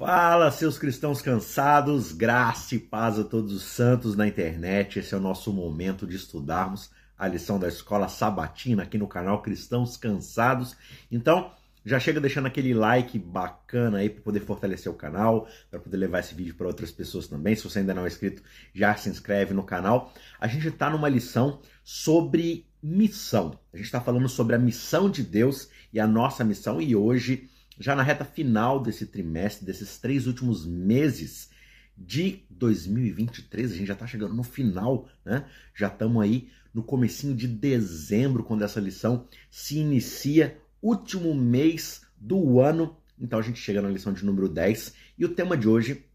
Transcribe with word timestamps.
Fala, 0.00 0.50
seus 0.50 0.78
cristãos 0.78 1.20
cansados, 1.20 2.10
graça 2.10 2.74
e 2.74 2.78
paz 2.78 3.18
a 3.18 3.22
todos 3.22 3.52
os 3.52 3.64
santos 3.64 4.16
na 4.16 4.26
internet. 4.26 4.98
Esse 4.98 5.14
é 5.14 5.18
o 5.18 5.20
nosso 5.20 5.52
momento 5.52 6.06
de 6.06 6.16
estudarmos 6.16 6.90
a 7.18 7.28
lição 7.28 7.58
da 7.58 7.68
escola 7.68 8.08
sabatina 8.08 8.82
aqui 8.82 8.96
no 8.96 9.06
canal 9.06 9.42
Cristãos 9.42 9.98
Cansados. 9.98 10.74
Então, 11.12 11.52
já 11.84 12.00
chega 12.00 12.18
deixando 12.18 12.46
aquele 12.46 12.72
like 12.72 13.18
bacana 13.18 13.98
aí 13.98 14.08
para 14.08 14.22
poder 14.22 14.40
fortalecer 14.40 14.90
o 14.90 14.96
canal, 14.96 15.46
para 15.70 15.78
poder 15.78 15.98
levar 15.98 16.20
esse 16.20 16.34
vídeo 16.34 16.54
para 16.54 16.66
outras 16.66 16.90
pessoas 16.90 17.28
também. 17.28 17.54
Se 17.54 17.64
você 17.64 17.80
ainda 17.80 17.92
não 17.92 18.06
é 18.06 18.08
inscrito, 18.08 18.42
já 18.72 18.96
se 18.96 19.10
inscreve 19.10 19.52
no 19.52 19.64
canal. 19.64 20.14
A 20.40 20.46
gente 20.46 20.66
está 20.66 20.88
numa 20.88 21.10
lição 21.10 21.60
sobre 21.84 22.66
missão. 22.82 23.60
A 23.70 23.76
gente 23.76 23.84
está 23.84 24.00
falando 24.00 24.30
sobre 24.30 24.56
a 24.56 24.58
missão 24.58 25.10
de 25.10 25.22
Deus 25.22 25.68
e 25.92 26.00
a 26.00 26.06
nossa 26.06 26.42
missão, 26.42 26.80
e 26.80 26.96
hoje 26.96 27.50
já 27.78 27.94
na 27.94 28.02
reta 28.02 28.24
final 28.24 28.80
desse 28.80 29.06
trimestre, 29.06 29.64
desses 29.64 29.98
três 29.98 30.26
últimos 30.26 30.66
meses 30.66 31.50
de 31.96 32.44
2023, 32.50 33.72
a 33.72 33.74
gente 33.74 33.86
já 33.86 33.94
está 33.94 34.06
chegando 34.06 34.34
no 34.34 34.42
final, 34.42 35.08
né? 35.24 35.46
Já 35.74 35.88
estamos 35.88 36.22
aí 36.22 36.48
no 36.72 36.82
comecinho 36.82 37.34
de 37.34 37.46
dezembro, 37.46 38.44
quando 38.44 38.64
essa 38.64 38.80
lição 38.80 39.26
se 39.50 39.78
inicia, 39.78 40.58
último 40.80 41.34
mês 41.34 42.02
do 42.16 42.60
ano. 42.60 42.96
Então 43.18 43.38
a 43.38 43.42
gente 43.42 43.60
chega 43.60 43.82
na 43.82 43.90
lição 43.90 44.12
de 44.12 44.24
número 44.24 44.48
10 44.48 44.94
e 45.18 45.24
o 45.24 45.34
tema 45.34 45.56
de 45.56 45.68
hoje 45.68 46.06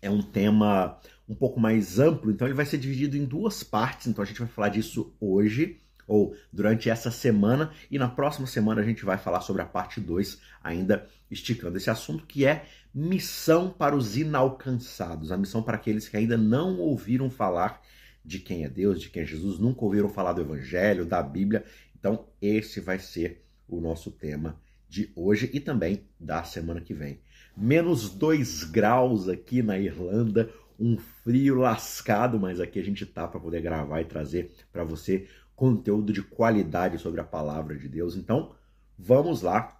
é 0.00 0.08
um 0.08 0.22
tema 0.22 1.00
um 1.28 1.34
pouco 1.34 1.58
mais 1.58 1.98
amplo, 1.98 2.30
então 2.30 2.46
ele 2.46 2.54
vai 2.54 2.64
ser 2.64 2.78
dividido 2.78 3.16
em 3.16 3.24
duas 3.24 3.62
partes, 3.62 4.06
então 4.06 4.22
a 4.22 4.26
gente 4.26 4.38
vai 4.38 4.48
falar 4.48 4.68
disso 4.68 5.12
hoje 5.20 5.80
ou 6.08 6.34
durante 6.52 6.90
essa 6.90 7.10
semana, 7.10 7.70
e 7.90 7.98
na 7.98 8.08
próxima 8.08 8.46
semana 8.46 8.80
a 8.80 8.84
gente 8.84 9.04
vai 9.04 9.18
falar 9.18 9.42
sobre 9.42 9.62
a 9.62 9.66
parte 9.66 10.00
2, 10.00 10.40
ainda 10.64 11.06
esticando 11.30 11.76
esse 11.76 11.90
assunto, 11.90 12.26
que 12.26 12.46
é 12.46 12.64
missão 12.92 13.70
para 13.70 13.94
os 13.94 14.16
inalcançados, 14.16 15.30
a 15.30 15.36
missão 15.36 15.62
para 15.62 15.76
aqueles 15.76 16.08
que 16.08 16.16
ainda 16.16 16.36
não 16.36 16.78
ouviram 16.78 17.30
falar 17.30 17.80
de 18.24 18.38
quem 18.38 18.64
é 18.64 18.68
Deus, 18.68 19.00
de 19.00 19.10
quem 19.10 19.22
é 19.22 19.26
Jesus, 19.26 19.58
nunca 19.58 19.84
ouviram 19.84 20.08
falar 20.08 20.32
do 20.32 20.40
Evangelho, 20.40 21.06
da 21.06 21.22
Bíblia. 21.22 21.64
Então, 21.98 22.26
esse 22.40 22.80
vai 22.80 22.98
ser 22.98 23.44
o 23.68 23.80
nosso 23.80 24.10
tema 24.10 24.60
de 24.88 25.12
hoje 25.14 25.50
e 25.52 25.60
também 25.60 26.04
da 26.18 26.42
semana 26.42 26.80
que 26.80 26.94
vem. 26.94 27.20
Menos 27.56 28.08
2 28.08 28.64
graus 28.64 29.28
aqui 29.28 29.62
na 29.62 29.78
Irlanda, 29.78 30.50
um 30.78 30.96
frio 30.96 31.56
lascado, 31.56 32.38
mas 32.38 32.60
aqui 32.60 32.78
a 32.78 32.84
gente 32.84 33.04
tá 33.04 33.26
para 33.26 33.40
poder 33.40 33.60
gravar 33.60 34.00
e 34.00 34.04
trazer 34.04 34.52
para 34.72 34.84
você 34.84 35.26
conteúdo 35.58 36.12
de 36.12 36.22
qualidade 36.22 36.98
sobre 36.98 37.20
a 37.20 37.24
palavra 37.24 37.76
de 37.76 37.88
Deus. 37.88 38.14
Então, 38.14 38.54
vamos 38.96 39.42
lá. 39.42 39.76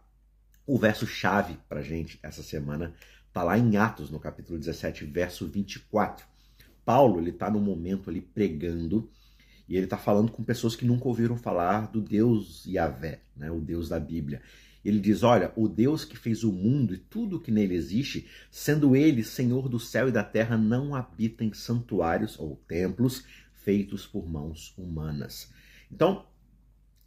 O 0.67 0.77
verso 0.77 1.07
chave 1.07 1.57
para 1.69 1.81
gente 1.81 2.19
essa 2.21 2.43
semana 2.43 2.93
está 3.29 3.45
lá 3.45 3.57
em 3.57 3.77
Atos, 3.77 4.11
no 4.11 4.19
capítulo 4.19 4.59
17, 4.59 5.05
verso 5.05 5.47
24. 5.47 6.27
Paulo 6.85 7.21
ele 7.21 7.31
está 7.31 7.49
no 7.49 7.61
momento 7.61 8.11
ali 8.11 8.21
pregando 8.21 9.09
e 9.69 9.77
ele 9.77 9.85
está 9.85 9.97
falando 9.97 10.33
com 10.33 10.43
pessoas 10.43 10.75
que 10.75 10.85
nunca 10.85 11.07
ouviram 11.07 11.37
falar 11.37 11.93
do 11.93 12.01
Deus 12.01 12.67
Yahvé, 12.67 13.21
né, 13.37 13.49
o 13.49 13.61
Deus 13.61 13.89
da 13.89 14.01
Bíblia. 14.01 14.43
Ele 14.85 14.99
diz: 14.99 15.23
Olha, 15.23 15.53
o 15.55 15.69
Deus 15.69 16.05
que 16.05 16.19
fez 16.19 16.43
o 16.43 16.51
mundo 16.51 16.93
e 16.93 16.99
tudo 16.99 17.39
que 17.39 17.53
nele 17.53 17.77
existe, 17.77 18.27
sendo 18.51 18.97
ele 18.97 19.23
Senhor 19.23 19.69
do 19.69 19.79
céu 19.79 20.09
e 20.09 20.13
da 20.13 20.25
terra, 20.25 20.57
não 20.57 20.93
habita 20.97 21.45
em 21.45 21.53
santuários 21.53 22.37
ou 22.37 22.57
templos 22.67 23.25
feitos 23.55 24.07
por 24.07 24.29
mãos 24.29 24.75
humanas. 24.77 25.57
Então, 25.91 26.27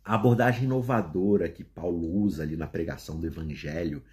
a 0.04 0.16
abordagem 0.16 0.64
inovadora 0.64 1.48
que 1.48 1.64
Paulo 1.64 2.22
usa 2.24 2.44
ali 2.44 2.56
na 2.56 2.68
pregação 2.68 3.20
do 3.20 3.28
evangelho, 3.28 4.04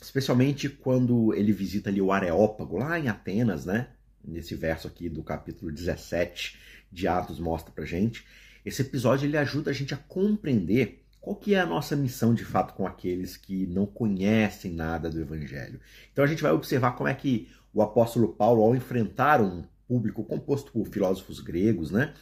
especialmente 0.00 0.68
quando 0.68 1.34
ele 1.34 1.52
visita 1.52 1.90
ali 1.90 2.00
o 2.00 2.12
Areópago, 2.12 2.78
lá 2.78 2.98
em 2.98 3.08
Atenas, 3.08 3.66
né? 3.66 3.88
Nesse 4.24 4.54
verso 4.54 4.86
aqui 4.86 5.08
do 5.08 5.22
capítulo 5.22 5.72
17 5.72 6.58
de 6.90 7.08
Atos 7.08 7.40
mostra 7.40 7.72
pra 7.72 7.84
gente. 7.84 8.24
Esse 8.64 8.82
episódio 8.82 9.26
ele 9.26 9.36
ajuda 9.36 9.70
a 9.70 9.74
gente 9.74 9.94
a 9.94 9.96
compreender 9.96 11.04
qual 11.20 11.36
que 11.36 11.54
é 11.54 11.60
a 11.60 11.66
nossa 11.66 11.96
missão 11.96 12.32
de 12.32 12.44
fato 12.44 12.74
com 12.74 12.86
aqueles 12.86 13.36
que 13.36 13.66
não 13.66 13.86
conhecem 13.86 14.72
nada 14.72 15.10
do 15.10 15.20
evangelho. 15.20 15.80
Então 16.12 16.24
a 16.24 16.28
gente 16.28 16.42
vai 16.42 16.52
observar 16.52 16.92
como 16.92 17.08
é 17.08 17.14
que 17.14 17.48
o 17.72 17.82
apóstolo 17.82 18.28
Paulo, 18.28 18.62
ao 18.62 18.74
enfrentar 18.74 19.40
um 19.40 19.64
público 19.88 20.22
composto 20.22 20.70
por 20.70 20.86
filósofos 20.86 21.40
gregos, 21.40 21.90
né? 21.90 22.14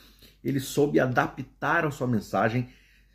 Ele 0.43 0.61
soube 0.61 1.01
adaptar 1.01 1.85
a 1.85 1.91
sua 1.91 2.07
mensagem, 2.07 2.69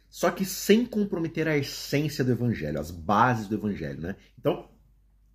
só 0.10 0.30
que 0.30 0.44
sem 0.44 0.86
comprometer 0.86 1.48
a 1.48 1.58
essência 1.58 2.24
do 2.24 2.34
evangelho, 2.34 2.80
as 2.80 2.92
bases 2.92 3.48
do 3.48 3.56
evangelho, 3.56 4.02
né? 4.02 4.18
Então, 4.38 4.70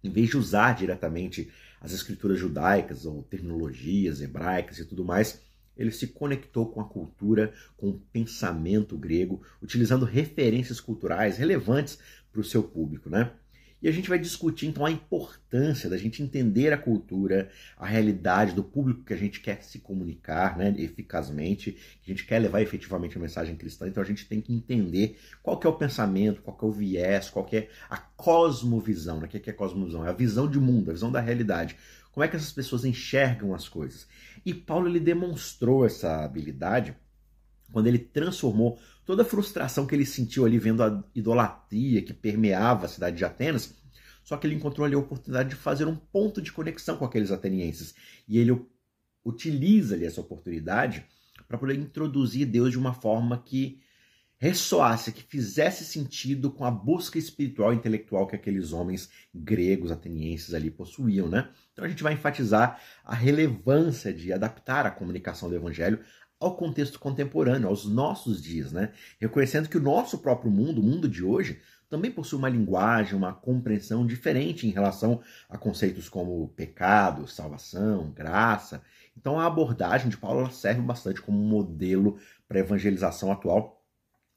em 0.04 0.10
vez 0.10 0.28
de 0.28 0.36
usar 0.36 0.76
diretamente 0.76 1.50
as 1.80 1.92
escrituras 1.92 2.38
judaicas 2.38 3.06
ou 3.06 3.22
terminologias 3.22 4.20
hebraicas 4.20 4.78
e 4.78 4.84
tudo 4.84 5.04
mais, 5.04 5.40
ele 5.76 5.90
se 5.90 6.06
conectou 6.06 6.70
com 6.70 6.80
a 6.80 6.88
cultura, 6.88 7.52
com 7.76 7.90
o 7.90 8.00
pensamento 8.12 8.96
grego, 8.96 9.42
utilizando 9.62 10.04
referências 10.04 10.80
culturais 10.80 11.36
relevantes 11.36 11.98
para 12.30 12.40
o 12.40 12.44
seu 12.44 12.62
público, 12.62 13.10
né? 13.10 13.32
E 13.82 13.88
a 13.88 13.92
gente 13.92 14.08
vai 14.08 14.18
discutir 14.18 14.66
então 14.66 14.86
a 14.86 14.90
importância 14.90 15.88
da 15.90 15.98
gente 15.98 16.22
entender 16.22 16.72
a 16.72 16.78
cultura, 16.78 17.50
a 17.76 17.86
realidade 17.86 18.54
do 18.54 18.64
público 18.64 19.04
que 19.04 19.12
a 19.12 19.16
gente 19.16 19.40
quer 19.40 19.62
se 19.62 19.78
comunicar 19.78 20.56
né, 20.56 20.74
eficazmente, 20.78 21.72
que 22.02 22.10
a 22.10 22.14
gente 22.14 22.26
quer 22.26 22.38
levar 22.38 22.62
efetivamente 22.62 23.18
a 23.18 23.20
mensagem 23.20 23.54
cristã. 23.54 23.86
Então 23.86 24.02
a 24.02 24.06
gente 24.06 24.26
tem 24.26 24.40
que 24.40 24.52
entender 24.52 25.18
qual 25.42 25.58
que 25.58 25.66
é 25.66 25.70
o 25.70 25.76
pensamento, 25.76 26.40
qual 26.40 26.56
que 26.56 26.64
é 26.64 26.68
o 26.68 26.72
viés, 26.72 27.28
qual 27.28 27.44
que 27.44 27.56
é 27.56 27.68
a 27.90 27.98
cosmovisão. 27.98 29.20
Né? 29.20 29.26
O 29.26 29.28
que 29.28 29.50
é 29.50 29.52
a 29.52 29.56
cosmovisão? 29.56 30.06
É 30.06 30.08
a 30.08 30.14
visão 30.14 30.48
de 30.50 30.58
mundo, 30.58 30.90
a 30.90 30.94
visão 30.94 31.12
da 31.12 31.20
realidade. 31.20 31.76
Como 32.12 32.24
é 32.24 32.28
que 32.28 32.36
essas 32.36 32.52
pessoas 32.52 32.86
enxergam 32.86 33.54
as 33.54 33.68
coisas? 33.68 34.08
E 34.44 34.54
Paulo 34.54 34.88
ele 34.88 34.98
demonstrou 34.98 35.84
essa 35.84 36.24
habilidade 36.24 36.96
quando 37.70 37.88
ele 37.88 37.98
transformou 37.98 38.78
toda 39.06 39.22
a 39.22 39.24
frustração 39.24 39.86
que 39.86 39.94
ele 39.94 40.04
sentiu 40.04 40.44
ali 40.44 40.58
vendo 40.58 40.82
a 40.82 41.02
idolatria 41.14 42.02
que 42.02 42.12
permeava 42.12 42.84
a 42.84 42.88
cidade 42.88 43.16
de 43.16 43.24
Atenas, 43.24 43.74
só 44.24 44.36
que 44.36 44.46
ele 44.46 44.56
encontrou 44.56 44.84
ali 44.84 44.96
a 44.96 44.98
oportunidade 44.98 45.50
de 45.50 45.54
fazer 45.54 45.86
um 45.86 45.94
ponto 45.94 46.42
de 46.42 46.52
conexão 46.52 46.96
com 46.96 47.04
aqueles 47.04 47.30
atenienses. 47.30 47.94
E 48.26 48.38
ele 48.38 48.60
utiliza 49.24 49.94
ali 49.94 50.04
essa 50.04 50.20
oportunidade 50.20 51.06
para 51.46 51.56
poder 51.56 51.78
introduzir 51.78 52.44
Deus 52.44 52.72
de 52.72 52.78
uma 52.78 52.92
forma 52.92 53.40
que 53.40 53.80
ressoasse, 54.38 55.12
que 55.12 55.22
fizesse 55.22 55.84
sentido 55.84 56.50
com 56.50 56.64
a 56.64 56.70
busca 56.70 57.18
espiritual 57.18 57.72
e 57.72 57.76
intelectual 57.76 58.26
que 58.26 58.36
aqueles 58.36 58.72
homens 58.72 59.08
gregos, 59.34 59.90
atenienses 59.90 60.52
ali 60.52 60.70
possuíam, 60.70 61.28
né? 61.28 61.48
Então 61.72 61.84
a 61.84 61.88
gente 61.88 62.02
vai 62.02 62.12
enfatizar 62.12 62.80
a 63.04 63.14
relevância 63.14 64.12
de 64.12 64.32
adaptar 64.32 64.84
a 64.84 64.90
comunicação 64.90 65.48
do 65.48 65.54
evangelho 65.54 66.00
ao 66.38 66.56
contexto 66.56 66.98
contemporâneo, 66.98 67.68
aos 67.68 67.86
nossos 67.86 68.42
dias, 68.42 68.72
né? 68.72 68.92
Reconhecendo 69.18 69.68
que 69.68 69.78
o 69.78 69.82
nosso 69.82 70.18
próprio 70.18 70.50
mundo, 70.50 70.80
o 70.80 70.84
mundo 70.84 71.08
de 71.08 71.24
hoje, 71.24 71.60
também 71.88 72.10
possui 72.10 72.38
uma 72.38 72.48
linguagem, 72.48 73.14
uma 73.14 73.32
compreensão 73.32 74.06
diferente 74.06 74.66
em 74.66 74.70
relação 74.70 75.20
a 75.48 75.56
conceitos 75.56 76.08
como 76.08 76.48
pecado, 76.48 77.28
salvação, 77.28 78.10
graça. 78.10 78.82
Então 79.16 79.38
a 79.38 79.46
abordagem 79.46 80.08
de 80.08 80.16
Paulo 80.16 80.50
serve 80.50 80.82
bastante 80.82 81.22
como 81.22 81.38
modelo 81.38 82.18
para 82.48 82.58
a 82.58 82.60
evangelização 82.60 83.30
atual, 83.30 83.82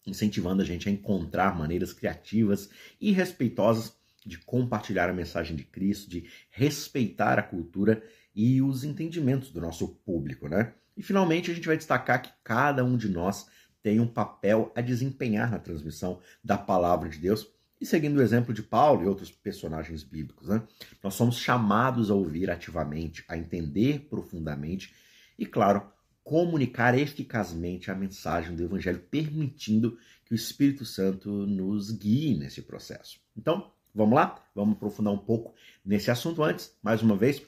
incentivando 0.06 0.62
a 0.62 0.66
gente 0.66 0.88
a 0.88 0.92
encontrar 0.92 1.58
maneiras 1.58 1.92
criativas 1.92 2.70
e 3.02 3.12
respeitosas 3.12 3.98
de 4.26 4.38
compartilhar 4.38 5.10
a 5.10 5.14
mensagem 5.14 5.56
de 5.56 5.64
Cristo, 5.64 6.10
de 6.10 6.30
respeitar 6.52 7.40
a 7.40 7.44
cultura 7.44 8.04
e 8.36 8.62
os 8.62 8.84
entendimentos 8.84 9.50
do 9.52 9.60
nosso 9.60 9.88
público, 10.06 10.48
né? 10.48 10.74
E 11.00 11.02
finalmente 11.02 11.50
a 11.50 11.54
gente 11.54 11.66
vai 11.66 11.78
destacar 11.78 12.22
que 12.22 12.30
cada 12.44 12.84
um 12.84 12.98
de 12.98 13.08
nós 13.08 13.48
tem 13.82 14.02
um 14.02 14.06
papel 14.06 14.70
a 14.76 14.82
desempenhar 14.82 15.50
na 15.50 15.58
transmissão 15.58 16.20
da 16.44 16.58
palavra 16.58 17.08
de 17.08 17.18
Deus. 17.18 17.48
E 17.80 17.86
seguindo 17.86 18.18
o 18.18 18.22
exemplo 18.22 18.54
de 18.54 18.62
Paulo 18.62 19.04
e 19.04 19.08
outros 19.08 19.32
personagens 19.32 20.04
bíblicos, 20.04 20.50
né? 20.50 20.62
nós 21.02 21.14
somos 21.14 21.38
chamados 21.38 22.12
a 22.12 22.14
ouvir 22.14 22.52
ativamente, 22.52 23.24
a 23.30 23.38
entender 23.38 24.08
profundamente 24.10 24.94
e, 25.38 25.46
claro, 25.46 25.90
comunicar 26.22 27.00
eficazmente 27.00 27.90
a 27.90 27.96
mensagem 27.96 28.54
do 28.54 28.64
Evangelho, 28.66 29.00
permitindo 29.00 29.98
que 30.26 30.34
o 30.34 30.36
Espírito 30.36 30.84
Santo 30.84 31.30
nos 31.30 31.92
guie 31.92 32.38
nesse 32.38 32.62
processo. 32.62 33.22
Então, 33.38 33.72
vamos 33.96 34.16
lá? 34.16 34.44
Vamos 34.54 34.76
aprofundar 34.76 35.14
um 35.14 35.18
pouco 35.18 35.56
nesse 35.86 36.12
assunto 36.12 36.44
antes. 36.44 36.78
Mais 36.84 37.02
uma 37.02 37.16
vez, 37.16 37.42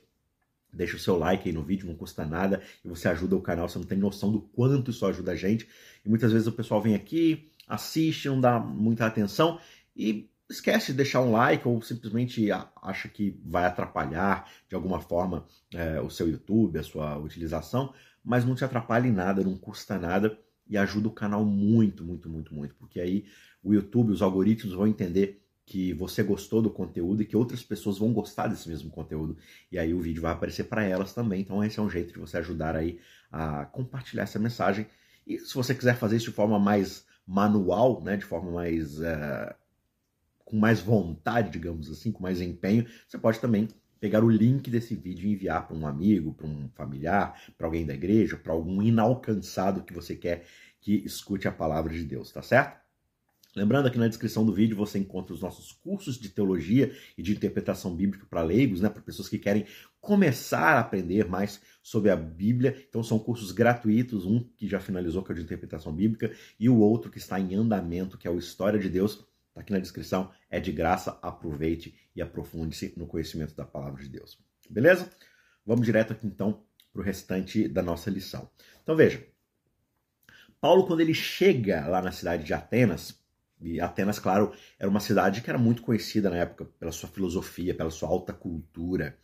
Deixa 0.74 0.96
o 0.96 1.00
seu 1.00 1.18
like 1.18 1.48
aí 1.48 1.54
no 1.54 1.64
vídeo, 1.64 1.88
não 1.88 1.96
custa 1.96 2.26
nada 2.26 2.62
e 2.84 2.88
você 2.88 3.08
ajuda 3.08 3.36
o 3.36 3.42
canal, 3.42 3.68
você 3.68 3.78
não 3.78 3.86
tem 3.86 3.98
noção 3.98 4.32
do 4.32 4.42
quanto 4.42 4.92
isso 4.92 5.06
ajuda 5.06 5.32
a 5.32 5.36
gente. 5.36 5.68
E 6.06 6.10
muitas 6.10 6.32
vezes 6.32 6.48
o 6.48 6.52
pessoal 6.52 6.82
vem 6.82 6.96
aqui, 6.96 7.50
assiste, 7.68 8.30
não 8.30 8.40
dá 8.40 8.60
muita 8.60 9.06
atenção 9.06 9.60
e 9.96 10.30
esquece 10.50 10.88
de 10.88 10.98
deixar 10.98 11.22
um 11.22 11.32
like 11.32 11.68
ou 11.68 11.82
simplesmente 11.82 12.50
acha 12.82 13.08
que 13.08 13.40
vai 13.46 13.66
atrapalhar 13.66 14.50
de 14.68 14.76
alguma 14.76 15.00
forma 15.00 15.46
é, 15.74 16.00
o 16.02 16.10
seu 16.10 16.30
YouTube, 16.30 16.78
a 16.78 16.84
sua 16.84 17.18
utilização, 17.18 17.94
mas 18.24 18.46
não 18.46 18.56
te 18.56 18.64
atrapalha 18.64 19.08
em 19.08 19.14
nada, 19.14 19.44
não 19.44 19.58
custa 19.58 19.98
nada 19.98 20.38
e 20.68 20.78
ajuda 20.78 21.08
o 21.08 21.12
canal 21.12 21.44
muito, 21.44 22.04
muito, 22.04 22.30
muito, 22.30 22.54
muito, 22.54 22.76
porque 22.76 23.00
aí 23.00 23.26
o 23.64 23.74
YouTube, 23.74 24.12
os 24.12 24.22
algoritmos 24.22 24.76
vão 24.76 24.88
entender 24.88 25.41
que 25.66 25.94
você 25.94 26.24
gostou 26.24 26.62
do 26.62 26.70
conteúdo 26.70 27.22
e 27.22 27.26
que 27.26 27.38
outras 27.38 27.64
pessoas 27.64 27.98
vão 27.98 28.12
gostar 28.12 28.48
desse 28.48 28.68
mesmo 28.68 28.90
conteúdo. 28.90 29.38
E 29.72 29.78
aí 29.80 29.94
o 29.94 30.00
vídeo 30.00 30.22
vai 30.22 30.34
aparecer 30.34 30.66
para 30.66 30.84
elas 30.84 31.14
também. 31.14 31.42
Então 31.42 31.64
esse 31.64 31.80
é 31.80 31.82
um 31.82 31.90
jeito 31.90 32.14
de 32.14 32.20
você 32.20 32.38
ajudar 32.38 32.76
aí 32.76 33.00
a 33.32 33.66
compartilhar 33.66 34.24
essa 34.24 34.40
mensagem. 34.40 34.88
E 35.26 35.40
se 35.40 35.54
você 35.54 35.74
quiser 35.74 35.96
fazer 35.96 36.18
isso 36.18 36.30
de 36.30 36.36
forma 36.36 36.60
mais 36.60 37.06
manual, 37.26 38.04
né, 38.04 38.18
de 38.18 38.26
forma 38.26 38.52
mais 38.52 39.00
uh, 39.00 39.54
com 40.44 40.58
mais 40.58 40.82
vontade, 40.82 41.52
digamos 41.52 41.90
assim, 41.90 42.12
com 42.12 42.22
mais 42.22 42.42
empenho, 42.42 42.86
você 43.08 43.18
pode 43.18 43.40
também 43.40 43.70
pegar 44.02 44.24
o 44.24 44.30
link 44.30 44.70
desse 44.70 44.96
vídeo 44.96 45.30
e 45.30 45.34
enviar 45.34 45.68
para 45.68 45.78
um 45.78 45.86
amigo, 45.86 46.34
para 46.34 46.48
um 46.48 46.68
familiar, 46.74 47.40
para 47.56 47.68
alguém 47.68 47.86
da 47.86 47.94
igreja, 47.94 48.36
para 48.36 48.52
algum 48.52 48.82
inalcançado 48.82 49.84
que 49.84 49.94
você 49.94 50.16
quer 50.16 50.46
que 50.82 50.96
escute 51.06 51.48
a 51.48 51.52
palavra 51.52 51.94
de 51.94 52.04
Deus, 52.04 52.32
tá 52.32 52.42
certo? 52.42 52.81
Lembrando 53.54 53.88
aqui 53.88 53.98
na 53.98 54.08
descrição 54.08 54.46
do 54.46 54.54
vídeo 54.54 54.78
você 54.78 54.98
encontra 54.98 55.34
os 55.34 55.42
nossos 55.42 55.74
cursos 55.74 56.18
de 56.18 56.30
teologia 56.30 56.96
e 57.18 57.22
de 57.22 57.34
interpretação 57.34 57.94
bíblica 57.94 58.26
para 58.30 58.42
leigos, 58.42 58.80
né, 58.80 58.90
para 58.90 59.02
pessoas 59.02 59.28
que 59.28 59.38
querem 59.38 59.66
começar 60.00 60.78
a 60.78 60.80
aprender 60.80 61.28
mais 61.28 61.62
sobre 61.84 62.10
a 62.12 62.16
Bíblia. 62.16 62.86
Então 62.88 63.04
são 63.04 63.20
cursos 63.20 63.52
gratuitos, 63.52 64.26
um 64.26 64.40
que 64.56 64.68
já 64.68 64.80
finalizou 64.80 65.22
que 65.22 65.32
é 65.32 65.34
o 65.34 65.36
de 65.36 65.44
interpretação 65.44 65.94
bíblica 65.94 66.34
e 66.58 66.70
o 66.70 66.78
outro 66.78 67.12
que 67.12 67.18
está 67.18 67.40
em 67.40 67.54
andamento, 67.54 68.18
que 68.18 68.26
é 68.26 68.32
o 68.32 68.40
História 68.40 68.80
de 68.80 68.90
Deus. 68.90 69.26
Está 69.50 69.60
aqui 69.60 69.74
na 69.74 69.80
descrição, 69.80 70.32
é 70.50 70.58
de 70.58 70.72
graça, 70.72 71.20
aproveite 71.22 71.94
e 72.16 72.22
aprofunde-se 72.22 72.94
no 72.96 73.06
conhecimento 73.06 73.54
da 73.54 73.66
palavra 73.66 74.02
de 74.02 74.08
Deus. 74.08 74.40
Beleza? 74.70 75.10
Vamos 75.66 75.86
direto 75.86 76.14
aqui 76.14 76.26
então 76.26 76.64
para 76.94 77.02
o 77.02 77.04
restante 77.04 77.68
da 77.68 77.82
nossa 77.82 78.10
lição. 78.10 78.50
Então 78.82 78.96
veja, 78.96 79.26
Paulo 80.62 80.88
quando 80.88 81.02
ele 81.02 81.14
chega 81.14 81.86
lá 81.88 82.02
na 82.02 82.14
cidade 82.14 82.46
de 82.46 82.54
Atenas, 82.54 83.21
e 83.62 83.80
Atenas, 83.80 84.18
claro, 84.18 84.52
era 84.80 84.90
uma 84.90 85.00
cidade 85.00 85.42
que 85.42 85.50
era 85.50 85.60
muito 85.60 85.82
conhecida 85.82 86.30
na 86.30 86.38
época 86.38 86.66
pela 86.80 86.92
sua 86.92 87.08
filosofia, 87.08 87.76
pela 87.76 87.92
sua 87.92 88.10
alta 88.10 88.34
cultura. 88.34 89.18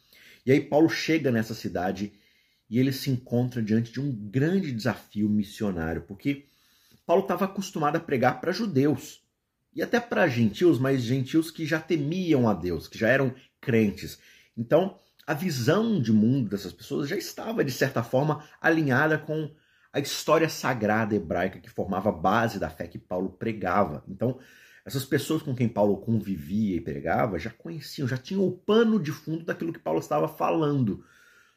E 0.45 0.51
aí 0.51 0.61
Paulo 0.61 0.87
chega 0.89 1.31
nessa 1.31 1.53
cidade 1.53 2.13
e 2.69 2.79
ele 2.79 2.91
se 2.91 3.09
encontra 3.09 3.61
diante 3.61 3.91
de 3.91 3.99
um 3.99 4.11
grande 4.11 4.71
desafio 4.71 5.27
missionário, 5.27 6.03
porque 6.03 6.45
Paulo 7.05 7.23
estava 7.23 7.45
acostumado 7.45 7.95
a 7.95 7.99
pregar 7.99 8.39
para 8.39 8.51
judeus 8.51 9.21
e 9.73 9.81
até 9.81 9.99
para 9.99 10.27
gentios, 10.27 10.79
mas 10.79 11.01
gentios 11.01 11.49
que 11.49 11.65
já 11.65 11.79
temiam 11.79 12.47
a 12.47 12.53
Deus, 12.53 12.87
que 12.87 12.97
já 12.97 13.07
eram 13.07 13.33
crentes. 13.59 14.19
Então, 14.55 14.97
a 15.25 15.33
visão 15.33 16.01
de 16.01 16.11
mundo 16.11 16.49
dessas 16.49 16.73
pessoas 16.73 17.09
já 17.09 17.15
estava, 17.15 17.63
de 17.63 17.71
certa 17.71 18.03
forma, 18.03 18.43
alinhada 18.61 19.17
com 19.17 19.51
a 19.97 19.99
história 19.99 20.47
sagrada 20.47 21.15
hebraica 21.15 21.59
que 21.59 21.69
formava 21.69 22.09
a 22.09 22.11
base 22.11 22.59
da 22.59 22.69
fé 22.69 22.87
que 22.87 22.99
Paulo 22.99 23.31
pregava. 23.31 24.03
Então, 24.07 24.39
essas 24.85 25.03
pessoas 25.03 25.41
com 25.41 25.55
quem 25.55 25.67
Paulo 25.67 25.97
convivia 25.97 26.77
e 26.77 26.81
pregava 26.81 27.39
já 27.39 27.49
conheciam, 27.49 28.07
já 28.07 28.15
tinham 28.15 28.45
o 28.45 28.51
pano 28.51 29.01
de 29.01 29.11
fundo 29.11 29.43
daquilo 29.43 29.73
que 29.73 29.79
Paulo 29.79 29.99
estava 29.99 30.27
falando. 30.27 31.03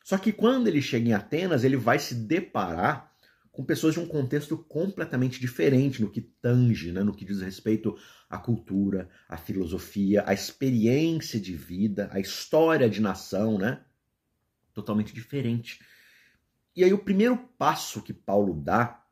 Só 0.02 0.16
que 0.16 0.32
quando 0.32 0.68
ele 0.68 0.80
chega 0.80 1.08
em 1.08 1.12
Atenas, 1.12 1.64
ele 1.64 1.76
vai 1.76 1.98
se 1.98 2.14
deparar 2.14 3.12
com 3.52 3.62
pessoas 3.62 3.92
de 3.92 4.00
um 4.00 4.06
contexto 4.06 4.56
completamente 4.56 5.38
diferente 5.38 6.00
no 6.00 6.10
que 6.10 6.22
tange, 6.22 6.92
né, 6.92 7.02
no 7.02 7.14
que 7.14 7.26
diz 7.26 7.42
respeito 7.42 7.94
à 8.28 8.38
cultura, 8.38 9.10
à 9.28 9.36
filosofia, 9.36 10.24
à 10.26 10.32
experiência 10.32 11.38
de 11.38 11.54
vida, 11.54 12.08
à 12.10 12.18
história 12.18 12.88
de 12.88 13.02
nação, 13.02 13.58
né? 13.58 13.82
Totalmente 14.72 15.12
diferente. 15.12 15.78
E 16.74 16.84
aí 16.84 16.92
o 16.92 16.98
primeiro 16.98 17.36
passo 17.58 18.02
que 18.02 18.12
Paulo 18.12 18.54
dá 18.54 19.04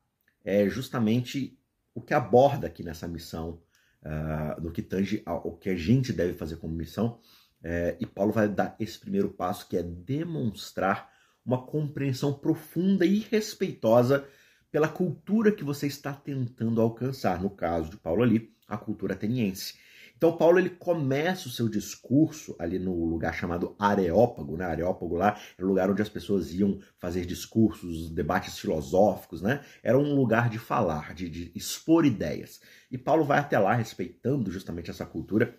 é 0.45 0.69
justamente 0.69 1.59
o 1.95 2.01
que 2.01 2.15
aborda 2.15 2.67
aqui 2.67 2.83
nessa 2.83 3.09
missão, 3.09 3.61
uh, 4.03 4.61
no 4.61 4.71
que 4.71 4.83
tange 4.83 5.23
ao 5.27 5.57
que 5.57 5.71
a 5.71 5.77
gente 5.77 6.13
deve 6.13 6.35
fazer 6.35 6.57
como 6.57 6.75
missão. 6.75 7.21
Uh, 7.61 7.97
e 7.99 8.07
Paulo 8.07 8.33
vai 8.33 8.49
dar 8.49 8.77
esse 8.79 8.99
primeiro 8.99 9.31
passo 9.31 9.69
que 9.69 9.77
é 9.77 9.83
demonstrar 9.83 11.11
uma 11.45 11.67
compreensão 11.67 12.33
profunda 12.33 13.05
e 13.05 13.19
respeitosa 13.19 14.27
pela 14.71 14.89
cultura 14.89 15.51
que 15.51 15.65
você 15.65 15.87
está 15.87 16.13
tentando 16.13 16.81
alcançar. 16.81 17.43
No 17.43 17.51
caso 17.51 17.91
de 17.91 17.97
Paulo 17.97 18.23
ali, 18.23 18.55
a 18.69 18.77
cultura 18.77 19.15
ateniense. 19.15 19.75
Então 20.19 20.37
Paulo 20.37 20.59
ele 20.59 20.71
começa 20.71 21.47
o 21.47 21.51
seu 21.51 21.69
discurso 21.69 22.57
ali 22.59 22.77
no 22.77 23.05
lugar 23.05 23.33
chamado 23.33 23.77
Areópago, 23.79 24.57
né? 24.57 24.65
Areópago 24.65 25.15
lá 25.15 25.39
era 25.57 25.65
o 25.65 25.69
lugar 25.69 25.89
onde 25.89 26.03
as 26.03 26.09
pessoas 26.09 26.53
iam 26.53 26.81
fazer 26.99 27.25
discursos, 27.25 28.11
debates 28.11 28.59
filosóficos, 28.59 29.41
né? 29.41 29.65
Era 29.81 29.97
um 29.97 30.17
lugar 30.17 30.51
de 30.51 30.59
falar, 30.59 31.15
de, 31.15 31.29
de 31.29 31.53
expor 31.55 32.05
ideias. 32.05 32.61
E 32.91 32.99
Paulo 32.99 33.25
vai 33.25 33.39
até 33.39 33.57
lá 33.61 33.75
respeitando 33.75 34.51
justamente 34.51 34.91
essa 34.91 35.07
cultura 35.07 35.57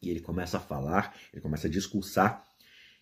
e 0.00 0.08
ele 0.08 0.20
começa 0.20 0.56
a 0.56 0.60
falar, 0.60 1.14
ele 1.30 1.42
começa 1.42 1.66
a 1.66 1.70
discursar 1.70 2.42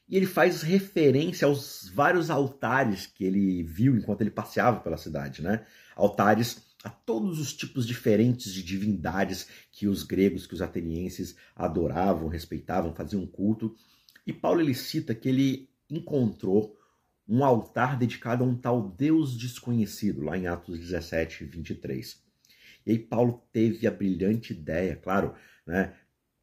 e 0.08 0.16
ele 0.16 0.26
faz 0.26 0.62
referência 0.62 1.46
aos 1.46 1.88
vários 1.94 2.28
altares 2.28 3.06
que 3.06 3.24
ele 3.24 3.62
viu 3.62 3.96
enquanto 3.96 4.20
ele 4.20 4.32
passeava 4.32 4.80
pela 4.80 4.96
cidade, 4.96 5.42
né? 5.42 5.64
Altares 5.94 6.71
a 6.82 6.90
todos 6.90 7.38
os 7.38 7.52
tipos 7.52 7.86
diferentes 7.86 8.52
de 8.52 8.62
divindades 8.62 9.48
que 9.70 9.86
os 9.86 10.02
gregos, 10.02 10.46
que 10.46 10.54
os 10.54 10.62
atenienses 10.62 11.36
adoravam, 11.54 12.28
respeitavam, 12.28 12.94
faziam 12.94 13.26
culto. 13.26 13.74
E 14.26 14.32
Paulo 14.32 14.60
ele 14.60 14.74
cita 14.74 15.14
que 15.14 15.28
ele 15.28 15.68
encontrou 15.88 16.76
um 17.28 17.44
altar 17.44 17.98
dedicado 17.98 18.42
a 18.42 18.46
um 18.46 18.56
tal 18.56 18.88
Deus 18.88 19.36
desconhecido, 19.36 20.22
lá 20.22 20.36
em 20.36 20.46
Atos 20.46 20.78
17, 20.78 21.44
23. 21.44 22.20
E 22.84 22.90
aí 22.90 22.98
Paulo 22.98 23.42
teve 23.52 23.86
a 23.86 23.90
brilhante 23.90 24.52
ideia, 24.52 24.96
claro, 24.96 25.34
né, 25.66 25.94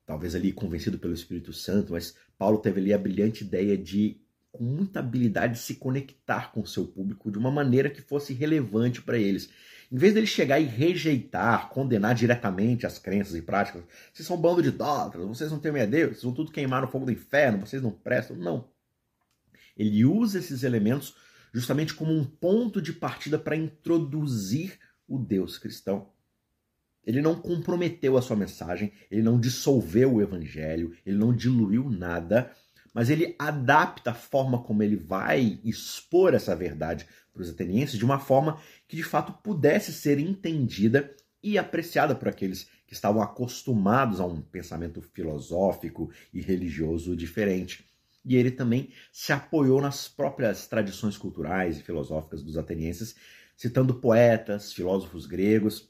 talvez 0.05 0.35
ali 0.35 0.51
convencido 0.53 0.97
pelo 0.97 1.13
Espírito 1.13 1.51
Santo, 1.51 1.91
mas 1.91 2.15
Paulo 2.37 2.59
teve 2.59 2.79
ali 2.79 2.93
a 2.93 2.97
brilhante 2.97 3.43
ideia 3.43 3.77
de 3.77 4.21
com 4.59 4.65
muita 4.65 4.99
habilidade 4.99 5.57
se 5.57 5.75
conectar 5.75 6.51
com 6.51 6.59
o 6.59 6.67
seu 6.67 6.85
público 6.85 7.31
de 7.31 7.37
uma 7.37 7.49
maneira 7.49 7.89
que 7.89 8.01
fosse 8.01 8.33
relevante 8.33 9.01
para 9.01 9.17
eles. 9.17 9.49
Em 9.89 9.97
vez 9.97 10.13
dele 10.13 10.27
chegar 10.27 10.59
e 10.59 10.65
rejeitar, 10.65 11.69
condenar 11.69 12.13
diretamente 12.13 12.85
as 12.85 12.99
crenças 12.99 13.35
e 13.35 13.41
práticas, 13.41 13.83
vocês 14.13 14.27
são 14.27 14.35
um 14.35 14.41
bando 14.41 14.61
de 14.61 14.67
idólatras, 14.67 15.25
vocês 15.25 15.49
não 15.49 15.59
temem 15.59 15.81
a 15.81 15.85
Deus, 15.85 16.09
vocês 16.09 16.23
vão 16.23 16.33
tudo 16.33 16.51
queimar 16.51 16.81
no 16.81 16.89
fogo 16.89 17.05
do 17.05 17.11
inferno, 17.13 17.65
vocês 17.65 17.81
não 17.81 17.91
prestam. 17.91 18.35
Não. 18.35 18.67
Ele 19.77 20.03
usa 20.03 20.39
esses 20.39 20.63
elementos 20.63 21.15
justamente 21.53 21.93
como 21.93 22.11
um 22.11 22.25
ponto 22.25 22.81
de 22.81 22.91
partida 22.91 23.39
para 23.39 23.55
introduzir 23.55 24.77
o 25.07 25.17
Deus 25.17 25.57
cristão. 25.57 26.09
Ele 27.05 27.21
não 27.21 27.33
comprometeu 27.33 28.17
a 28.17 28.21
sua 28.21 28.35
mensagem, 28.35 28.91
ele 29.09 29.21
não 29.21 29.39
dissolveu 29.39 30.15
o 30.15 30.21
evangelho, 30.21 30.93
ele 31.05 31.17
não 31.17 31.33
diluiu 31.33 31.89
nada, 31.89 32.51
mas 32.93 33.09
ele 33.09 33.35
adapta 33.37 34.11
a 34.11 34.15
forma 34.15 34.61
como 34.61 34.83
ele 34.83 34.95
vai 34.95 35.59
expor 35.63 36.33
essa 36.33 36.55
verdade 36.55 37.07
para 37.33 37.41
os 37.41 37.49
atenienses 37.49 37.97
de 37.97 38.05
uma 38.05 38.19
forma 38.19 38.59
que 38.87 38.95
de 38.95 39.03
fato 39.03 39.33
pudesse 39.43 39.93
ser 39.93 40.19
entendida 40.19 41.15
e 41.41 41.57
apreciada 41.57 42.15
por 42.15 42.27
aqueles 42.27 42.69
que 42.85 42.93
estavam 42.93 43.21
acostumados 43.21 44.19
a 44.19 44.25
um 44.25 44.41
pensamento 44.41 45.01
filosófico 45.01 46.11
e 46.33 46.41
religioso 46.41 47.15
diferente. 47.15 47.85
E 48.25 48.35
ele 48.35 48.51
também 48.51 48.89
se 49.11 49.31
apoiou 49.31 49.79
nas 49.79 50.07
próprias 50.07 50.67
tradições 50.67 51.17
culturais 51.17 51.77
e 51.77 51.83
filosóficas 51.83 52.43
dos 52.43 52.57
atenienses, 52.57 53.15
citando 53.55 53.95
poetas, 53.95 54.73
filósofos 54.73 55.25
gregos. 55.25 55.89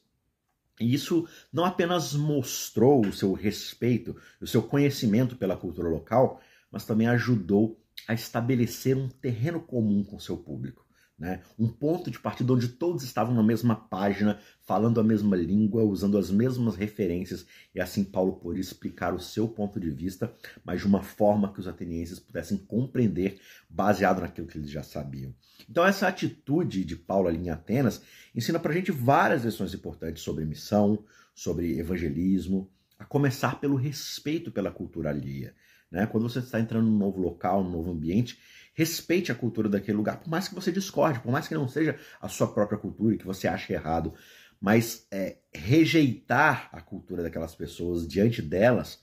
E 0.80 0.94
isso 0.94 1.28
não 1.52 1.66
apenas 1.66 2.14
mostrou 2.14 3.06
o 3.06 3.14
seu 3.14 3.34
respeito, 3.34 4.16
o 4.40 4.48
seu 4.48 4.62
conhecimento 4.62 5.36
pela 5.36 5.58
cultura 5.58 5.90
local, 5.90 6.42
mas 6.72 6.86
também 6.86 7.08
ajudou 7.08 7.80
a 8.08 8.14
estabelecer 8.14 8.96
um 8.96 9.10
terreno 9.10 9.60
comum 9.60 10.04
com 10.04 10.20
seu 10.20 10.38
público. 10.38 10.90
Né? 11.20 11.42
Um 11.60 11.68
ponto 11.68 12.10
de 12.10 12.18
partida 12.18 12.54
onde 12.54 12.70
todos 12.70 13.04
estavam 13.04 13.36
na 13.36 13.44
mesma 13.44 13.76
página, 13.76 14.40
falando 14.62 15.02
a 15.02 15.04
mesma 15.04 15.36
língua, 15.36 15.84
usando 15.84 16.18
as 16.18 16.32
mesmas 16.32 16.78
referências, 16.78 17.46
e 17.76 17.82
assim 17.82 18.06
Paulo 18.06 18.38
podia 18.38 18.62
explicar 18.62 19.14
o 19.14 19.20
seu 19.20 19.46
ponto 19.46 19.82
de 19.82 19.92
vista, 19.92 20.34
mas 20.64 20.80
de 20.80 20.88
uma 20.88 21.04
forma 21.04 21.52
que 21.52 21.60
os 21.60 21.68
atenienses 21.68 22.22
pudessem 22.22 22.58
compreender, 22.58 23.38
baseado 23.70 24.22
naquilo 24.22 24.48
que 24.48 24.58
eles 24.58 24.70
já 24.70 24.82
sabiam. 24.82 25.36
Então, 25.70 25.86
essa 25.86 26.08
atitude 26.08 26.86
de 26.86 26.96
Paulo 26.96 27.28
ali 27.28 27.38
em 27.38 27.50
Atenas 27.50 28.02
ensina 28.34 28.58
para 28.58 28.72
a 28.72 28.76
gente 28.76 28.92
várias 28.92 29.44
lições 29.44 29.74
importantes 29.74 30.24
sobre 30.24 30.46
missão, 30.46 31.04
sobre 31.36 31.78
evangelismo, 31.78 32.72
a 32.98 33.04
começar 33.04 33.60
pelo 33.60 33.76
respeito 33.76 34.52
pela 34.52 34.72
cultura 34.72 35.10
alheia. 35.10 35.54
Né? 35.92 36.06
Quando 36.06 36.30
você 36.30 36.40
está 36.40 36.60
entrando 36.60 36.86
num 36.86 36.98
novo 36.98 37.20
local, 37.20 37.64
num 37.64 37.72
novo 37.72 37.92
ambiente, 37.92 38.40
respeite 38.74 39.32
a 39.32 39.36
cultura 39.36 39.68
daquele 39.68 39.98
lugar, 39.98 40.20
por 40.20 40.30
mais 40.30 40.48
que 40.48 40.56
você 40.56 40.72
discorde, 40.72 41.20
por 41.20 41.32
mais 41.32 41.48
que 41.48 41.54
não 41.56 41.68
seja 41.68 41.98
a 42.22 42.28
sua 42.28 42.48
própria 42.48 42.78
cultura 42.78 43.16
e 43.16 43.18
que 43.18 43.26
você 43.26 43.48
ache 43.48 43.74
errado, 43.74 44.14
mas 44.60 45.08
é, 45.12 45.38
rejeitar 45.54 46.70
a 46.72 46.82
cultura 46.82 47.24
daquelas 47.24 47.56
pessoas 47.56 48.08
diante 48.08 48.42
delas 48.42 49.00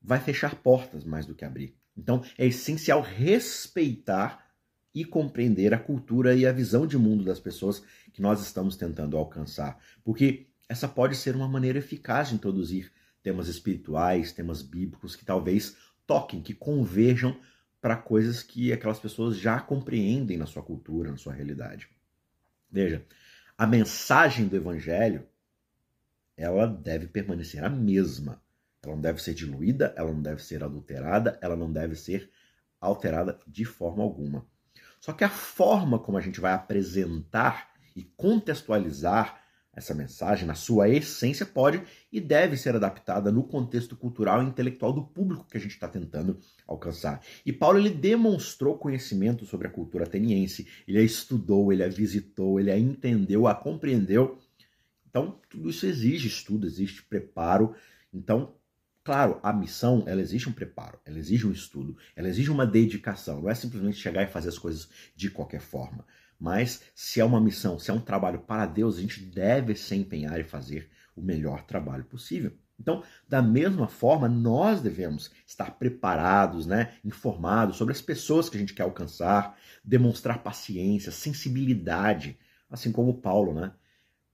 vai 0.00 0.20
fechar 0.20 0.54
portas 0.56 1.04
mais 1.04 1.26
do 1.26 1.34
que 1.34 1.44
abrir. 1.44 1.76
Então 1.96 2.22
é 2.36 2.46
essencial 2.46 3.00
respeitar 3.00 4.44
e 4.94 5.04
compreender 5.04 5.74
a 5.74 5.78
cultura 5.78 6.34
e 6.34 6.46
a 6.46 6.52
visão 6.52 6.86
de 6.86 6.96
mundo 6.96 7.24
das 7.24 7.40
pessoas 7.40 7.82
que 8.12 8.22
nós 8.22 8.40
estamos 8.40 8.76
tentando 8.76 9.16
alcançar, 9.16 9.78
porque 10.04 10.46
essa 10.68 10.86
pode 10.86 11.16
ser 11.16 11.34
uma 11.34 11.48
maneira 11.48 11.78
eficaz 11.78 12.28
de 12.28 12.36
introduzir 12.36 12.92
temas 13.22 13.48
espirituais, 13.48 14.32
temas 14.32 14.62
bíblicos 14.62 15.16
que 15.16 15.24
talvez 15.24 15.76
toquem, 16.06 16.40
que 16.40 16.54
converjam 16.54 17.38
para 17.80 17.96
coisas 17.96 18.42
que 18.42 18.72
aquelas 18.72 18.98
pessoas 18.98 19.36
já 19.36 19.60
compreendem 19.60 20.36
na 20.36 20.46
sua 20.46 20.62
cultura, 20.62 21.10
na 21.10 21.16
sua 21.16 21.34
realidade. 21.34 21.88
Veja, 22.70 23.04
a 23.56 23.66
mensagem 23.66 24.48
do 24.48 24.56
evangelho 24.56 25.26
ela 26.36 26.66
deve 26.66 27.06
permanecer 27.06 27.62
a 27.62 27.68
mesma. 27.68 28.42
Ela 28.82 28.94
não 28.94 29.00
deve 29.00 29.22
ser 29.22 29.34
diluída, 29.34 29.94
ela 29.96 30.12
não 30.12 30.20
deve 30.20 30.42
ser 30.42 30.64
adulterada, 30.64 31.38
ela 31.40 31.56
não 31.56 31.72
deve 31.72 31.94
ser 31.94 32.30
alterada 32.80 33.38
de 33.46 33.64
forma 33.64 34.02
alguma. 34.02 34.46
Só 35.00 35.12
que 35.12 35.24
a 35.24 35.28
forma 35.28 35.98
como 35.98 36.18
a 36.18 36.20
gente 36.20 36.40
vai 36.40 36.52
apresentar 36.52 37.70
e 37.94 38.02
contextualizar 38.02 39.43
essa 39.76 39.94
mensagem, 39.94 40.46
na 40.46 40.54
sua 40.54 40.88
essência, 40.88 41.44
pode 41.44 41.82
e 42.12 42.20
deve 42.20 42.56
ser 42.56 42.76
adaptada 42.76 43.32
no 43.32 43.42
contexto 43.42 43.96
cultural 43.96 44.42
e 44.42 44.46
intelectual 44.46 44.92
do 44.92 45.02
público 45.02 45.46
que 45.50 45.56
a 45.56 45.60
gente 45.60 45.72
está 45.72 45.88
tentando 45.88 46.38
alcançar. 46.66 47.20
E 47.44 47.52
Paulo 47.52 47.78
ele 47.78 47.90
demonstrou 47.90 48.78
conhecimento 48.78 49.44
sobre 49.44 49.66
a 49.66 49.70
cultura 49.70 50.04
ateniense, 50.04 50.66
ele 50.86 50.98
a 50.98 51.02
estudou, 51.02 51.72
ele 51.72 51.82
a 51.82 51.88
visitou, 51.88 52.60
ele 52.60 52.70
a 52.70 52.78
entendeu, 52.78 53.46
a 53.46 53.54
compreendeu. 53.54 54.38
Então, 55.08 55.38
tudo 55.48 55.70
isso 55.70 55.86
exige 55.86 56.28
estudo, 56.28 56.66
existe 56.66 57.02
preparo. 57.02 57.74
Então, 58.12 58.54
Claro, 59.04 59.38
a 59.42 59.52
missão, 59.52 60.02
ela 60.06 60.22
exige 60.22 60.48
um 60.48 60.52
preparo, 60.52 60.98
ela 61.04 61.18
exige 61.18 61.46
um 61.46 61.52
estudo, 61.52 61.94
ela 62.16 62.26
exige 62.26 62.50
uma 62.50 62.66
dedicação. 62.66 63.42
Não 63.42 63.50
é 63.50 63.54
simplesmente 63.54 63.98
chegar 63.98 64.22
e 64.22 64.26
fazer 64.26 64.48
as 64.48 64.58
coisas 64.58 64.88
de 65.14 65.30
qualquer 65.30 65.60
forma. 65.60 66.06
Mas 66.38 66.82
se 66.94 67.20
é 67.20 67.24
uma 67.24 67.40
missão, 67.40 67.78
se 67.78 67.90
é 67.90 67.94
um 67.94 68.00
trabalho 68.00 68.40
para 68.40 68.66
Deus, 68.66 68.98
a 68.98 69.00
gente 69.00 69.20
deve 69.20 69.74
se 69.74 69.94
empenhar 69.94 70.38
e 70.38 70.44
fazer 70.44 70.90
o 71.16 71.22
melhor 71.22 71.64
trabalho 71.64 72.04
possível. 72.04 72.52
Então, 72.78 73.04
da 73.28 73.40
mesma 73.40 73.86
forma, 73.86 74.28
nós 74.28 74.80
devemos 74.80 75.30
estar 75.46 75.78
preparados, 75.78 76.66
né, 76.66 76.94
informados 77.04 77.76
sobre 77.76 77.92
as 77.92 78.00
pessoas 78.00 78.48
que 78.48 78.56
a 78.56 78.60
gente 78.60 78.74
quer 78.74 78.82
alcançar, 78.82 79.56
demonstrar 79.84 80.42
paciência, 80.42 81.12
sensibilidade, 81.12 82.38
assim 82.68 82.90
como 82.90 83.20
Paulo, 83.20 83.54
né? 83.54 83.72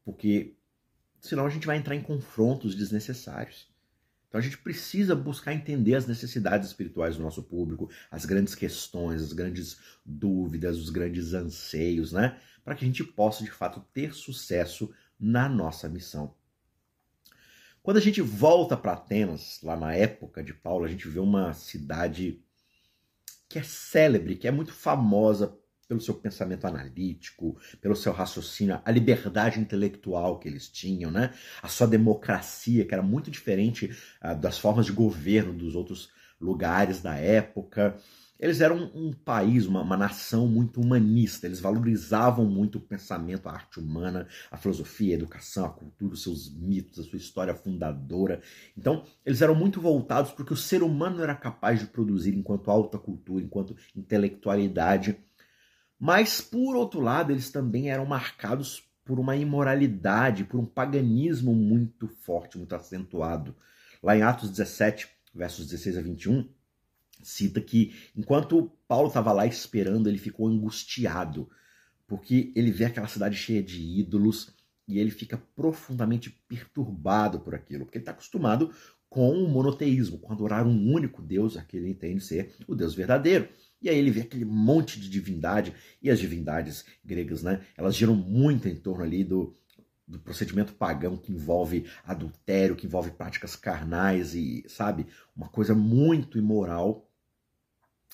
Porque 0.04 0.57
senão 1.21 1.45
a 1.45 1.50
gente 1.50 1.66
vai 1.66 1.76
entrar 1.76 1.95
em 1.95 2.02
confrontos 2.02 2.75
desnecessários. 2.75 3.70
Então 4.31 4.39
a 4.39 4.43
gente 4.43 4.59
precisa 4.59 5.17
buscar 5.17 5.53
entender 5.53 5.97
as 5.97 6.07
necessidades 6.07 6.69
espirituais 6.69 7.17
do 7.17 7.23
nosso 7.23 7.43
público, 7.43 7.91
as 8.09 8.25
grandes 8.25 8.55
questões, 8.55 9.21
as 9.21 9.33
grandes 9.33 9.81
dúvidas, 10.07 10.79
os 10.79 10.89
grandes 10.89 11.35
anseios, 11.35 12.13
né? 12.13 12.39
Para 12.63 12.77
que 12.77 12.85
a 12.85 12.87
gente 12.87 13.03
possa 13.03 13.43
de 13.43 13.51
fato 13.51 13.85
ter 13.93 14.15
sucesso 14.15 14.95
na 15.19 15.49
nossa 15.49 15.89
missão. 15.89 16.33
Quando 17.83 17.97
a 17.97 18.01
gente 18.01 18.21
volta 18.21 18.77
para 18.77 18.93
Atenas, 18.93 19.59
lá 19.65 19.77
na 19.77 19.95
época 19.95 20.45
de 20.45 20.55
Paulo, 20.55 20.85
a 20.85 20.89
gente 20.89 21.09
vê 21.09 21.19
uma 21.19 21.53
cidade 21.53 22.41
que 23.49 23.59
é 23.59 23.65
célebre, 23.65 24.37
que 24.37 24.47
é 24.47 24.53
muito 24.53 24.73
famosa 24.73 25.59
pelo 25.91 26.01
seu 26.01 26.15
pensamento 26.15 26.69
analítico, 26.69 27.59
pelo 27.81 27.97
seu 27.97 28.13
raciocínio, 28.13 28.81
a 28.85 28.91
liberdade 28.93 29.59
intelectual 29.59 30.39
que 30.39 30.47
eles 30.47 30.69
tinham, 30.69 31.11
né? 31.11 31.35
a 31.61 31.67
sua 31.67 31.89
democracia, 31.89 32.85
que 32.85 32.95
era 32.95 33.03
muito 33.03 33.29
diferente 33.29 33.91
uh, 34.23 34.39
das 34.39 34.57
formas 34.57 34.87
de 34.87 34.93
governo 34.93 35.53
dos 35.53 35.75
outros 35.75 36.09
lugares 36.41 37.03
da 37.03 37.17
época. 37.17 37.97
Eles 38.39 38.61
eram 38.61 38.89
um 38.95 39.13
país, 39.13 39.67
uma, 39.67 39.83
uma, 39.83 39.97
nação 39.97 40.47
muito 40.47 40.81
humanista, 40.81 41.47
eles 41.47 41.59
valorizavam 41.59 42.47
muito 42.47 42.79
o 42.79 42.81
pensamento, 42.81 43.49
a 43.49 43.53
arte 43.53 43.81
humana, 43.81 44.29
a 44.49 44.57
filosofia, 44.57 45.15
a 45.15 45.19
educação, 45.19 45.67
a 45.67 45.71
cultura, 45.71 46.15
os 46.15 46.23
seus 46.23 46.55
mitos, 46.55 47.01
a 47.01 47.03
sua 47.03 47.19
história 47.19 47.53
fundadora. 47.53 48.41
Então, 48.79 49.03
eles 49.27 49.43
eram 49.43 49.57
muito 49.57 49.81
voltados 49.81 50.31
para 50.31 50.45
o 50.45 50.47
que 50.47 50.53
o 50.53 50.57
ser 50.57 50.85
humano 50.85 51.21
era 51.21 51.35
capaz 51.35 51.81
de 51.81 51.87
produzir 51.87 52.33
enquanto 52.33 52.71
alta 52.71 52.97
cultura, 52.97 53.43
enquanto 53.43 53.77
intelectualidade 53.95 55.19
mas, 56.00 56.40
por 56.40 56.75
outro 56.75 56.99
lado, 56.99 57.30
eles 57.30 57.50
também 57.50 57.90
eram 57.90 58.07
marcados 58.07 58.83
por 59.04 59.21
uma 59.21 59.37
imoralidade, 59.37 60.45
por 60.45 60.59
um 60.59 60.64
paganismo 60.64 61.54
muito 61.54 62.09
forte, 62.09 62.57
muito 62.57 62.75
acentuado. 62.75 63.54
Lá 64.02 64.16
em 64.16 64.23
Atos 64.23 64.49
17, 64.49 65.07
versos 65.35 65.66
16 65.66 65.99
a 65.99 66.00
21, 66.00 66.49
cita 67.23 67.61
que 67.61 67.95
enquanto 68.16 68.73
Paulo 68.88 69.09
estava 69.09 69.30
lá 69.30 69.47
esperando, 69.47 70.09
ele 70.09 70.16
ficou 70.16 70.49
angustiado, 70.49 71.50
porque 72.07 72.50
ele 72.57 72.71
vê 72.71 72.87
aquela 72.87 73.07
cidade 73.07 73.37
cheia 73.37 73.62
de 73.62 73.83
ídolos 73.83 74.54
e 74.88 74.99
ele 74.99 75.11
fica 75.11 75.37
profundamente 75.54 76.30
perturbado 76.49 77.40
por 77.40 77.54
aquilo, 77.54 77.85
porque 77.85 77.99
ele 77.99 78.02
está 78.02 78.12
acostumado 78.12 78.73
com 79.09 79.33
o 79.33 79.49
monoteísmo, 79.49 80.19
com 80.19 80.33
adorar 80.33 80.66
um 80.66 80.92
único 80.95 81.21
Deus, 81.21 81.57
aquele 81.57 81.85
ele 81.85 81.92
entende 81.92 82.25
ser 82.25 82.54
o 82.66 82.75
Deus 82.75 82.95
verdadeiro. 82.95 83.49
E 83.83 83.89
aí 83.89 83.97
ele 83.97 84.11
vê 84.11 84.21
aquele 84.21 84.45
monte 84.45 85.01
de 85.01 85.09
divindade, 85.09 85.75
e 86.03 86.11
as 86.11 86.19
divindades 86.19 86.85
gregas, 87.05 87.43
né? 87.43 87.65
Elas 87.77 87.97
giram 87.97 88.15
muito 88.15 88.69
em 88.69 88.77
torno 88.77 89.03
ali 89.03 89.25
do, 89.25 89.57
do 90.07 90.19
procedimento 90.19 90.75
pagão 90.75 91.17
que 91.17 91.33
envolve 91.33 91.87
adultério, 92.05 92.77
que 92.77 92.87
envolve 92.87 93.11
práticas 93.13 93.57
carnais 93.57 94.35
e, 94.35 94.65
sabe, 94.69 95.07
uma 95.35 95.49
coisa 95.49 95.75
muito 95.75 96.37
imoral. 96.37 97.09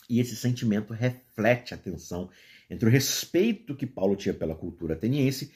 E 0.08 0.20
esse 0.20 0.36
sentimento 0.36 0.92
reflete 0.92 1.74
a 1.74 1.76
tensão 1.76 2.30
entre 2.70 2.88
o 2.88 2.92
respeito 2.92 3.74
que 3.74 3.86
Paulo 3.86 4.14
tinha 4.14 4.34
pela 4.34 4.54
cultura 4.54 4.94
ateniense 4.94 5.52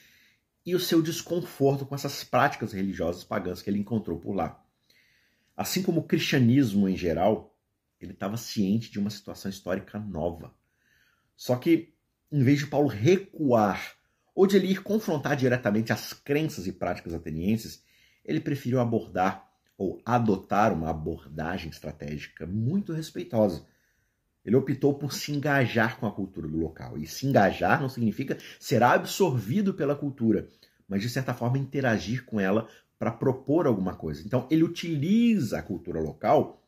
e 0.65 0.75
o 0.75 0.79
seu 0.79 1.01
desconforto 1.01 1.85
com 1.85 1.95
essas 1.95 2.23
práticas 2.23 2.73
religiosas 2.73 3.23
pagãs 3.23 3.61
que 3.61 3.69
ele 3.69 3.79
encontrou 3.79 4.19
por 4.19 4.33
lá. 4.33 4.63
Assim 5.55 5.81
como 5.81 6.01
o 6.01 6.03
cristianismo 6.03 6.87
em 6.87 6.95
geral, 6.95 7.50
ele 8.05 8.13
estava 8.13 8.37
ciente 8.37 8.91
de 8.91 8.99
uma 8.99 9.09
situação 9.09 9.49
histórica 9.49 9.99
nova. 9.99 10.53
Só 11.35 11.55
que, 11.55 11.93
em 12.31 12.43
vez 12.43 12.59
de 12.59 12.67
Paulo 12.67 12.87
recuar 12.87 13.95
ou 14.33 14.47
de 14.47 14.55
ele 14.55 14.67
ir 14.67 14.81
confrontar 14.81 15.35
diretamente 15.35 15.91
as 15.91 16.13
crenças 16.13 16.67
e 16.67 16.71
práticas 16.71 17.13
atenienses, 17.13 17.83
ele 18.23 18.39
preferiu 18.39 18.79
abordar 18.79 19.49
ou 19.77 20.01
adotar 20.05 20.73
uma 20.73 20.89
abordagem 20.89 21.69
estratégica 21.69 22.45
muito 22.45 22.93
respeitosa. 22.93 23.65
Ele 24.45 24.55
optou 24.55 24.93
por 24.93 25.13
se 25.13 25.31
engajar 25.31 25.99
com 25.99 26.05
a 26.05 26.11
cultura 26.11 26.47
do 26.47 26.57
local. 26.57 26.97
E 26.97 27.05
se 27.05 27.27
engajar 27.27 27.81
não 27.81 27.89
significa 27.89 28.37
ser 28.59 28.83
absorvido 28.83 29.73
pela 29.73 29.95
cultura, 29.95 30.47
mas 30.87 31.01
de 31.01 31.09
certa 31.09 31.33
forma 31.33 31.57
interagir 31.57 32.25
com 32.25 32.39
ela 32.39 32.67
para 32.97 33.11
propor 33.11 33.65
alguma 33.65 33.95
coisa. 33.95 34.23
Então, 34.25 34.47
ele 34.51 34.63
utiliza 34.63 35.57
a 35.57 35.63
cultura 35.63 35.99
local 35.99 36.60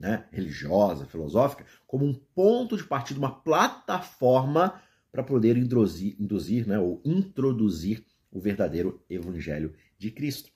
né, 0.00 0.24
religiosa, 0.32 1.04
filosófica, 1.04 1.66
como 1.86 2.06
um 2.06 2.14
ponto 2.14 2.74
de 2.74 2.84
partida, 2.84 3.20
uma 3.20 3.42
plataforma 3.42 4.80
para 5.12 5.22
poder 5.22 5.58
induzir, 5.58 6.16
induzir 6.18 6.66
né, 6.66 6.78
ou 6.78 7.02
introduzir 7.04 8.02
o 8.32 8.40
verdadeiro 8.40 9.04
evangelho 9.10 9.74
de 9.98 10.10
Cristo. 10.10 10.50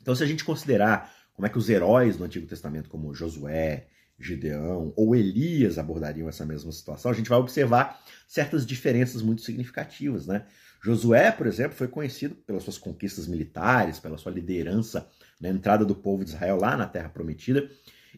Então, 0.00 0.14
se 0.14 0.22
a 0.22 0.26
gente 0.26 0.44
considerar 0.44 1.12
como 1.32 1.46
é 1.46 1.50
que 1.50 1.58
os 1.58 1.68
heróis 1.68 2.16
do 2.16 2.22
Antigo 2.22 2.46
Testamento, 2.46 2.88
como 2.88 3.12
Josué, 3.12 3.88
Gideão 4.16 4.92
ou 4.96 5.16
Elias 5.16 5.76
abordariam 5.76 6.28
essa 6.28 6.46
mesma 6.46 6.70
situação, 6.70 7.10
a 7.10 7.14
gente 7.14 7.28
vai 7.28 7.38
observar 7.38 8.00
certas 8.28 8.64
diferenças 8.64 9.20
muito 9.20 9.42
significativas. 9.42 10.28
Né? 10.28 10.46
Josué, 10.80 11.32
por 11.32 11.48
exemplo, 11.48 11.76
foi 11.76 11.88
conhecido 11.88 12.36
pelas 12.36 12.62
suas 12.62 12.78
conquistas 12.78 13.26
militares, 13.26 13.98
pela 13.98 14.16
sua 14.16 14.30
liderança 14.30 15.10
na 15.40 15.48
entrada 15.48 15.84
do 15.84 15.94
povo 15.94 16.22
de 16.22 16.30
Israel 16.30 16.56
lá 16.56 16.76
na 16.76 16.86
Terra 16.86 17.08
Prometida, 17.08 17.68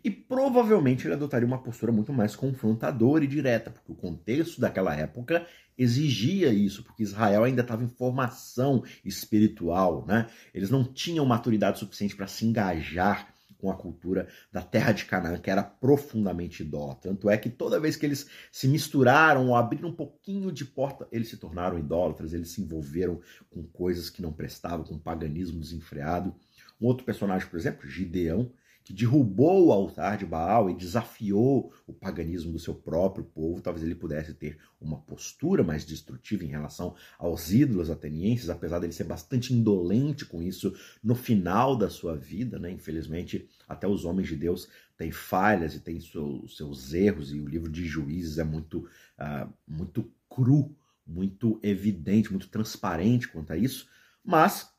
e 0.02 0.10
provavelmente 0.10 1.06
ele 1.06 1.14
adotaria 1.14 1.46
uma 1.46 1.62
postura 1.62 1.92
muito 1.92 2.12
mais 2.12 2.34
confrontadora 2.34 3.24
e 3.24 3.28
direta, 3.28 3.70
porque 3.70 3.92
o 3.92 3.94
contexto 3.94 4.60
daquela 4.60 4.94
época 4.94 5.46
exigia 5.78 6.52
isso, 6.52 6.82
porque 6.82 7.02
Israel 7.02 7.44
ainda 7.44 7.62
estava 7.62 7.84
em 7.84 7.88
formação 7.88 8.82
espiritual, 9.04 10.04
né? 10.06 10.26
Eles 10.54 10.70
não 10.70 10.84
tinham 10.84 11.26
maturidade 11.26 11.78
suficiente 11.78 12.16
para 12.16 12.26
se 12.26 12.46
engajar 12.46 13.34
com 13.58 13.70
a 13.70 13.76
cultura 13.76 14.28
da 14.52 14.62
terra 14.62 14.92
de 14.92 15.04
Canaã, 15.04 15.38
que 15.38 15.50
era 15.50 15.62
profundamente 15.62 16.62
idólatra. 16.62 17.10
Tanto 17.10 17.30
é 17.30 17.36
que 17.36 17.48
toda 17.48 17.80
vez 17.80 17.96
que 17.96 18.04
eles 18.04 18.26
se 18.52 18.68
misturaram 18.68 19.48
ou 19.48 19.56
abriram 19.56 19.88
um 19.88 19.94
pouquinho 19.94 20.52
de 20.52 20.64
porta, 20.64 21.08
eles 21.10 21.28
se 21.28 21.36
tornaram 21.36 21.78
idólatras, 21.78 22.32
eles 22.32 22.50
se 22.50 22.60
envolveram 22.60 23.20
com 23.50 23.62
coisas 23.64 24.10
que 24.10 24.22
não 24.22 24.32
prestavam, 24.32 24.84
com 24.84 24.98
paganismo 24.98 25.58
desenfreado. 25.58 26.34
Um 26.80 26.86
outro 26.86 27.04
personagem, 27.04 27.48
por 27.48 27.58
exemplo, 27.58 27.88
Gideão, 27.88 28.52
que 28.86 28.92
derrubou 28.92 29.66
o 29.66 29.72
altar 29.72 30.16
de 30.16 30.24
Baal 30.24 30.70
e 30.70 30.76
desafiou 30.76 31.72
o 31.88 31.92
paganismo 31.92 32.52
do 32.52 32.58
seu 32.60 32.72
próprio 32.72 33.24
povo, 33.24 33.60
talvez 33.60 33.84
ele 33.84 33.96
pudesse 33.96 34.32
ter 34.32 34.60
uma 34.80 34.96
postura 35.00 35.64
mais 35.64 35.84
destrutiva 35.84 36.44
em 36.44 36.50
relação 36.50 36.94
aos 37.18 37.50
ídolos 37.50 37.90
atenienses, 37.90 38.48
apesar 38.48 38.78
dele 38.78 38.92
ser 38.92 39.02
bastante 39.02 39.52
indolente 39.52 40.24
com 40.24 40.40
isso 40.40 40.72
no 41.02 41.16
final 41.16 41.76
da 41.76 41.90
sua 41.90 42.16
vida, 42.16 42.60
né? 42.60 42.70
Infelizmente, 42.70 43.48
até 43.68 43.88
os 43.88 44.04
homens 44.04 44.28
de 44.28 44.36
Deus 44.36 44.68
têm 44.96 45.10
falhas 45.10 45.74
e 45.74 45.80
têm 45.80 45.98
seus, 45.98 46.56
seus 46.56 46.94
erros, 46.94 47.32
e 47.32 47.40
o 47.40 47.48
livro 47.48 47.68
de 47.68 47.84
Juízes 47.84 48.38
é 48.38 48.44
muito, 48.44 48.88
uh, 49.18 49.52
muito 49.66 50.08
cru, 50.30 50.72
muito 51.04 51.58
evidente, 51.60 52.30
muito 52.30 52.48
transparente 52.48 53.26
quanto 53.26 53.52
a 53.52 53.56
isso, 53.56 53.88
mas 54.24 54.72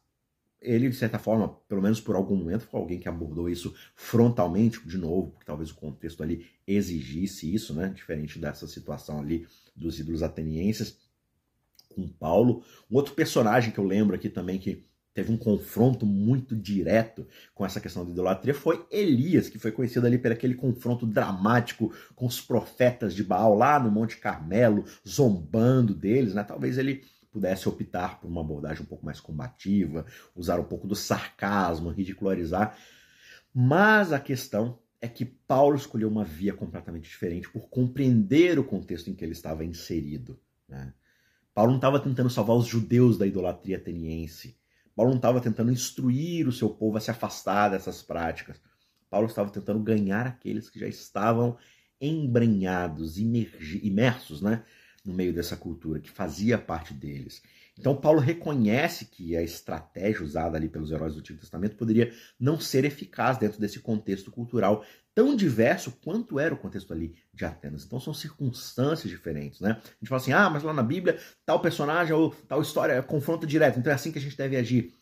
ele, 0.61 0.89
de 0.89 0.95
certa 0.95 1.19
forma, 1.19 1.49
pelo 1.67 1.81
menos 1.81 2.01
por 2.01 2.15
algum 2.15 2.35
momento, 2.35 2.67
foi 2.67 2.79
alguém 2.79 2.99
que 2.99 3.07
abordou 3.07 3.49
isso 3.49 3.73
frontalmente, 3.95 4.85
de 4.87 4.97
novo, 4.97 5.31
porque 5.31 5.45
talvez 5.45 5.69
o 5.69 5.75
contexto 5.75 6.23
ali 6.23 6.45
exigisse 6.65 7.53
isso, 7.53 7.73
né? 7.73 7.89
Diferente 7.89 8.39
dessa 8.39 8.67
situação 8.67 9.19
ali 9.19 9.47
dos 9.75 9.99
ídolos 9.99 10.23
atenienses 10.23 10.97
com 11.93 12.07
Paulo. 12.07 12.63
Um 12.89 12.95
outro 12.95 13.13
personagem 13.13 13.71
que 13.71 13.79
eu 13.79 13.85
lembro 13.85 14.15
aqui 14.15 14.29
também 14.29 14.59
que 14.59 14.85
teve 15.13 15.31
um 15.31 15.37
confronto 15.37 16.05
muito 16.05 16.55
direto 16.55 17.25
com 17.55 17.65
essa 17.65 17.79
questão 17.79 18.05
da 18.05 18.11
idolatria 18.11 18.53
foi 18.53 18.85
Elias, 18.91 19.49
que 19.49 19.57
foi 19.57 19.71
conhecido 19.71 20.05
ali 20.05 20.19
por 20.19 20.31
aquele 20.31 20.53
confronto 20.53 21.07
dramático 21.07 21.91
com 22.15 22.27
os 22.27 22.39
profetas 22.39 23.15
de 23.15 23.23
Baal 23.23 23.55
lá 23.55 23.79
no 23.79 23.89
Monte 23.89 24.17
Carmelo, 24.17 24.85
zombando 25.07 25.95
deles, 25.95 26.35
né? 26.35 26.43
Talvez 26.43 26.77
ele 26.77 27.03
pudesse 27.37 27.69
optar 27.69 28.19
por 28.19 28.27
uma 28.27 28.41
abordagem 28.41 28.81
um 28.81 28.87
pouco 28.87 29.05
mais 29.05 29.19
combativa, 29.19 30.07
usar 30.35 30.59
um 30.59 30.63
pouco 30.63 30.87
do 30.87 30.95
sarcasmo, 30.95 31.91
ridicularizar. 31.91 32.75
Mas 33.53 34.11
a 34.11 34.19
questão 34.19 34.79
é 34.99 35.07
que 35.07 35.23
Paulo 35.23 35.75
escolheu 35.75 36.09
uma 36.09 36.23
via 36.23 36.51
completamente 36.51 37.07
diferente 37.07 37.47
por 37.47 37.69
compreender 37.69 38.57
o 38.57 38.63
contexto 38.63 39.11
em 39.11 39.13
que 39.13 39.23
ele 39.23 39.33
estava 39.33 39.63
inserido. 39.63 40.39
Né? 40.67 40.91
Paulo 41.53 41.69
não 41.69 41.77
estava 41.77 41.99
tentando 41.99 42.29
salvar 42.31 42.57
os 42.57 42.65
judeus 42.65 43.19
da 43.19 43.27
idolatria 43.27 43.77
ateniense. 43.77 44.57
Paulo 44.95 45.11
não 45.11 45.17
estava 45.17 45.39
tentando 45.39 45.71
instruir 45.71 46.47
o 46.47 46.51
seu 46.51 46.71
povo 46.71 46.97
a 46.97 46.99
se 46.99 47.11
afastar 47.11 47.69
dessas 47.69 48.01
práticas. 48.01 48.59
Paulo 49.11 49.27
estava 49.27 49.51
tentando 49.51 49.79
ganhar 49.83 50.25
aqueles 50.25 50.71
que 50.71 50.79
já 50.79 50.87
estavam 50.87 51.55
embrenhados, 52.01 53.19
imersos 53.19 54.41
né, 54.41 54.63
no 55.07 55.13
meio 55.13 55.33
dessa 55.33 55.55
cultura, 55.55 56.01
que 56.01 56.11
fazia 56.11 56.57
parte 56.57 56.93
deles. 56.93 57.41
Então, 57.79 57.95
Paulo 57.95 58.19
reconhece 58.19 59.05
que 59.05 59.37
a 59.37 59.41
estratégia 59.41 60.23
usada 60.23 60.57
ali 60.57 60.67
pelos 60.67 60.91
heróis 60.91 61.13
do 61.13 61.19
Antigo 61.19 61.39
Testamento 61.39 61.77
poderia 61.77 62.11
não 62.37 62.59
ser 62.59 62.83
eficaz 62.83 63.37
dentro 63.37 63.59
desse 63.59 63.79
contexto 63.79 64.31
cultural 64.31 64.83
tão 65.15 65.35
diverso 65.35 65.91
quanto 66.03 66.39
era 66.39 66.53
o 66.53 66.57
contexto 66.57 66.91
ali 66.91 67.15
de 67.33 67.45
Atenas. 67.45 67.85
Então, 67.85 67.99
são 67.99 68.13
circunstâncias 68.13 69.09
diferentes, 69.09 69.61
né? 69.61 69.71
A 69.71 69.97
gente 69.99 70.09
fala 70.09 70.21
assim, 70.21 70.33
ah, 70.33 70.49
mas 70.49 70.63
lá 70.63 70.73
na 70.73 70.83
Bíblia, 70.83 71.17
tal 71.45 71.61
personagem 71.61 72.13
ou 72.13 72.31
tal 72.47 72.61
história 72.61 73.01
confronta 73.01 73.47
direto, 73.47 73.79
então 73.79 73.91
é 73.91 73.95
assim 73.95 74.11
que 74.11 74.19
a 74.19 74.21
gente 74.21 74.35
deve 74.35 74.57
agir. 74.57 74.93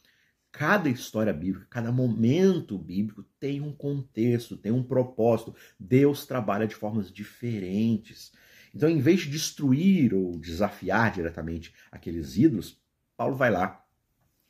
Cada 0.52 0.88
história 0.88 1.34
bíblica, 1.34 1.68
cada 1.70 1.92
momento 1.92 2.78
bíblico 2.78 3.24
tem 3.40 3.60
um 3.60 3.74
contexto, 3.74 4.56
tem 4.56 4.72
um 4.72 4.84
propósito. 4.84 5.54
Deus 5.78 6.26
trabalha 6.26 6.66
de 6.66 6.76
formas 6.76 7.12
diferentes. 7.12 8.32
Então, 8.75 8.89
em 8.89 9.00
vez 9.00 9.22
de 9.22 9.29
destruir 9.29 10.13
ou 10.13 10.38
desafiar 10.38 11.13
diretamente 11.13 11.74
aqueles 11.89 12.36
ídolos, 12.36 12.77
Paulo 13.15 13.36
vai 13.36 13.50
lá 13.50 13.82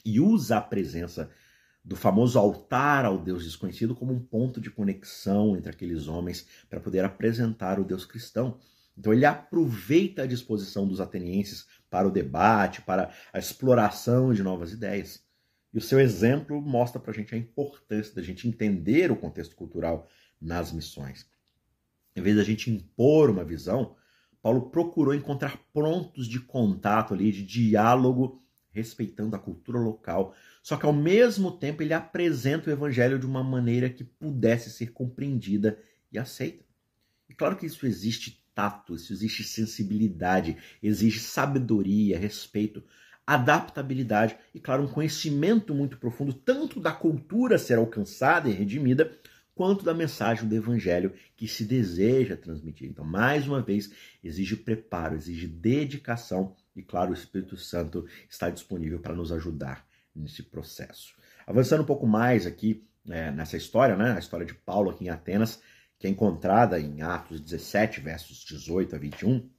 e 0.04 0.20
usa 0.20 0.58
a 0.58 0.62
presença 0.62 1.30
do 1.84 1.96
famoso 1.96 2.40
altar 2.40 3.06
ao 3.06 3.20
Deus 3.20 3.44
desconhecido 3.44 3.94
como 3.94 4.12
um 4.12 4.20
ponto 4.20 4.60
de 4.60 4.72
conexão 4.72 5.56
entre 5.56 5.70
aqueles 5.70 6.08
homens 6.08 6.48
para 6.68 6.80
poder 6.80 7.06
apresentar 7.06 7.80
o 7.80 7.84
Deus 7.84 8.04
cristão. 8.04 8.58
Então 8.98 9.14
ele 9.14 9.26
aproveita 9.26 10.24
a 10.24 10.28
disposição 10.28 10.88
dos 10.88 11.00
atenienses 11.00 11.68
para 11.88 12.08
o 12.08 12.12
debate, 12.12 12.82
para 12.82 13.14
a 13.32 13.38
exploração 13.38 14.34
de 14.34 14.42
novas 14.42 14.72
ideias. 14.72 15.24
E 15.72 15.78
o 15.78 15.82
seu 15.82 16.00
exemplo 16.00 16.60
mostra 16.60 17.00
para 17.00 17.12
a 17.12 17.14
gente 17.14 17.36
a 17.36 17.38
importância 17.38 18.16
da 18.16 18.24
gente 18.24 18.48
entender 18.48 19.12
o 19.12 19.16
contexto 19.16 19.56
cultural 19.56 20.08
nas 20.42 20.72
missões. 20.72 21.30
Em 22.16 22.22
vez 22.22 22.36
da 22.38 22.44
gente 22.44 22.72
impor 22.72 23.30
uma 23.30 23.44
visão, 23.44 23.96
Paulo 24.46 24.70
procurou 24.70 25.16
encontrar 25.16 25.58
pontos 25.74 26.28
de 26.28 26.40
contato 26.40 27.16
ali, 27.16 27.32
de 27.32 27.42
diálogo, 27.42 28.40
respeitando 28.70 29.36
a 29.36 29.40
cultura 29.40 29.80
local. 29.80 30.36
Só 30.62 30.78
que 30.78 30.86
ao 30.86 30.94
mesmo 30.94 31.52
tempo 31.52 31.82
ele 31.82 31.96
apresenta 31.96 32.70
o 32.70 32.72
evangelho 32.72 33.18
de 33.18 33.26
uma 33.26 33.44
maneira 33.44 33.90
que 33.90 34.04
pudesse 34.04 34.70
ser 34.70 34.92
compreendida 34.92 35.80
e 36.12 36.20
aceita. 36.20 36.64
E 37.28 37.34
claro 37.34 37.56
que 37.56 37.66
isso 37.66 37.88
existe 37.88 38.46
tato, 38.54 38.94
isso 38.94 39.12
existe 39.12 39.44
sensibilidade, 39.44 40.56
exige 40.84 41.22
sabedoria, 41.22 42.20
respeito, 42.20 42.84
adaptabilidade 43.26 44.38
e, 44.54 44.60
claro, 44.60 44.84
um 44.84 44.88
conhecimento 44.88 45.74
muito 45.74 45.98
profundo 45.98 46.32
tanto 46.32 46.80
da 46.80 46.92
cultura 46.92 47.58
ser 47.58 47.80
alcançada 47.80 48.48
e 48.48 48.54
redimida, 48.54 49.12
quanto 49.56 49.86
da 49.86 49.94
mensagem 49.94 50.48
do 50.48 50.54
evangelho 50.54 51.14
que 51.36 51.48
se 51.48 51.64
deseja 51.64 52.36
transmitir. 52.36 52.90
Então, 52.90 53.06
mais 53.06 53.48
uma 53.48 53.62
vez, 53.62 53.90
exige 54.22 54.58
preparo, 54.58 55.16
exige 55.16 55.48
dedicação 55.48 56.54
e, 56.76 56.84
claro, 56.84 57.12
o 57.12 57.14
Espírito 57.14 57.56
Santo 57.56 58.06
está 58.30 58.50
disponível 58.50 59.00
para 59.00 59.16
nos 59.16 59.32
ajudar 59.32 59.88
nesse 60.14 60.44
processo. 60.44 61.16
Avançando 61.48 61.84
um 61.84 61.86
pouco 61.86 62.06
mais 62.06 62.46
aqui 62.46 62.86
é, 63.10 63.32
nessa 63.32 63.56
história, 63.56 63.96
né, 63.96 64.14
a 64.14 64.20
história 64.20 64.46
de 64.46 64.54
Paulo 64.54 64.90
aqui 64.90 65.06
em 65.06 65.10
Atenas, 65.10 65.62
que 65.98 66.06
é 66.06 66.10
encontrada 66.10 66.80
em 66.80 67.02
Atos 67.02 67.40
17, 67.40 68.02
versos 68.02 68.44
18 68.44 68.96
a 68.96 69.00
21, 69.00 69.50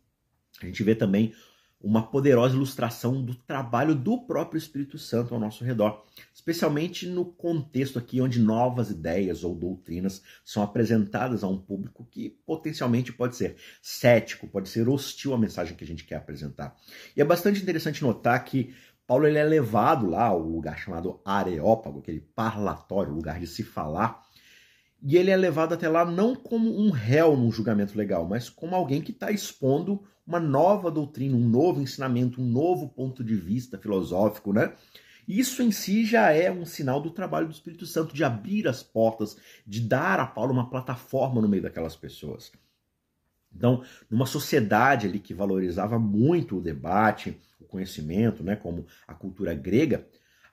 a 0.63 0.67
gente 0.67 0.83
vê 0.83 0.95
também 0.95 1.35
uma 1.81 2.03
poderosa 2.03 2.55
ilustração 2.55 3.23
do 3.23 3.35
trabalho 3.35 3.95
do 3.95 4.19
próprio 4.27 4.59
Espírito 4.59 4.99
Santo 4.99 5.35
ao 5.35 5.41
nosso 5.41 5.63
redor, 5.63 6.03
especialmente 6.35 7.07
no 7.07 7.25
contexto 7.25 7.99
aqui 7.99 8.21
onde 8.21 8.41
novas 8.41 8.91
ideias 8.91 9.45
ou 9.45 9.55
doutrinas 9.55 10.23
são 10.45 10.63
apresentadas 10.63 11.45
a 11.45 11.49
um 11.49 11.59
público 11.59 12.07
que 12.11 12.31
potencialmente 12.47 13.13
pode 13.13 13.37
ser 13.37 13.57
cético, 13.83 14.49
pode 14.49 14.69
ser 14.69 14.89
hostil 14.89 15.35
à 15.35 15.39
mensagem 15.39 15.77
que 15.77 15.85
a 15.85 15.87
gente 15.87 16.05
quer 16.05 16.17
apresentar. 16.17 16.75
E 17.17 17.21
é 17.21 17.25
bastante 17.25 17.63
interessante 17.63 18.03
notar 18.03 18.43
que 18.45 18.75
Paulo 19.07 19.27
ele 19.27 19.39
é 19.39 19.45
levado 19.45 20.07
lá 20.07 20.25
ao 20.25 20.41
lugar 20.41 20.77
chamado 20.79 21.21
Areópago, 21.25 22.01
aquele 22.01 22.21
parlatório, 22.21 23.13
lugar 23.13 23.39
de 23.39 23.47
se 23.47 23.63
falar, 23.63 24.26
e 25.03 25.17
ele 25.17 25.31
é 25.31 25.37
levado 25.37 25.75
até 25.75 25.89
lá 25.89 26.05
não 26.05 26.35
como 26.35 26.79
um 26.79 26.91
réu 26.91 27.37
num 27.37 27.53
julgamento 27.53 27.97
legal, 27.97 28.27
mas 28.27 28.49
como 28.49 28.75
alguém 28.75 29.03
que 29.03 29.13
está 29.13 29.31
expondo 29.31 30.03
uma 30.27 30.41
nova 30.41 30.91
doutrina, 30.91 31.37
um 31.37 31.49
novo 31.49 31.81
ensinamento, 31.81 32.41
um 32.41 32.45
novo 32.45 32.89
ponto 32.89 33.23
de 33.23 33.35
vista 33.35 33.79
filosófico, 33.79 34.53
né? 34.53 34.73
Isso 35.29 35.63
em 35.63 35.73
si 35.73 36.05
já 36.05 36.31
é 36.31 36.51
um 36.51 36.65
sinal 36.65 37.01
do 37.01 37.11
trabalho 37.11 37.47
do 37.47 37.53
Espírito 37.53 37.85
Santo, 37.85 38.15
de 38.15 38.23
abrir 38.23 38.69
as 38.69 38.83
portas, 38.83 39.37
de 39.67 39.81
dar 39.81 40.21
a 40.21 40.27
Paulo 40.27 40.53
uma 40.53 40.71
plataforma 40.71 41.41
no 41.41 41.49
meio 41.49 41.63
daquelas 41.63 41.97
pessoas. 41.97 42.53
Então, 43.55 43.83
numa 44.11 44.27
sociedade 44.27 45.07
ali 45.07 45.19
que 45.19 45.35
valorizava 45.35 45.99
muito 45.99 46.59
o 46.59 46.61
debate, 46.61 47.41
o 47.61 47.65
conhecimento, 47.65 48.45
né, 48.45 48.55
como 48.55 48.87
a 49.07 49.15
cultura 49.15 49.55
grega, 49.55 50.07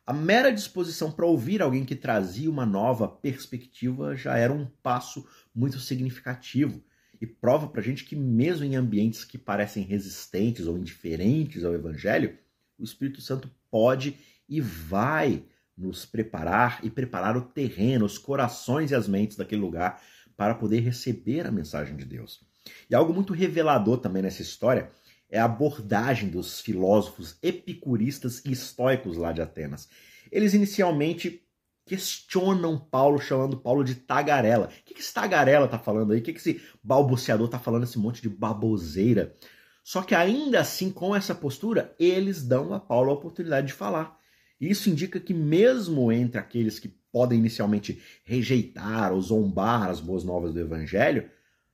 a 0.06 0.12
mera 0.12 0.52
disposição 0.52 1.12
para 1.12 1.26
ouvir 1.26 1.62
alguém 1.62 1.86
que 1.86 1.96
trazia 1.96 2.50
uma 2.50 2.66
nova 2.66 3.08
perspectiva 3.08 4.16
já 4.16 4.38
era 4.38 4.52
um 4.52 4.66
passo 4.82 5.26
muito 5.56 5.80
significativo 5.80 6.84
e 7.22 7.26
prova 7.26 7.70
para 7.70 7.80
a 7.80 7.84
gente 7.84 8.04
que, 8.04 8.16
mesmo 8.16 8.66
em 8.66 8.76
ambientes 8.76 9.24
que 9.24 9.38
parecem 9.38 9.84
resistentes 9.84 10.68
ou 10.68 10.78
indiferentes 10.78 11.64
ao 11.64 11.74
Evangelho, 11.74 12.38
o 12.78 12.84
Espírito 12.84 13.22
Santo 13.22 13.50
pode 13.72 14.18
e 14.50 14.60
vai 14.60 15.46
nos 15.78 16.06
preparar 16.06 16.82
e 16.84 16.90
preparar 16.90 17.38
o 17.38 17.42
terreno, 17.42 18.06
os 18.06 18.18
corações 18.18 18.92
e 18.92 18.96
as 18.96 19.08
mentes 19.08 19.38
daquele 19.38 19.62
lugar 19.62 20.02
para 20.36 20.54
poder 20.54 20.82
receber 20.82 21.48
a 21.48 21.52
mensagem 21.52 21.96
de 21.96 22.04
Deus. 22.04 22.42
E 22.90 22.96
algo 22.96 23.14
muito 23.14 23.32
revelador 23.34 24.00
também 24.00 24.22
nessa 24.22 24.42
história 24.42 24.92
é 25.34 25.40
a 25.40 25.46
abordagem 25.46 26.30
dos 26.30 26.62
filósofos 26.62 27.40
epicuristas 27.42 28.46
e 28.46 28.52
estoicos 28.52 29.18
lá 29.18 29.32
de 29.32 29.42
Atenas. 29.42 29.90
Eles 30.32 30.54
inicialmente 30.54 31.42
questionam 31.88 32.78
Paulo, 32.78 33.20
chamando 33.20 33.58
Paulo 33.58 33.84
de 33.84 33.96
tagarela. 33.96 34.68
O 34.68 34.84
que, 34.86 34.94
que 34.94 35.00
esse 35.00 35.12
tagarela 35.12 35.68
tá 35.68 35.80
falando 35.80 36.14
aí? 36.14 36.20
O 36.20 36.22
que, 36.22 36.34
que 36.34 36.40
esse 36.40 36.62
balbuciador 36.84 37.48
tá 37.48 37.58
falando, 37.58 37.84
esse 37.84 37.98
monte 37.98 38.22
de 38.22 38.30
baboseira? 38.30 39.36
Só 39.84 40.04
que 40.04 40.14
ainda 40.14 40.60
assim, 40.60 40.92
com 40.92 41.16
essa 41.16 41.34
postura, 41.34 41.96
eles 41.98 42.44
dão 42.44 42.72
a 42.72 42.80
Paulo 42.80 43.10
a 43.10 43.16
oportunidade 43.16 43.66
de 43.66 43.74
falar. 43.74 44.16
Isso 44.62 44.88
indica 44.88 45.20
que 45.20 45.34
mesmo 45.34 46.12
entre 46.12 46.40
aqueles 46.40 46.78
que 46.78 46.90
podem 47.12 47.40
inicialmente 47.40 48.00
rejeitar 48.24 49.12
ou 49.12 49.20
zombar 49.20 49.90
as 49.90 50.00
boas 50.00 50.24
novas 50.24 50.54
do 50.54 50.60
evangelho, 50.60 51.28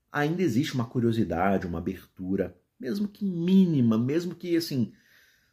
ainda 0.10 0.41
existe 0.41 0.76
uma 0.76 0.86
curiosidade, 0.86 1.67
uma 1.67 1.80
abertura 1.80 2.56
mesmo 2.80 3.08
que 3.08 3.26
mínima, 3.26 3.98
mesmo 3.98 4.34
que 4.34 4.56
assim, 4.56 4.94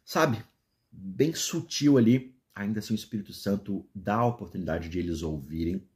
sabe, 0.03 0.43
bem 0.91 1.33
sutil 1.33 1.97
ali, 1.97 2.35
ainda 2.55 2.79
assim 2.79 2.93
o 2.93 2.95
Espírito 2.95 3.33
Santo 3.33 3.87
dá 3.93 4.15
a 4.15 4.25
oportunidade 4.25 4.89
de 4.89 4.97
eles 4.97 5.21
ouvirem. 5.21 5.87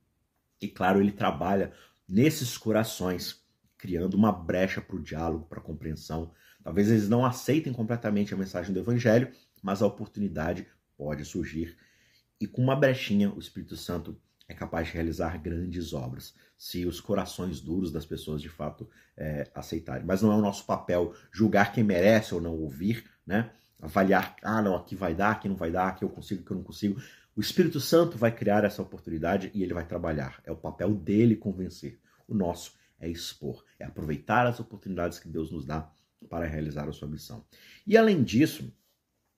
E 0.62 0.68
claro, 0.68 1.00
ele 1.00 1.12
trabalha 1.12 1.74
nesses 2.08 2.58
corações, 2.58 3.42
criando 3.78 4.16
uma 4.16 4.32
brecha 4.32 4.82
para 4.82 4.96
o 4.96 5.02
diálogo, 5.02 5.46
para 5.46 5.60
a 5.60 5.64
compreensão. 5.64 6.32
Talvez 6.64 6.90
eles 6.90 7.10
não 7.10 7.26
aceitem 7.26 7.74
completamente 7.74 8.34
a 8.34 8.38
mensagem 8.38 8.74
do 8.74 8.80
Evangelho, 8.80 9.32
mas 9.64 9.82
a 9.82 9.88
oportunidade 9.88 10.68
pode 10.96 11.26
surgir. 11.26 11.78
E 12.40 12.46
com 12.46 12.62
uma 12.62 12.76
brechinha, 12.76 13.34
o 13.34 13.40
Espírito 13.40 13.76
Santo 13.76 14.20
é 14.52 14.54
capaz 14.54 14.88
de 14.88 14.94
realizar 14.94 15.38
grandes 15.42 15.94
obras, 15.94 16.36
se 16.58 16.86
os 16.86 17.00
corações 17.00 17.62
duros 17.62 17.92
das 17.92 18.06
pessoas 18.06 18.42
de 18.42 18.50
fato 18.50 18.88
é, 19.18 19.50
aceitarem. 19.56 20.06
Mas 20.06 20.22
não 20.22 20.32
é 20.32 20.36
o 20.36 20.42
nosso 20.42 20.66
papel 20.66 21.14
julgar 21.32 21.72
quem 21.72 21.84
merece 21.84 22.36
ou 22.36 22.42
não 22.42 22.54
ouvir, 22.54 23.10
né? 23.26 23.52
avaliar, 23.82 24.36
ah, 24.44 24.62
não, 24.62 24.76
aqui 24.76 24.96
vai 24.96 25.16
dar, 25.16 25.32
aqui 25.32 25.50
não 25.50 25.56
vai 25.56 25.72
dar, 25.72 25.88
aqui 25.88 26.04
eu 26.04 26.10
consigo, 26.10 26.42
aqui 26.42 26.52
eu 26.52 26.58
não 26.58 26.64
consigo. 26.64 27.02
O 27.36 27.42
Espírito 27.42 27.80
Santo 27.80 28.18
vai 28.18 28.32
criar 28.32 28.64
essa 28.64 28.82
oportunidade 28.82 29.50
e 29.54 29.64
ele 29.64 29.74
vai 29.74 29.86
trabalhar. 29.86 30.42
É 30.46 30.52
o 30.52 30.56
papel 30.56 30.94
dele 30.94 31.36
convencer. 31.36 32.00
O 32.28 32.36
nosso 32.36 32.74
é 33.00 33.10
expor, 33.10 33.64
é 33.80 33.86
aproveitar 33.86 34.46
as 34.46 34.60
oportunidades 34.60 35.18
que 35.18 35.30
Deus 35.30 35.50
nos 35.50 35.66
dá 35.66 35.90
para 36.30 36.46
realizar 36.46 36.88
a 36.88 36.94
sua 36.94 37.08
missão. 37.08 37.44
E 37.88 37.98
além 37.98 38.22
disso, 38.22 38.72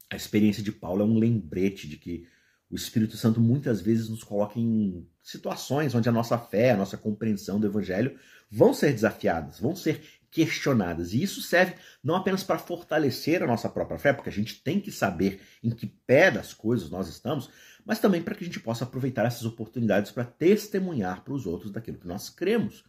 a 0.09 0.15
experiência 0.15 0.61
de 0.61 0.71
Paulo 0.71 1.03
é 1.03 1.05
um 1.05 1.17
lembrete 1.17 1.87
de 1.87 1.97
que 1.97 2.27
o 2.73 2.75
Espírito 2.75 3.15
Santo 3.15 3.39
muitas 3.39 3.81
vezes 3.81 4.09
nos 4.09 4.23
coloca 4.23 4.59
em 4.59 5.07
situações 5.21 5.93
onde 5.93 6.09
a 6.09 6.11
nossa 6.11 6.39
fé, 6.39 6.71
a 6.71 6.77
nossa 6.77 6.97
compreensão 6.97 7.59
do 7.59 7.67
Evangelho 7.67 8.17
vão 8.49 8.73
ser 8.73 8.91
desafiadas, 8.91 9.59
vão 9.59 9.75
ser 9.75 10.01
questionadas. 10.31 11.13
E 11.13 11.21
isso 11.21 11.39
serve 11.39 11.75
não 12.03 12.15
apenas 12.15 12.43
para 12.43 12.57
fortalecer 12.57 13.43
a 13.43 13.47
nossa 13.47 13.69
própria 13.69 13.99
fé, 13.99 14.11
porque 14.11 14.29
a 14.29 14.33
gente 14.33 14.59
tem 14.63 14.79
que 14.79 14.91
saber 14.91 15.39
em 15.63 15.69
que 15.69 15.85
pé 15.85 16.31
das 16.31 16.51
coisas 16.51 16.89
nós 16.89 17.07
estamos, 17.07 17.47
mas 17.85 17.99
também 17.99 18.23
para 18.23 18.33
que 18.33 18.43
a 18.43 18.47
gente 18.47 18.59
possa 18.59 18.85
aproveitar 18.85 19.23
essas 19.23 19.45
oportunidades 19.45 20.09
para 20.09 20.25
testemunhar 20.25 21.23
para 21.23 21.35
os 21.35 21.45
outros 21.45 21.71
daquilo 21.71 21.99
que 21.99 22.07
nós 22.07 22.27
cremos. 22.31 22.83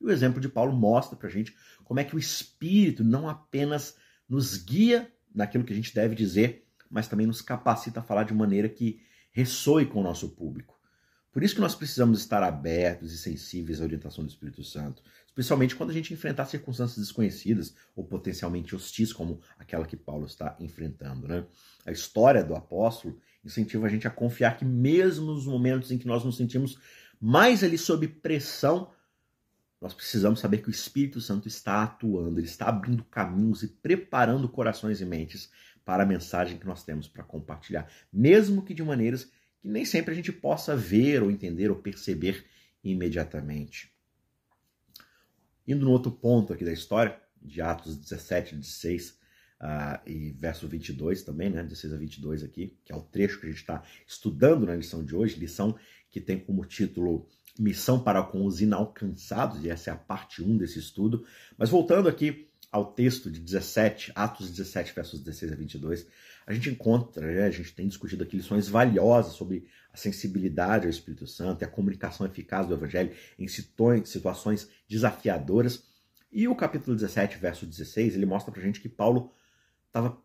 E 0.00 0.04
o 0.04 0.10
exemplo 0.10 0.40
de 0.40 0.48
Paulo 0.48 0.72
mostra 0.72 1.16
para 1.16 1.28
a 1.28 1.30
gente 1.30 1.54
como 1.84 2.00
é 2.00 2.04
que 2.04 2.16
o 2.16 2.18
Espírito 2.18 3.04
não 3.04 3.28
apenas 3.28 3.94
nos 4.28 4.56
guia 4.56 5.08
naquilo 5.32 5.62
que 5.62 5.72
a 5.72 5.76
gente 5.76 5.94
deve 5.94 6.16
dizer, 6.16 6.66
mas 6.90 7.06
também 7.06 7.26
nos 7.26 7.40
capacita 7.40 8.00
a 8.00 8.02
falar 8.02 8.24
de 8.24 8.34
maneira 8.34 8.68
que 8.68 9.06
ressoe 9.38 9.86
com 9.86 10.00
o 10.00 10.02
nosso 10.02 10.30
público. 10.30 10.76
Por 11.30 11.44
isso 11.44 11.54
que 11.54 11.60
nós 11.60 11.76
precisamos 11.76 12.18
estar 12.18 12.42
abertos 12.42 13.12
e 13.12 13.18
sensíveis 13.18 13.80
à 13.80 13.84
orientação 13.84 14.24
do 14.24 14.30
Espírito 14.30 14.64
Santo, 14.64 15.00
especialmente 15.28 15.76
quando 15.76 15.90
a 15.90 15.92
gente 15.92 16.12
enfrentar 16.12 16.46
circunstâncias 16.46 16.98
desconhecidas 16.98 17.72
ou 17.94 18.02
potencialmente 18.02 18.74
hostis, 18.74 19.12
como 19.12 19.40
aquela 19.56 19.86
que 19.86 19.96
Paulo 19.96 20.26
está 20.26 20.56
enfrentando. 20.58 21.28
Né? 21.28 21.46
A 21.86 21.92
história 21.92 22.42
do 22.42 22.56
apóstolo 22.56 23.20
incentiva 23.44 23.86
a 23.86 23.90
gente 23.90 24.08
a 24.08 24.10
confiar 24.10 24.56
que, 24.56 24.64
mesmo 24.64 25.26
nos 25.26 25.46
momentos 25.46 25.92
em 25.92 25.98
que 25.98 26.08
nós 26.08 26.24
nos 26.24 26.36
sentimos 26.36 26.76
mais 27.20 27.62
ali 27.62 27.78
sob 27.78 28.08
pressão, 28.08 28.90
nós 29.80 29.94
precisamos 29.94 30.40
saber 30.40 30.58
que 30.58 30.68
o 30.68 30.72
Espírito 30.72 31.20
Santo 31.20 31.46
está 31.46 31.84
atuando, 31.84 32.40
ele 32.40 32.48
está 32.48 32.66
abrindo 32.66 33.04
caminhos 33.04 33.62
e 33.62 33.68
preparando 33.68 34.48
corações 34.48 35.00
e 35.00 35.04
mentes 35.04 35.48
para 35.88 36.02
a 36.02 36.06
mensagem 36.06 36.58
que 36.58 36.66
nós 36.66 36.84
temos 36.84 37.08
para 37.08 37.24
compartilhar, 37.24 37.90
mesmo 38.12 38.62
que 38.62 38.74
de 38.74 38.82
maneiras 38.82 39.24
que 39.58 39.66
nem 39.66 39.86
sempre 39.86 40.12
a 40.12 40.14
gente 40.14 40.30
possa 40.30 40.76
ver 40.76 41.22
ou 41.22 41.30
entender 41.30 41.70
ou 41.70 41.76
perceber 41.76 42.44
imediatamente. 42.84 43.90
Indo 45.66 45.86
no 45.86 45.90
outro 45.90 46.12
ponto 46.12 46.52
aqui 46.52 46.62
da 46.62 46.74
história, 46.74 47.18
de 47.40 47.62
Atos 47.62 47.96
17, 47.96 48.56
16 48.56 49.12
uh, 49.12 49.16
e 50.06 50.32
verso 50.32 50.68
22 50.68 51.22
também, 51.22 51.48
né, 51.48 51.62
16 51.62 51.94
a 51.94 51.96
22 51.96 52.44
aqui, 52.44 52.76
que 52.84 52.92
é 52.92 52.94
o 52.94 53.00
trecho 53.00 53.40
que 53.40 53.46
a 53.46 53.48
gente 53.48 53.60
está 53.60 53.82
estudando 54.06 54.66
na 54.66 54.76
lição 54.76 55.02
de 55.02 55.16
hoje, 55.16 55.40
lição 55.40 55.74
que 56.10 56.20
tem 56.20 56.38
como 56.38 56.66
título 56.66 57.26
Missão 57.58 57.98
para 57.98 58.22
com 58.22 58.44
os 58.44 58.60
Inalcançados, 58.60 59.64
e 59.64 59.70
essa 59.70 59.88
é 59.88 59.92
a 59.94 59.96
parte 59.96 60.42
1 60.42 60.58
desse 60.58 60.78
estudo. 60.78 61.26
Mas 61.56 61.70
voltando 61.70 62.10
aqui 62.10 62.47
ao 62.70 62.92
texto 62.92 63.30
de 63.30 63.40
17, 63.40 64.12
Atos 64.14 64.50
17, 64.50 64.94
versos 64.94 65.20
16 65.20 65.52
a 65.52 65.56
22, 65.56 66.06
a 66.46 66.52
gente 66.52 66.70
encontra, 66.70 67.26
né, 67.26 67.44
a 67.44 67.50
gente 67.50 67.74
tem 67.74 67.86
discutido 67.86 68.22
aqui 68.24 68.36
lições 68.36 68.68
valiosas 68.68 69.34
sobre 69.34 69.66
a 69.92 69.96
sensibilidade 69.96 70.84
ao 70.86 70.90
Espírito 70.90 71.26
Santo 71.26 71.62
e 71.62 71.64
a 71.64 71.68
comunicação 71.68 72.26
eficaz 72.26 72.66
do 72.66 72.74
Evangelho 72.74 73.14
em 73.38 73.46
situações 74.04 74.68
desafiadoras. 74.88 75.84
E 76.30 76.46
o 76.46 76.54
capítulo 76.54 76.94
17, 76.94 77.38
verso 77.38 77.66
16, 77.66 78.14
ele 78.14 78.26
mostra 78.26 78.52
pra 78.52 78.62
gente 78.62 78.80
que 78.80 78.88
Paulo 78.88 79.32
estava 79.86 80.18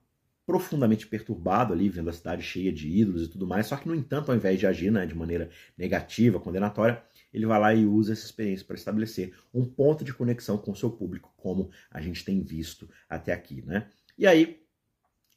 profundamente 0.46 1.08
perturbado 1.08 1.74
ali, 1.74 1.90
vendo 1.90 2.10
a 2.10 2.14
cidade 2.14 2.44
cheia 2.44 2.72
de 2.72 2.90
ídolos 2.90 3.24
e 3.24 3.28
tudo 3.30 3.48
mais, 3.48 3.68
só 3.68 3.78
que, 3.78 3.88
no 3.88 3.96
entanto, 3.96 4.30
ao 4.30 4.38
invés 4.38 4.60
de 4.60 4.68
agir 4.68 4.92
né, 4.92 5.06
de 5.06 5.16
maneira 5.16 5.50
negativa, 5.78 6.40
condenatória, 6.40 7.02
ele 7.34 7.46
vai 7.46 7.60
lá 7.60 7.74
e 7.74 7.86
usa 7.86 8.14
essa 8.14 8.26
experiência 8.26 8.66
para 8.66 8.76
estabelecer 8.76 9.34
um 9.54 9.66
ponto 9.66 10.04
de 10.04 10.14
conexão 10.14 10.58
com 10.58 10.72
o 10.72 10.76
seu 10.76 10.92
público, 10.92 11.34
como 11.36 11.72
a 11.90 12.00
gente 12.00 12.24
tem 12.24 12.42
visto 12.42 12.90
até 13.10 13.34
aqui, 13.34 13.62
né? 13.66 13.90
E 14.18 14.28
aí, 14.28 14.62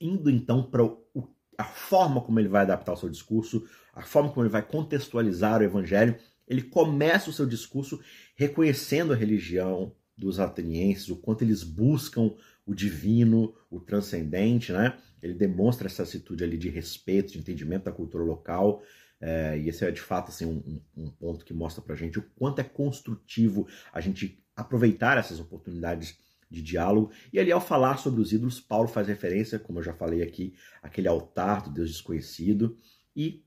indo 0.01 0.31
então 0.31 0.63
para 0.63 0.83
a 1.59 1.65
forma 1.65 2.21
como 2.21 2.39
ele 2.39 2.49
vai 2.49 2.63
adaptar 2.63 2.93
o 2.93 2.97
seu 2.97 3.09
discurso, 3.09 3.67
a 3.95 4.03
forma 4.03 4.31
como 4.31 4.45
ele 4.45 4.53
vai 4.53 4.63
contextualizar 4.63 5.61
o 5.61 5.65
evangelho, 5.65 6.17
ele 6.47 6.63
começa 6.63 7.31
o 7.31 7.33
seu 7.33 7.47
discurso 7.47 8.01
reconhecendo 8.37 9.13
a 9.13 9.17
religião 9.17 9.93
dos 10.17 10.39
atenienses, 10.39 11.09
o 11.09 11.17
quanto 11.17 11.43
eles 11.43 11.63
buscam 11.63 12.35
o 12.65 12.75
divino, 12.75 13.55
o 13.71 13.81
transcendente, 13.81 14.73
né? 14.73 14.99
Ele 15.23 15.35
demonstra 15.35 15.87
essa 15.87 16.03
atitude 16.03 16.45
ali 16.45 16.57
de 16.57 16.69
respeito, 16.69 17.33
de 17.33 17.39
entendimento 17.39 17.85
da 17.85 17.93
cultura 17.93 18.23
local, 18.25 18.83
é, 19.21 19.59
e 19.59 19.69
esse 19.69 19.85
é 19.85 19.91
de 19.91 20.01
fato 20.01 20.31
assim, 20.31 20.45
um, 20.45 20.81
um 20.97 21.11
ponto 21.11 21.45
que 21.45 21.55
mostra 21.55 21.83
para 21.83 21.95
gente 21.95 22.19
o 22.19 22.23
quanto 22.37 22.61
é 22.61 22.65
construtivo 22.65 23.67
a 23.93 24.01
gente 24.01 24.43
aproveitar 24.55 25.19
essas 25.19 25.41
oportunidades 25.41 26.19
de 26.51 26.63
diálogo. 26.63 27.11
E 27.33 27.39
ali, 27.39 27.51
ao 27.51 27.61
falar 27.61 27.99
sobre 27.99 28.21
os 28.21 28.33
ídolos, 28.33 28.61
Paulo 28.61 28.89
faz 28.89 29.09
referência, 29.09 29.59
como 29.59 29.79
eu 29.79 29.83
já 29.83 29.93
falei 29.93 30.23
aqui, 30.23 30.55
aquele 30.83 31.09
altar 31.09 31.63
do 31.63 31.71
Deus 31.71 31.91
desconhecido, 31.91 32.79
e 33.15 33.45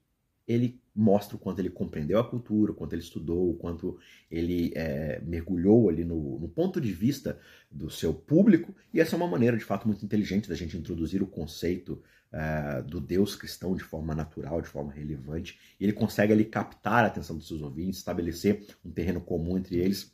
ele 0.50 0.82
mostra 0.96 1.36
o 1.38 1.40
quanto 1.40 1.60
ele 1.60 1.70
compreendeu 1.70 2.18
a 2.18 2.28
cultura, 2.28 2.72
o 2.72 2.76
quanto 2.76 2.94
ele 2.94 3.04
estudou, 3.04 3.52
o 3.52 3.54
quanto 3.54 4.00
ele 4.32 4.74
é, 4.76 5.22
mergulhou 5.22 5.88
ali 5.88 6.04
no, 6.04 6.40
no, 6.40 6.50
ponto 6.50 6.82
de 6.82 6.92
vista 6.92 7.40
do 7.70 7.88
seu 7.88 8.12
público, 8.12 8.76
e 8.92 9.00
essa 9.00 9.16
é 9.16 9.18
uma 9.18 9.28
maneira, 9.28 9.56
de 9.56 9.64
fato, 9.64 9.88
muito 9.88 10.04
inteligente 10.04 10.50
da 10.50 10.56
gente 10.56 10.76
introduzir 10.76 11.22
o 11.22 11.28
conceito 11.28 12.02
uh, 12.34 12.84
do 12.84 13.00
Deus 13.00 13.36
cristão 13.36 13.76
de 13.76 13.84
forma 13.84 14.16
natural, 14.16 14.60
de 14.60 14.68
forma 14.68 14.92
relevante, 14.92 15.60
e 15.80 15.84
ele 15.84 15.94
consegue 15.94 16.34
ali 16.34 16.44
captar 16.44 17.06
a 17.06 17.08
atenção 17.08 17.38
dos 17.38 17.48
seus 17.48 17.62
ouvintes, 17.62 18.00
estabelecer 18.00 18.66
um 18.84 18.90
terreno 18.90 19.22
comum 19.22 19.56
entre 19.56 19.78
eles, 19.78 20.12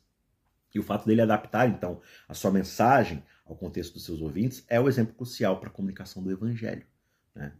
e 0.74 0.80
o 0.80 0.84
fato 0.84 1.06
dele 1.06 1.22
adaptar, 1.22 1.70
então, 1.70 2.02
a 2.28 2.34
sua 2.34 2.52
mensagem 2.52 3.24
ao 3.46 3.56
contexto 3.56 3.94
dos 3.94 4.04
seus 4.04 4.22
ouvintes 4.22 4.66
é 4.68 4.82
o 4.82 4.90
exemplo 4.90 5.16
crucial 5.16 5.62
para 5.62 5.70
a 5.70 5.72
comunicação 5.72 6.22
do 6.22 6.30
evangelho. 6.30 6.86
Né? 7.34 7.54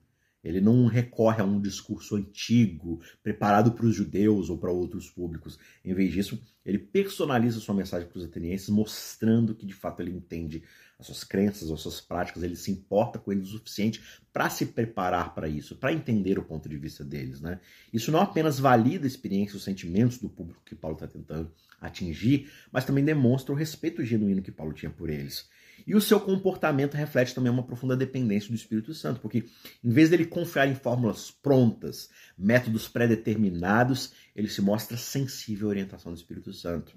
Ele 0.46 0.62
não 0.62 0.86
recorre 0.86 1.42
a 1.42 1.46
um 1.46 1.60
discurso 1.60 2.16
antigo, 2.16 3.02
preparado 3.24 3.72
para 3.72 3.88
os 3.88 3.96
judeus 3.96 4.50
ou 4.50 4.58
para 4.58 4.72
outros 4.72 5.10
públicos. 5.10 5.58
Em 5.84 5.94
vez 5.94 6.14
disso, 6.14 6.40
ele 6.64 6.78
personaliza 6.78 7.60
sua 7.60 7.74
mensagem 7.74 8.08
para 8.08 8.20
os 8.20 8.24
atenienses, 8.24 8.70
mostrando 8.70 9.56
que 9.56 9.66
de 9.66 9.74
fato 9.74 10.02
ele 10.02 10.12
entende 10.12 10.64
as 11.00 11.08
suas 11.08 11.24
crenças, 11.24 11.70
as 11.70 11.82
suas 11.82 12.00
práticas, 12.00 12.44
ele 12.44 12.56
se 12.56 12.72
importa 12.72 13.20
com 13.20 13.32
eles 13.32 13.50
o 13.50 13.58
suficiente 13.58 14.02
para 14.32 14.50
se 14.50 14.68
preparar 14.68 15.34
para 15.34 15.48
isso, 15.48 15.76
para 15.76 15.92
entender 15.92 16.40
o 16.40 16.44
ponto 16.44 16.70
de 16.70 16.78
vista 16.78 17.04
deles. 17.04 17.42
Né? 17.42 17.60
Isso 17.92 18.12
não 18.12 18.22
apenas 18.22 18.60
valida 18.60 19.06
a 19.06 19.08
experiência, 19.08 19.58
os 19.58 19.64
sentimentos 19.64 20.18
do 20.18 20.30
público 20.30 20.62
que 20.64 20.76
Paulo 20.76 20.96
está 20.96 21.08
tentando 21.08 21.52
atingir, 21.82 22.50
mas 22.72 22.86
também 22.86 23.04
demonstra 23.04 23.54
o 23.54 23.58
respeito 23.58 24.04
genuíno 24.06 24.42
que 24.42 24.52
Paulo 24.52 24.74
tinha 24.74 24.90
por 24.90 25.10
eles. 25.10 25.50
E 25.88 25.96
o 25.96 26.02
seu 26.02 26.20
comportamento 26.20 26.96
reflete 26.96 27.36
também 27.36 27.52
uma 27.52 27.64
profunda 27.64 27.96
dependência 27.96 28.50
do 28.50 28.56
Espírito 28.56 28.94
Santo, 28.94 29.20
porque 29.20 29.46
em 29.84 29.90
vez 29.90 30.10
dele 30.10 30.26
confiar 30.26 30.68
em 30.68 30.76
fórmulas 30.76 31.30
prontas, 31.30 32.10
métodos 32.38 32.88
pré-determinados, 32.88 34.14
ele 34.36 34.50
se 34.50 34.62
mostra 34.62 34.98
sensível 34.98 35.68
à 35.68 35.70
orientação 35.70 36.12
do 36.12 36.18
Espírito 36.18 36.52
Santo. 36.54 36.96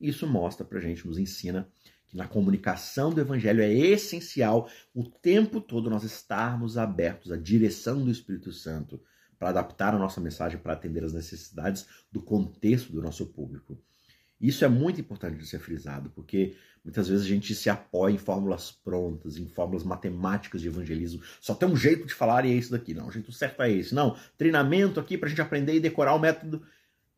Isso 0.00 0.26
mostra 0.26 0.64
pra 0.64 0.80
gente, 0.80 1.06
nos 1.06 1.18
ensina 1.18 1.68
que 2.06 2.16
na 2.16 2.26
comunicação 2.26 3.12
do 3.12 3.20
evangelho 3.20 3.60
é 3.60 3.72
essencial 3.72 4.70
o 4.94 5.04
tempo 5.04 5.60
todo 5.60 5.90
nós 5.90 6.04
estarmos 6.04 6.78
abertos 6.78 7.32
à 7.32 7.36
direção 7.36 8.02
do 8.02 8.10
Espírito 8.10 8.52
Santo 8.52 9.00
para 9.38 9.50
adaptar 9.50 9.94
a 9.94 9.98
nossa 9.98 10.20
mensagem 10.20 10.58
para 10.58 10.72
atender 10.72 11.04
às 11.04 11.12
necessidades 11.12 11.86
do 12.10 12.22
contexto 12.22 12.92
do 12.92 13.02
nosso 13.02 13.26
público. 13.26 13.78
Isso 14.40 14.64
é 14.64 14.68
muito 14.68 15.00
importante 15.00 15.36
de 15.36 15.46
ser 15.46 15.58
frisado, 15.58 16.10
porque 16.10 16.56
muitas 16.88 17.06
vezes 17.06 17.26
a 17.26 17.28
gente 17.28 17.54
se 17.54 17.68
apoia 17.68 18.14
em 18.14 18.16
fórmulas 18.16 18.72
prontas, 18.72 19.36
em 19.36 19.46
fórmulas 19.46 19.84
matemáticas 19.84 20.62
de 20.62 20.68
evangelismo. 20.68 21.22
Só 21.38 21.54
tem 21.54 21.68
um 21.68 21.76
jeito 21.76 22.06
de 22.06 22.14
falar 22.14 22.46
e 22.46 22.50
é 22.50 22.54
isso 22.54 22.70
daqui. 22.70 22.94
Não, 22.94 23.08
o 23.08 23.12
jeito 23.12 23.30
certo 23.30 23.62
é 23.62 23.70
esse. 23.70 23.94
Não, 23.94 24.16
treinamento 24.38 24.98
aqui 24.98 25.18
para 25.18 25.26
a 25.26 25.28
gente 25.28 25.42
aprender 25.42 25.74
e 25.74 25.80
decorar 25.80 26.14
o 26.14 26.18
método. 26.18 26.64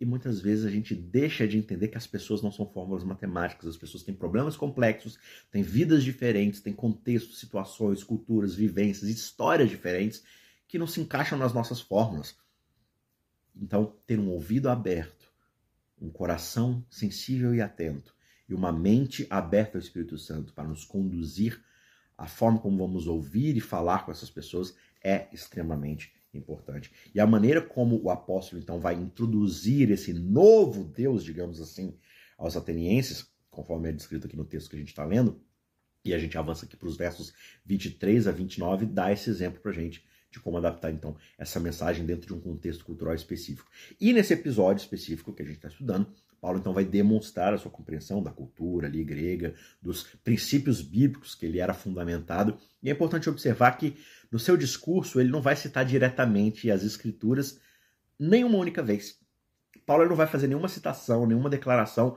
E 0.01 0.05
muitas 0.05 0.41
vezes 0.41 0.65
a 0.65 0.71
gente 0.71 0.93
deixa 0.93 1.47
de 1.47 1.57
entender 1.57 1.87
que 1.87 1.97
as 1.97 2.05
pessoas 2.05 2.43
não 2.43 2.51
são 2.51 2.67
fórmulas 2.67 3.05
matemáticas, 3.05 3.69
as 3.69 3.77
pessoas 3.77 4.03
têm 4.03 4.13
problemas 4.13 4.57
complexos, 4.57 5.17
têm 5.53 5.63
vidas 5.63 6.03
diferentes, 6.03 6.61
têm 6.61 6.73
contextos, 6.73 7.39
situações, 7.39 8.03
culturas, 8.03 8.57
vivências, 8.57 9.09
histórias 9.09 9.71
diferentes 9.71 10.25
que 10.67 10.81
não 10.81 10.87
se 10.89 11.01
encaixam 11.01 11.39
nas 11.39 11.53
nossas 11.55 11.81
fórmulas. 11.81 12.35
Então, 13.55 13.95
ter 14.05 14.19
um 14.19 14.31
ouvido 14.31 14.69
aberto 14.69 15.31
um 16.01 16.11
coração 16.11 16.85
sensível 16.91 17.55
e 17.55 17.61
atento 17.61 18.13
e 18.51 18.55
uma 18.55 18.73
mente 18.73 19.27
aberta 19.31 19.79
ao 19.79 19.81
Espírito 19.81 20.19
Santo 20.19 20.53
para 20.53 20.69
nos 20.69 20.85
conduzir 20.85 21.63
a 22.19 22.27
forma 22.27 22.59
como 22.59 22.77
vamos 22.77 23.07
ouvir 23.07 23.57
e 23.57 23.61
falar 23.61 24.05
com 24.05 24.11
essas 24.11 24.29
pessoas 24.29 24.75
é 25.03 25.29
extremamente 25.33 26.13
importante. 26.35 26.93
E 27.15 27.21
a 27.21 27.27
maneira 27.27 27.63
como 27.63 28.03
o 28.03 28.11
apóstolo 28.11 28.61
então 28.61 28.81
vai 28.81 28.95
introduzir 28.95 29.91
esse 29.91 30.13
novo 30.13 30.85
Deus, 30.85 31.25
digamos 31.25 31.61
assim, 31.61 31.97
aos 32.37 32.57
atenienses, 32.57 33.33
conforme 33.51 33.89
é 33.89 33.93
descrito 33.93 34.27
aqui 34.27 34.37
no 34.37 34.45
texto 34.45 34.69
que 34.69 34.77
a 34.77 34.79
gente 34.79 34.89
está 34.89 35.05
lendo, 35.05 35.41
e 36.05 36.13
a 36.13 36.19
gente 36.19 36.37
avança 36.37 36.67
aqui 36.67 36.77
para 36.77 36.89
os 36.89 36.97
versos 36.97 37.33
23 37.65 38.27
a 38.27 38.33
29, 38.33 38.87
dá 38.87 39.13
esse 39.13 39.31
exemplo 39.31 39.61
para 39.61 39.71
a 39.71 39.75
gente 39.75 40.05
de 40.31 40.41
como 40.41 40.57
adaptar 40.57 40.91
então 40.91 41.17
essa 41.39 41.59
mensagem 41.61 42.05
dentro 42.05 42.27
de 42.27 42.35
um 42.35 42.41
contexto 42.41 42.85
cultural 42.85 43.15
específico. 43.15 43.71
E 44.01 44.13
nesse 44.13 44.33
episódio 44.33 44.83
específico 44.83 45.33
que 45.33 45.43
a 45.43 45.45
gente 45.45 45.57
está 45.57 45.69
estudando, 45.69 46.13
Paulo 46.41 46.59
então 46.59 46.73
vai 46.73 46.85
demonstrar 46.85 47.53
a 47.53 47.59
sua 47.59 47.71
compreensão 47.71 48.23
da 48.23 48.31
cultura 48.31 48.87
ali 48.87 49.05
grega, 49.05 49.55
dos 49.81 50.05
princípios 50.25 50.81
bíblicos 50.81 51.35
que 51.35 51.45
ele 51.45 51.61
era 51.61 51.75
fundamentado. 51.75 52.57
E 52.83 52.89
é 52.89 52.93
importante 52.93 53.29
observar 53.29 53.73
que 53.73 53.97
no 54.33 54.39
seu 54.39 54.57
discurso 54.57 55.21
ele 55.21 55.31
não 55.31 55.43
vai 55.43 55.55
citar 55.55 55.85
diretamente 55.85 56.71
as 56.71 56.83
escrituras 56.83 57.61
nenhuma 58.19 58.59
única 58.59 58.83
vez. 58.83 59.19
Paulo 59.85 60.09
não 60.09 60.17
vai 60.17 60.27
fazer 60.27 60.47
nenhuma 60.47 60.69
citação, 60.69 61.27
nenhuma 61.27 61.51
declaração 61.51 62.17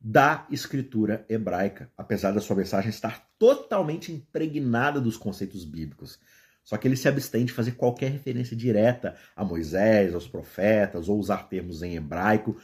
da 0.00 0.46
escritura 0.50 1.24
hebraica, 1.28 1.90
apesar 1.96 2.32
da 2.32 2.40
sua 2.40 2.54
mensagem 2.54 2.90
estar 2.90 3.28
totalmente 3.38 4.12
impregnada 4.12 5.00
dos 5.00 5.16
conceitos 5.16 5.64
bíblicos. 5.64 6.20
Só 6.62 6.76
que 6.76 6.86
ele 6.86 6.96
se 6.96 7.08
abstém 7.08 7.44
de 7.46 7.52
fazer 7.52 7.72
qualquer 7.72 8.10
referência 8.10 8.54
direta 8.54 9.16
a 9.34 9.42
Moisés, 9.44 10.14
aos 10.14 10.28
profetas, 10.28 11.08
ou 11.08 11.18
usar 11.18 11.48
termos 11.48 11.82
em 11.82 11.96
hebraico, 11.96 12.56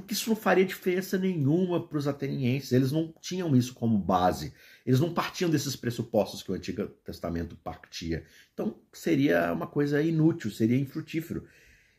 porque 0.00 0.14
isso 0.14 0.28
não 0.28 0.36
faria 0.36 0.64
diferença 0.64 1.18
nenhuma 1.18 1.86
para 1.86 1.98
os 1.98 2.06
atenienses. 2.06 2.72
Eles 2.72 2.92
não 2.92 3.12
tinham 3.20 3.54
isso 3.56 3.74
como 3.74 3.98
base. 3.98 4.52
Eles 4.84 5.00
não 5.00 5.12
partiam 5.12 5.50
desses 5.50 5.76
pressupostos 5.76 6.42
que 6.42 6.50
o 6.50 6.54
Antigo 6.54 6.86
Testamento 7.04 7.56
partia. 7.56 8.24
Então 8.52 8.76
seria 8.92 9.52
uma 9.52 9.66
coisa 9.66 10.02
inútil, 10.02 10.50
seria 10.50 10.78
infrutífero. 10.78 11.46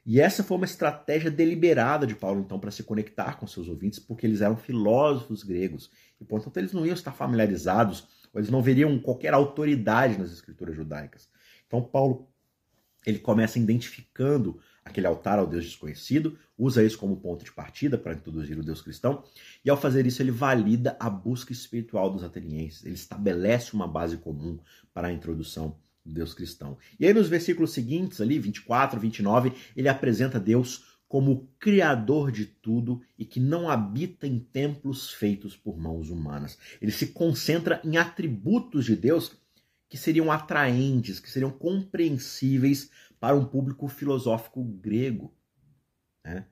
E 0.06 0.22
essa 0.22 0.42
foi 0.44 0.56
uma 0.56 0.66
estratégia 0.66 1.30
deliberada 1.30 2.08
de 2.08 2.16
Paulo, 2.16 2.40
então, 2.40 2.58
para 2.58 2.72
se 2.72 2.82
conectar 2.82 3.38
com 3.38 3.46
seus 3.46 3.68
ouvintes, 3.68 4.00
porque 4.00 4.26
eles 4.26 4.40
eram 4.40 4.56
filósofos 4.56 5.44
gregos. 5.44 5.92
E, 6.22 6.24
portanto, 6.24 6.56
eles 6.56 6.72
não 6.72 6.86
iam 6.86 6.94
estar 6.94 7.12
familiarizados, 7.12 8.08
ou 8.34 8.40
eles 8.40 8.50
não 8.50 8.62
veriam 8.62 8.98
qualquer 9.00 9.34
autoridade 9.34 10.18
nas 10.18 10.32
escrituras 10.32 10.78
judaicas. 10.78 11.28
Então, 11.68 11.82
Paulo 11.84 12.30
ele 13.08 13.20
começa 13.20 13.58
identificando 13.58 14.60
aquele 14.88 15.08
altar 15.08 15.40
ao 15.40 15.48
Deus 15.48 15.66
desconhecido, 15.66 16.38
usa 16.58 16.84
isso 16.84 16.98
como 16.98 17.18
ponto 17.18 17.44
de 17.44 17.52
partida 17.52 17.98
para 17.98 18.14
introduzir 18.14 18.58
o 18.58 18.64
Deus 18.64 18.82
cristão, 18.82 19.24
e 19.64 19.70
ao 19.70 19.78
fazer 19.78 20.06
isso 20.06 20.22
ele 20.22 20.32
valida 20.32 20.98
a 21.00 21.10
busca 21.10 21.52
espiritual 21.52 22.10
dos 22.10 22.24
atenienses, 22.24 22.84
ele 22.86 22.96
estabelece 22.96 23.74
uma 23.74 23.88
base 23.88 24.18
comum 24.18 24.60
para 24.94 25.08
a 25.08 25.14
introdução 25.14 25.78
Deus 26.06 26.34
cristão. 26.34 26.78
E 27.00 27.06
aí 27.06 27.14
nos 27.14 27.28
versículos 27.28 27.72
seguintes, 27.72 28.22
ali 28.22 28.40
24, 28.40 29.00
29, 29.00 29.52
ele 29.76 29.90
apresenta 29.90 30.40
Deus 30.40 30.86
como 31.08 31.50
criador 31.60 32.32
de 32.32 32.46
tudo 32.46 33.02
e 33.18 33.26
que 33.26 33.40
não 33.40 33.70
habita 33.70 34.28
em 34.28 34.40
templos 34.40 35.12
feitos 35.12 35.56
por 35.56 35.78
mãos 35.78 36.10
humanas. 36.10 36.58
Ele 36.82 36.92
se 36.92 37.08
concentra 37.08 37.82
em 37.84 37.98
atributos 37.98 38.86
de 38.86 38.96
Deus 38.96 39.32
que 39.90 39.98
seriam 39.98 40.32
atraentes, 40.32 41.20
que 41.20 41.30
seriam 41.30 41.52
compreensíveis 41.52 42.90
para 43.20 43.36
um 43.36 43.46
público 43.46 43.88
filosófico 43.88 44.64
grego. 44.64 45.34
Né? 46.24 46.46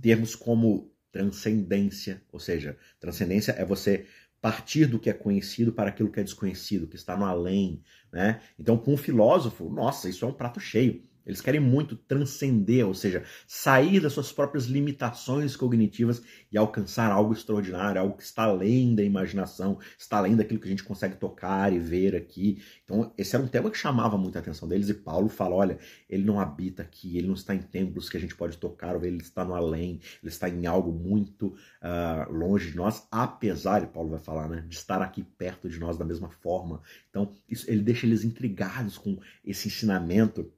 Termos 0.00 0.34
como 0.34 0.92
transcendência, 1.10 2.22
ou 2.32 2.40
seja, 2.40 2.76
transcendência 2.98 3.52
é 3.52 3.64
você 3.64 4.06
partir 4.40 4.86
do 4.86 4.98
que 4.98 5.08
é 5.08 5.12
conhecido 5.12 5.72
para 5.72 5.90
aquilo 5.90 6.10
que 6.10 6.18
é 6.18 6.24
desconhecido, 6.24 6.88
que 6.88 6.96
está 6.96 7.16
no 7.16 7.24
além, 7.24 7.80
né? 8.10 8.40
Então, 8.58 8.76
com 8.76 8.94
um 8.94 8.96
filósofo, 8.96 9.70
nossa, 9.70 10.08
isso 10.08 10.24
é 10.24 10.28
um 10.28 10.32
prato 10.32 10.58
cheio. 10.58 11.04
Eles 11.26 11.40
querem 11.40 11.60
muito 11.60 11.96
transcender, 11.96 12.86
ou 12.86 12.94
seja, 12.94 13.24
sair 13.46 14.00
das 14.00 14.12
suas 14.12 14.32
próprias 14.32 14.66
limitações 14.66 15.56
cognitivas 15.56 16.22
e 16.50 16.58
alcançar 16.58 17.10
algo 17.10 17.32
extraordinário, 17.32 18.00
algo 18.00 18.16
que 18.16 18.22
está 18.22 18.44
além 18.44 18.94
da 18.94 19.02
imaginação, 19.02 19.78
está 19.98 20.18
além 20.18 20.36
daquilo 20.36 20.60
que 20.60 20.66
a 20.66 20.70
gente 20.70 20.84
consegue 20.84 21.16
tocar 21.16 21.72
e 21.72 21.78
ver 21.78 22.16
aqui. 22.16 22.62
Então, 22.84 23.12
esse 23.16 23.34
era 23.34 23.44
um 23.44 23.48
tema 23.48 23.70
que 23.70 23.78
chamava 23.78 24.18
muita 24.18 24.38
atenção 24.38 24.68
deles 24.68 24.88
e 24.88 24.94
Paulo 24.94 25.28
fala: 25.28 25.54
olha, 25.54 25.78
ele 26.08 26.24
não 26.24 26.40
habita 26.40 26.82
aqui, 26.82 27.16
ele 27.16 27.26
não 27.26 27.34
está 27.34 27.54
em 27.54 27.62
templos 27.62 28.08
que 28.08 28.16
a 28.16 28.20
gente 28.20 28.34
pode 28.34 28.58
tocar, 28.58 29.02
ele 29.04 29.18
está 29.18 29.44
no 29.44 29.54
além, 29.54 30.00
ele 30.22 30.30
está 30.30 30.48
em 30.48 30.66
algo 30.66 30.92
muito 30.92 31.48
uh, 31.48 32.32
longe 32.32 32.70
de 32.70 32.76
nós, 32.76 33.06
apesar, 33.10 33.86
Paulo 33.88 34.10
vai 34.10 34.18
falar, 34.18 34.48
né, 34.48 34.64
de 34.68 34.76
estar 34.76 35.00
aqui 35.02 35.22
perto 35.22 35.68
de 35.68 35.78
nós 35.78 35.96
da 35.96 36.04
mesma 36.04 36.28
forma. 36.28 36.82
Então, 37.10 37.32
isso, 37.48 37.70
ele 37.70 37.82
deixa 37.82 38.06
eles 38.06 38.24
intrigados 38.24 38.98
com 38.98 39.18
esse 39.44 39.68
ensinamento 39.68 40.52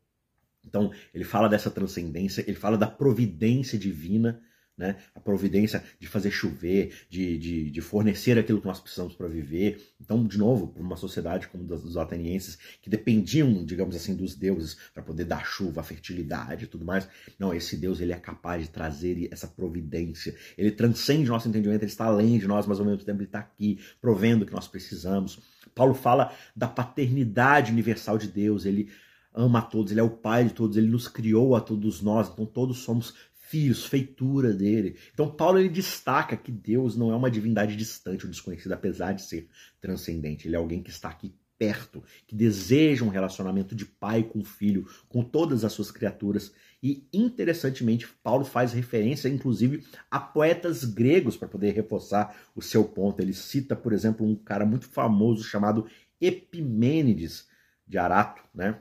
então, 0.67 0.91
ele 1.13 1.25
fala 1.25 1.49
dessa 1.49 1.71
transcendência, 1.71 2.45
ele 2.47 2.57
fala 2.57 2.77
da 2.77 2.87
providência 2.87 3.79
divina, 3.79 4.41
né? 4.77 4.97
a 5.15 5.21
providência 5.21 5.85
de 6.01 6.09
fazer 6.09 6.33
chover, 6.33 6.93
de, 7.09 7.39
de, 7.39 7.71
de 7.71 7.81
fornecer 7.81 8.37
aquilo 8.39 8.61
que 8.61 8.67
nós 8.67 8.81
precisamos 8.81 9.15
para 9.15 9.29
viver. 9.29 9.81
Então, 10.01 10.27
de 10.27 10.37
novo, 10.37 10.69
para 10.69 10.83
uma 10.83 10.97
sociedade 10.97 11.47
como 11.47 11.63
a 11.73 11.77
dos 11.77 11.97
atenienses, 11.97 12.59
que 12.83 12.91
dependiam, 12.91 13.65
digamos 13.65 13.95
assim, 13.95 14.17
dos 14.17 14.35
deuses 14.35 14.77
para 14.93 15.03
poder 15.03 15.25
dar 15.27 15.47
chuva, 15.47 15.83
fertilidade 15.83 16.65
e 16.65 16.67
tudo 16.67 16.85
mais. 16.85 17.09
Não, 17.39 17.55
esse 17.55 17.77
Deus 17.77 18.01
ele 18.01 18.13
é 18.13 18.17
capaz 18.17 18.65
de 18.65 18.71
trazer 18.71 19.29
essa 19.31 19.47
providência. 19.47 20.35
Ele 20.59 20.73
transcende 20.73 21.29
nosso 21.29 21.49
entendimento, 21.49 21.83
ele 21.83 21.91
está 21.91 22.07
além 22.07 22.39
de 22.39 22.49
nós, 22.49 22.67
mas 22.67 22.81
ao 22.81 22.87
mesmo 22.87 23.05
tempo 23.05 23.21
ele 23.21 23.29
está 23.29 23.39
aqui, 23.39 23.79
provendo 24.01 24.43
o 24.43 24.47
que 24.47 24.53
nós 24.53 24.67
precisamos. 24.67 25.39
Paulo 25.73 25.95
fala 25.95 26.35
da 26.55 26.67
paternidade 26.67 27.71
universal 27.71 28.19
de 28.19 28.27
Deus, 28.27 28.65
ele 28.65 28.91
ama 29.35 29.59
a 29.59 29.63
todos, 29.63 29.91
ele 29.91 30.01
é 30.01 30.05
o 30.05 30.11
pai 30.11 30.45
de 30.45 30.55
todos, 30.55 30.77
ele 30.77 30.89
nos 30.89 31.09
criou 31.09 31.57
a 31.57 31.61
todos 31.61 32.01
nós, 32.01 32.31
então 32.31 32.47
todos 32.47 32.79
somos 32.79 33.15
filhos, 33.35 33.85
feitura 33.85 34.53
dele. 34.53 34.97
Então 35.13 35.31
Paulo 35.31 35.59
ele 35.59 35.69
destaca 35.69 36.37
que 36.37 36.51
Deus 36.51 36.97
não 36.97 37.13
é 37.13 37.17
uma 37.17 37.31
divindade 37.31 37.77
distante 37.77 38.25
ou 38.25 38.31
desconhecida, 38.31 38.75
apesar 38.75 39.13
de 39.13 39.23
ser 39.23 39.49
transcendente. 39.81 40.49
Ele 40.49 40.57
é 40.57 40.59
alguém 40.59 40.83
que 40.83 40.91
está 40.91 41.09
aqui 41.09 41.35
perto, 41.59 42.03
que 42.27 42.35
deseja 42.35 43.05
um 43.05 43.09
relacionamento 43.09 43.75
de 43.75 43.85
pai 43.85 44.23
com 44.23 44.45
filho, 44.45 44.87
com 45.09 45.23
todas 45.23 45.65
as 45.65 45.73
suas 45.73 45.91
criaturas. 45.91 46.53
E 46.83 47.07
interessantemente, 47.13 48.09
Paulo 48.23 48.45
faz 48.45 48.73
referência, 48.73 49.29
inclusive, 49.29 49.85
a 50.11 50.19
poetas 50.19 50.85
gregos 50.85 51.37
para 51.37 51.49
poder 51.49 51.73
reforçar 51.73 52.37
o 52.55 52.63
seu 52.63 52.85
ponto. 52.85 53.21
Ele 53.21 53.33
cita, 53.33 53.75
por 53.77 53.93
exemplo, 53.93 54.27
um 54.27 54.35
cara 54.35 54.67
muito 54.67 54.87
famoso 54.87 55.45
chamado 55.45 55.87
Epimênides 56.21 57.47
de 57.87 57.99
Arato, 57.99 58.43
né? 58.55 58.81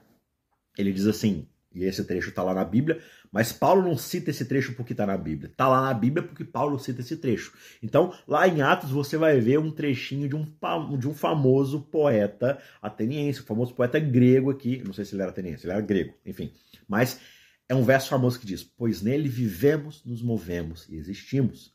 Ele 0.77 0.91
diz 0.91 1.07
assim, 1.07 1.47
e 1.73 1.83
esse 1.83 2.03
trecho 2.03 2.29
está 2.29 2.43
lá 2.43 2.53
na 2.53 2.63
Bíblia, 2.63 3.01
mas 3.31 3.51
Paulo 3.51 3.81
não 3.81 3.97
cita 3.97 4.29
esse 4.29 4.45
trecho 4.45 4.75
porque 4.75 4.93
está 4.93 5.07
na 5.07 5.17
Bíblia. 5.17 5.49
Está 5.49 5.67
lá 5.67 5.81
na 5.81 5.93
Bíblia 5.93 6.21
porque 6.21 6.43
Paulo 6.43 6.77
cita 6.77 7.01
esse 7.01 7.17
trecho. 7.17 7.51
Então, 7.81 8.13
lá 8.27 8.47
em 8.47 8.61
Atos, 8.61 8.91
você 8.91 9.17
vai 9.17 9.39
ver 9.39 9.57
um 9.57 9.71
trechinho 9.71 10.29
de 10.29 10.35
um, 10.35 10.97
de 10.97 11.07
um 11.07 11.15
famoso 11.15 11.81
poeta 11.81 12.61
ateniense, 12.79 13.41
o 13.41 13.45
famoso 13.45 13.73
poeta 13.73 13.99
grego 13.99 14.51
aqui. 14.51 14.83
Não 14.85 14.93
sei 14.93 15.03
se 15.03 15.15
ele 15.15 15.23
era 15.23 15.31
ateniense, 15.31 15.65
ele 15.65 15.73
era 15.73 15.81
grego, 15.81 16.13
enfim. 16.23 16.53
Mas 16.87 17.19
é 17.67 17.73
um 17.73 17.83
verso 17.83 18.09
famoso 18.09 18.39
que 18.39 18.45
diz: 18.45 18.63
Pois 18.63 19.01
nele 19.01 19.27
vivemos, 19.27 20.05
nos 20.05 20.21
movemos 20.21 20.87
e 20.87 20.95
existimos. 20.95 21.73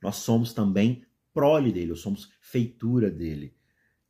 Nós 0.00 0.16
somos 0.16 0.54
também 0.54 1.04
prole 1.34 1.70
dele, 1.70 1.90
ou 1.90 1.96
somos 1.98 2.30
feitura 2.40 3.10
dele. 3.10 3.54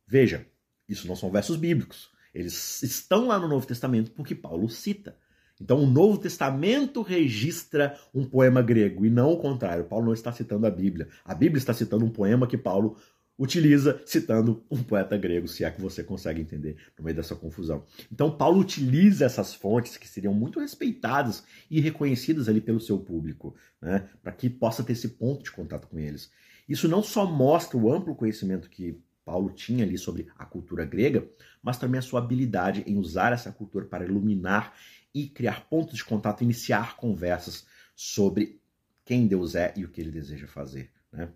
Veja, 0.07 0.45
isso 0.87 1.07
não 1.07 1.15
são 1.15 1.29
versos 1.29 1.57
bíblicos. 1.57 2.09
Eles 2.37 2.83
estão 2.83 3.25
lá 3.25 3.39
no 3.39 3.47
Novo 3.47 3.65
Testamento 3.65 4.11
porque 4.11 4.35
Paulo 4.35 4.69
cita. 4.69 5.17
Então, 5.59 5.83
o 5.83 5.87
Novo 5.87 6.19
Testamento 6.19 7.01
registra 7.01 7.97
um 8.13 8.23
poema 8.23 8.61
grego 8.61 9.03
e 9.03 9.09
não 9.09 9.31
o 9.31 9.39
contrário. 9.39 9.85
Paulo 9.85 10.05
não 10.05 10.13
está 10.13 10.31
citando 10.31 10.67
a 10.67 10.69
Bíblia. 10.69 11.07
A 11.25 11.33
Bíblia 11.33 11.57
está 11.57 11.73
citando 11.73 12.05
um 12.05 12.11
poema 12.11 12.45
que 12.45 12.55
Paulo 12.55 12.95
utiliza 13.39 13.99
citando 14.05 14.63
um 14.69 14.83
poeta 14.83 15.17
grego, 15.17 15.47
se 15.47 15.63
é 15.63 15.71
que 15.71 15.81
você 15.81 16.03
consegue 16.03 16.39
entender 16.39 16.77
no 16.95 17.03
meio 17.03 17.15
dessa 17.15 17.35
confusão. 17.35 17.83
Então, 18.11 18.29
Paulo 18.29 18.59
utiliza 18.59 19.25
essas 19.25 19.55
fontes 19.55 19.97
que 19.97 20.07
seriam 20.07 20.33
muito 20.33 20.59
respeitadas 20.59 21.43
e 21.71 21.81
reconhecidas 21.81 22.47
ali 22.47 22.61
pelo 22.61 22.79
seu 22.79 22.99
público, 22.99 23.55
né, 23.81 24.07
para 24.21 24.31
que 24.31 24.47
possa 24.47 24.83
ter 24.83 24.93
esse 24.93 25.09
ponto 25.09 25.43
de 25.43 25.51
contato 25.51 25.87
com 25.87 25.97
eles. 25.97 26.31
Isso 26.69 26.87
não 26.87 27.01
só 27.01 27.25
mostra 27.25 27.77
o 27.77 27.91
amplo 27.91 28.15
conhecimento 28.15 28.69
que 28.69 29.01
Paulo 29.27 29.49
tinha 29.49 29.83
ali 29.83 29.97
sobre 29.97 30.29
a 30.37 30.45
cultura 30.45 30.85
grega, 30.85 31.27
mas 31.61 31.77
também 31.77 31.99
a 31.99 32.01
sua 32.01 32.21
habilidade 32.21 32.81
em 32.87 32.97
usar 32.97 33.33
essa 33.33 33.51
cultura 33.51 33.83
para 33.83 34.05
iluminar 34.05 34.73
e 35.13 35.27
criar 35.27 35.67
pontos 35.67 35.97
de 35.97 36.05
contato, 36.05 36.45
iniciar 36.45 36.95
conversas 36.95 37.67
sobre 37.93 38.61
quem 39.03 39.27
Deus 39.27 39.53
é 39.53 39.73
e 39.75 39.83
o 39.83 39.89
que 39.89 39.99
ele 39.99 40.11
deseja 40.11 40.47
fazer. 40.47 40.89
Né? 41.11 41.27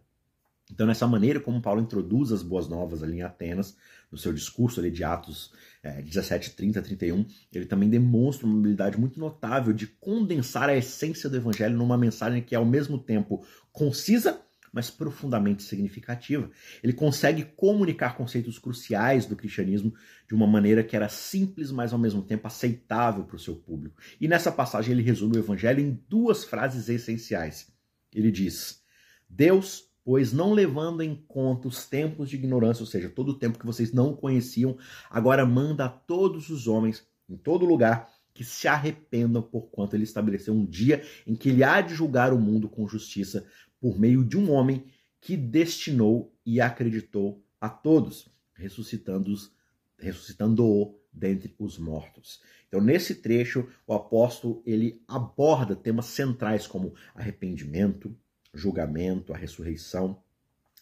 Então, 0.71 0.87
nessa 0.87 1.05
maneira 1.05 1.41
como 1.41 1.61
Paulo 1.61 1.81
introduz 1.81 2.31
as 2.31 2.41
boas 2.41 2.69
novas 2.69 3.03
ali 3.03 3.17
em 3.17 3.23
Atenas, 3.23 3.75
no 4.09 4.17
seu 4.17 4.31
discurso 4.31 4.79
ali 4.79 4.89
de 4.89 5.03
Atos 5.03 5.51
é, 5.83 6.01
17, 6.01 6.51
30, 6.51 6.81
31, 6.81 7.25
ele 7.51 7.65
também 7.65 7.89
demonstra 7.89 8.47
uma 8.47 8.57
habilidade 8.57 8.97
muito 8.97 9.19
notável 9.19 9.73
de 9.73 9.85
condensar 9.85 10.69
a 10.69 10.77
essência 10.77 11.29
do 11.29 11.35
evangelho 11.35 11.75
numa 11.75 11.97
mensagem 11.97 12.41
que 12.41 12.55
é 12.55 12.57
ao 12.57 12.65
mesmo 12.65 12.97
tempo 12.97 13.45
concisa 13.73 14.41
mas 14.71 14.89
profundamente 14.89 15.63
significativa. 15.63 16.49
Ele 16.81 16.93
consegue 16.93 17.43
comunicar 17.43 18.15
conceitos 18.15 18.57
cruciais 18.57 19.25
do 19.25 19.35
cristianismo 19.35 19.93
de 20.27 20.33
uma 20.33 20.47
maneira 20.47 20.83
que 20.83 20.95
era 20.95 21.09
simples, 21.09 21.71
mas 21.71 21.91
ao 21.93 21.99
mesmo 21.99 22.21
tempo 22.21 22.47
aceitável 22.47 23.23
para 23.25 23.35
o 23.35 23.39
seu 23.39 23.55
público. 23.55 24.01
E 24.19 24.27
nessa 24.27 24.51
passagem 24.51 24.93
ele 24.93 25.01
resume 25.03 25.37
o 25.37 25.39
evangelho 25.39 25.81
em 25.81 25.99
duas 26.07 26.43
frases 26.43 26.87
essenciais. 26.87 27.71
Ele 28.13 28.31
diz: 28.31 28.81
Deus 29.29 29.91
pois 30.03 30.33
não 30.33 30.53
levando 30.53 31.01
em 31.01 31.15
conta 31.27 31.67
os 31.67 31.85
tempos 31.85 32.29
de 32.29 32.35
ignorância, 32.35 32.81
ou 32.81 32.87
seja, 32.87 33.09
todo 33.09 33.29
o 33.29 33.37
tempo 33.37 33.59
que 33.59 33.65
vocês 33.65 33.93
não 33.93 34.15
conheciam, 34.15 34.77
agora 35.09 35.45
manda 35.45 35.85
a 35.85 35.89
todos 35.89 36.49
os 36.49 36.67
homens 36.67 37.05
em 37.29 37.37
todo 37.37 37.65
lugar, 37.65 38.09
que 38.33 38.43
se 38.43 38.67
arrependam 38.67 39.41
por 39.41 39.69
quanto 39.69 39.95
ele 39.95 40.03
estabeleceu 40.03 40.53
um 40.53 40.65
dia 40.65 41.03
em 41.27 41.35
que 41.35 41.49
ele 41.49 41.63
há 41.63 41.81
de 41.81 41.93
julgar 41.93 42.33
o 42.33 42.39
mundo 42.39 42.69
com 42.69 42.87
justiça 42.87 43.45
por 43.81 43.99
meio 43.99 44.23
de 44.23 44.37
um 44.37 44.51
homem 44.51 44.85
que 45.19 45.35
destinou 45.35 46.33
e 46.45 46.61
acreditou 46.61 47.43
a 47.59 47.67
todos, 47.67 48.29
ressuscitando-os, 48.53 49.51
ressuscitando-o 49.97 50.95
dentre 51.11 51.53
os 51.59 51.77
mortos. 51.77 52.41
Então, 52.67 52.79
nesse 52.79 53.15
trecho, 53.15 53.67
o 53.85 53.93
apóstolo 53.93 54.61
ele 54.65 55.03
aborda 55.07 55.75
temas 55.75 56.05
centrais 56.05 56.65
como 56.65 56.93
arrependimento, 57.13 58.15
julgamento, 58.53 59.33
a 59.33 59.37
ressurreição. 59.37 60.21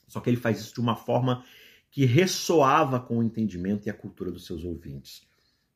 Só 0.07 0.19
que 0.19 0.29
ele 0.29 0.38
faz 0.38 0.59
isso 0.59 0.73
de 0.73 0.81
uma 0.81 0.95
forma 0.95 1.43
que 1.89 2.05
ressoava 2.05 2.99
com 2.99 3.17
o 3.17 3.23
entendimento 3.23 3.88
e 3.88 3.89
a 3.89 3.93
cultura 3.93 4.31
dos 4.31 4.45
seus 4.45 4.63
ouvintes. 4.63 5.27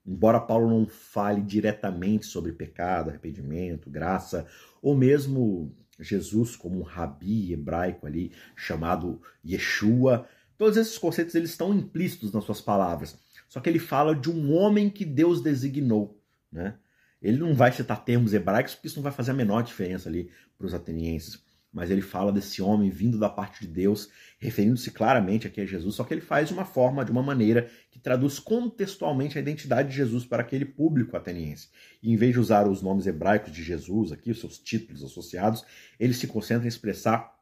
Embora 0.06 0.40
Paulo 0.40 0.70
não 0.70 0.86
fale 0.86 1.42
diretamente 1.42 2.26
sobre 2.26 2.52
pecado, 2.52 3.10
arrependimento, 3.10 3.90
graça, 3.90 4.46
ou 4.82 4.96
mesmo 4.96 5.74
Jesus 6.00 6.56
como 6.56 6.80
um 6.80 6.84
rabi 6.84 7.54
hebraico 7.54 8.08
ali, 8.08 8.32
chamado 8.56 9.22
Yeshua, 9.46 10.28
todos 10.58 10.78
esses 10.78 10.98
conceitos 10.98 11.36
eles 11.36 11.52
estão 11.52 11.74
implícitos 11.74 12.32
nas 12.32 12.44
suas 12.44 12.62
palavras. 12.62 13.18
Só 13.48 13.60
que 13.60 13.70
ele 13.70 13.80
fala 13.80 14.16
de 14.16 14.32
um 14.32 14.54
homem 14.54 14.90
que 14.90 15.06
Deus 15.06 15.42
designou, 15.42 16.20
né? 16.52 16.76
Ele 17.22 17.38
não 17.38 17.54
vai 17.54 17.72
citar 17.72 18.04
termos 18.04 18.34
hebraicos 18.34 18.74
porque 18.74 18.88
isso 18.88 18.98
não 18.98 19.04
vai 19.04 19.12
fazer 19.12 19.32
a 19.32 19.36
menor 19.36 19.62
diferença 19.62 20.10
ali 20.10 20.30
para 20.58 20.68
os 20.68 20.74
atenienses 20.74 21.43
mas 21.74 21.90
ele 21.90 22.02
fala 22.02 22.32
desse 22.32 22.62
homem 22.62 22.90
vindo 22.92 23.18
da 23.18 23.28
parte 23.28 23.66
de 23.66 23.68
Deus, 23.68 24.10
referindo-se 24.38 24.92
claramente 24.92 25.48
aqui 25.48 25.60
a 25.60 25.66
Jesus, 25.66 25.96
só 25.96 26.04
que 26.04 26.14
ele 26.14 26.22
faz 26.22 26.50
de 26.50 26.54
uma 26.54 26.66
forma, 26.66 27.04
de 27.04 27.12
uma 27.12 27.24
maneira 27.24 27.68
que 27.90 28.00
traduz 28.00 28.38
contextualmente 28.38 29.38
a 29.38 29.42
identidade 29.42 29.90
de 29.90 29.96
Jesus 29.96 30.24
para 30.26 30.44
aquele 30.44 30.66
público 30.66 31.18
ateniense. 31.18 31.70
E 32.02 32.14
em 32.14 32.16
vez 32.16 32.34
de 32.34 32.40
usar 32.40 32.68
os 32.68 32.82
nomes 32.84 33.08
hebraicos 33.08 33.52
de 33.52 33.64
Jesus 33.64 34.12
aqui, 34.12 34.30
os 34.30 34.40
seus 34.40 34.60
títulos 34.60 35.04
associados, 35.04 35.66
ele 36.00 36.14
se 36.14 36.28
concentra 36.28 36.66
em 36.66 36.70
expressar 36.70 37.34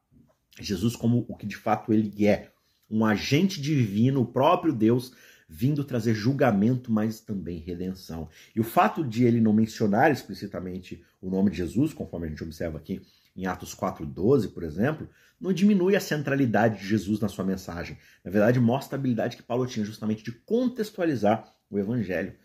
Jesus 0.60 0.96
como 0.96 1.26
o 1.28 1.36
que 1.36 1.46
de 1.46 1.58
fato 1.58 1.92
ele 1.92 2.26
é, 2.26 2.52
um 2.90 3.06
agente 3.06 3.62
divino, 3.62 4.22
o 4.22 4.26
próprio 4.26 4.74
Deus 4.74 5.14
vindo 5.54 5.84
trazer 5.84 6.14
julgamento, 6.14 6.90
mas 6.90 7.20
também 7.20 7.60
redenção. 7.60 8.30
E 8.56 8.62
o 8.62 8.64
fato 8.64 9.04
de 9.04 9.26
ele 9.26 9.42
não 9.42 9.52
mencionar 9.52 10.10
explicitamente 10.10 11.04
o 11.22 11.30
nome 11.30 11.52
de 11.52 11.58
Jesus, 11.58 11.94
conforme 11.94 12.28
a 12.28 12.30
gente 12.30 12.44
observa 12.44 12.78
aqui 12.78 13.02
em 13.36 13.46
Atos 13.46 13.76
4,12, 13.76 14.52
por 14.54 14.64
exemplo, 14.64 15.10
não 15.40 15.54
diminui 15.54 15.96
a 15.96 16.00
centralidade 16.00 16.80
de 16.80 16.88
Jesus 16.88 17.20
na 17.20 17.28
sua 17.28 17.46
mensagem. 17.46 17.98
Na 18.24 18.32
verdade, 18.32 18.60
mostra 18.60 18.98
a 18.98 19.00
habilidade 19.00 19.38
que 19.38 19.44
Paulo 19.44 19.66
tinha 19.66 19.86
justamente 19.86 20.24
de 20.24 20.32
contextualizar 20.32 21.52
o 21.70 21.80
evangelho. 21.80 22.36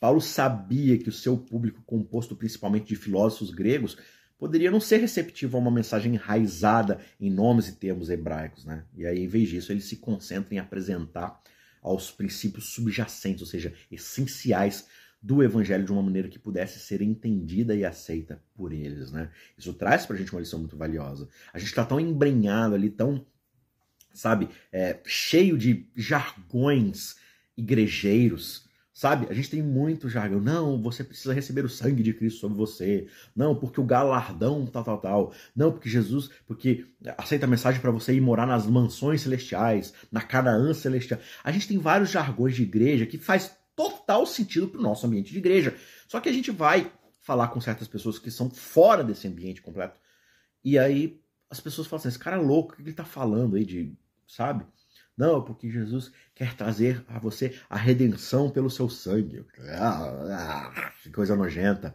Paulo 0.00 0.20
sabia 0.20 0.98
que 0.98 1.08
o 1.08 1.12
seu 1.12 1.36
público, 1.36 1.82
composto 1.84 2.36
principalmente 2.36 2.86
de 2.86 2.96
filósofos 2.96 3.50
gregos, 3.50 3.96
poderia 4.38 4.70
não 4.70 4.80
ser 4.80 4.98
receptivo 4.98 5.56
a 5.56 5.60
uma 5.60 5.70
mensagem 5.70 6.14
enraizada 6.14 7.00
em 7.18 7.30
nomes 7.30 7.68
e 7.68 7.76
termos 7.76 8.10
hebraicos. 8.10 8.64
Né? 8.64 8.84
E 8.94 9.06
aí, 9.06 9.24
em 9.24 9.28
vez 9.28 9.48
disso, 9.48 9.72
ele 9.72 9.80
se 9.80 9.96
concentra 9.96 10.54
em 10.54 10.58
apresentar 10.58 11.40
aos 11.82 12.10
princípios 12.10 12.74
subjacentes, 12.74 13.42
ou 13.42 13.46
seja, 13.46 13.72
essenciais 13.90 14.86
do 15.26 15.42
evangelho 15.42 15.84
de 15.84 15.90
uma 15.90 16.04
maneira 16.04 16.28
que 16.28 16.38
pudesse 16.38 16.78
ser 16.78 17.02
entendida 17.02 17.74
e 17.74 17.84
aceita 17.84 18.40
por 18.54 18.72
eles, 18.72 19.10
né? 19.10 19.28
Isso 19.58 19.74
traz 19.74 20.06
pra 20.06 20.16
gente 20.16 20.30
uma 20.30 20.38
lição 20.38 20.60
muito 20.60 20.76
valiosa. 20.76 21.28
A 21.52 21.58
gente 21.58 21.74
tá 21.74 21.84
tão 21.84 21.98
embrenhado 21.98 22.76
ali, 22.76 22.88
tão, 22.88 23.26
sabe, 24.14 24.48
é, 24.70 25.00
cheio 25.04 25.58
de 25.58 25.90
jargões 25.96 27.16
igrejeiros, 27.56 28.68
sabe? 28.94 29.26
A 29.28 29.34
gente 29.34 29.50
tem 29.50 29.60
muito 29.60 30.08
jargão. 30.08 30.40
Não, 30.40 30.80
você 30.80 31.02
precisa 31.02 31.34
receber 31.34 31.64
o 31.64 31.68
sangue 31.68 32.04
de 32.04 32.14
Cristo 32.14 32.38
sobre 32.38 32.56
você. 32.56 33.08
Não, 33.34 33.56
porque 33.56 33.80
o 33.80 33.84
galardão 33.84 34.64
tal, 34.64 34.84
tal, 34.84 34.98
tal. 34.98 35.34
Não, 35.56 35.72
porque 35.72 35.90
Jesus, 35.90 36.30
porque 36.46 36.86
aceita 37.18 37.46
a 37.46 37.48
mensagem 37.48 37.80
para 37.80 37.90
você 37.90 38.14
ir 38.14 38.20
morar 38.20 38.46
nas 38.46 38.64
mansões 38.64 39.22
celestiais, 39.22 39.92
na 40.12 40.20
Canaã 40.20 40.72
celestial. 40.72 41.18
A 41.42 41.50
gente 41.50 41.66
tem 41.66 41.78
vários 41.78 42.12
jargões 42.12 42.54
de 42.54 42.62
igreja 42.62 43.06
que 43.06 43.18
faz 43.18 43.55
total 43.76 44.26
sentido 44.26 44.66
para 44.68 44.80
o 44.80 44.82
nosso 44.82 45.06
ambiente 45.06 45.30
de 45.30 45.38
igreja. 45.38 45.76
Só 46.08 46.18
que 46.18 46.28
a 46.28 46.32
gente 46.32 46.50
vai 46.50 46.90
falar 47.20 47.48
com 47.48 47.60
certas 47.60 47.86
pessoas 47.86 48.18
que 48.18 48.30
são 48.30 48.50
fora 48.50 49.04
desse 49.04 49.28
ambiente 49.28 49.62
completo. 49.62 50.00
E 50.64 50.78
aí 50.78 51.20
as 51.50 51.60
pessoas 51.60 51.86
falam 51.86 52.00
assim: 52.00 52.08
esse 52.08 52.18
cara 52.18 52.36
é 52.36 52.40
louco, 52.40 52.72
o 52.72 52.76
que 52.76 52.82
ele 52.82 52.90
está 52.90 53.04
falando 53.04 53.56
aí 53.56 53.64
de. 53.64 53.96
Sabe? 54.26 54.66
Não, 55.16 55.42
porque 55.42 55.70
Jesus 55.70 56.12
quer 56.34 56.54
trazer 56.54 57.04
a 57.08 57.18
você 57.18 57.58
a 57.70 57.76
redenção 57.76 58.50
pelo 58.50 58.68
seu 58.68 58.88
sangue. 58.88 59.46
Ah, 59.70 60.72
ah, 60.74 60.92
que 61.02 61.10
coisa 61.10 61.36
nojenta. 61.36 61.94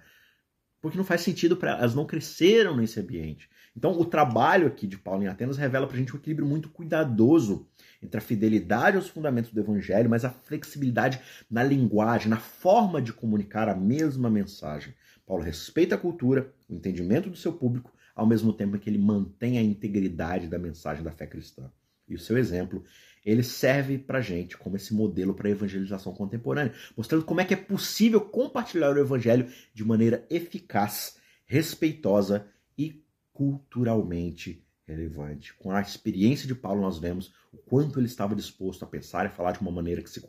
Porque 0.82 0.98
não 0.98 1.06
faz 1.06 1.22
sentido 1.22 1.56
para 1.56 1.78
elas 1.78 1.94
não 1.94 2.06
cresceram 2.06 2.76
nesse 2.76 3.00
ambiente. 3.00 3.48
Então, 3.76 3.98
o 3.98 4.04
trabalho 4.04 4.68
aqui 4.68 4.86
de 4.86 4.98
Paulo 4.98 5.24
em 5.24 5.28
Atenas 5.28 5.58
revela 5.58 5.88
para 5.88 5.96
a 5.96 6.00
gente 6.00 6.14
um 6.14 6.20
equilíbrio 6.20 6.48
muito 6.48 6.70
cuidadoso 6.70 7.68
entre 8.04 8.18
a 8.18 8.22
fidelidade 8.22 8.98
aos 8.98 9.08
fundamentos 9.08 9.52
do 9.52 9.60
evangelho, 9.60 10.10
mas 10.10 10.26
a 10.26 10.30
flexibilidade 10.30 11.22
na 11.50 11.64
linguagem, 11.64 12.30
na 12.30 12.38
forma 12.38 13.02
de 13.02 13.14
comunicar 13.14 13.70
a 13.70 13.76
mesma 13.76 14.30
mensagem. 14.30 14.94
Paulo 15.26 15.44
respeita 15.44 15.96
a 15.96 15.98
cultura, 15.98 16.54
o 16.68 16.76
entendimento 16.76 17.30
do 17.30 17.38
seu 17.38 17.54
público, 17.54 17.94
ao 18.14 18.28
mesmo 18.28 18.52
tempo 18.52 18.78
que 18.78 18.90
ele 18.90 18.98
mantém 18.98 19.58
a 19.58 19.64
integridade 19.64 20.48
da 20.48 20.60
mensagem 20.60 21.04
da 21.04 21.12
fé 21.12 21.26
cristã. 21.26 21.72
E 22.08 22.16
o 22.16 22.20
seu 22.20 22.38
exemplo, 22.38 22.84
ele 23.26 23.42
serve 23.42 23.98
para 23.98 24.20
gente 24.20 24.58
como 24.58 24.76
esse 24.76 24.94
modelo 24.94 25.34
para 25.34 25.48
a 25.48 25.52
evangelização 25.52 26.14
contemporânea, 26.14 26.74
mostrando 26.98 27.24
como 27.24 27.40
é 27.40 27.46
que 27.46 27.54
é 27.54 27.58
possível 27.58 28.20
compartilhar 28.20 28.94
o 28.94 29.00
evangelho 29.00 29.48
de 29.74 29.86
maneira 29.86 30.26
eficaz, 30.30 31.18
respeitosa 31.46 32.46
e 32.78 33.02
culturalmente 33.42 34.64
relevante. 34.86 35.56
Com 35.56 35.72
a 35.72 35.82
experiência 35.82 36.48
de 36.48 36.54
Paulo, 36.54 36.82
nós 36.82 37.00
vemos 37.00 37.34
o 37.52 37.58
quanto 37.58 38.00
ele 38.00 38.06
estava 38.06 38.36
disposto 38.36 38.84
a 38.84 38.88
pensar 38.88 39.26
e 39.26 39.30
falar 39.30 39.54
de 39.54 39.62
uma 39.62 39.72
maneira 39.72 40.04
que 40.04 40.10
se 40.12 40.24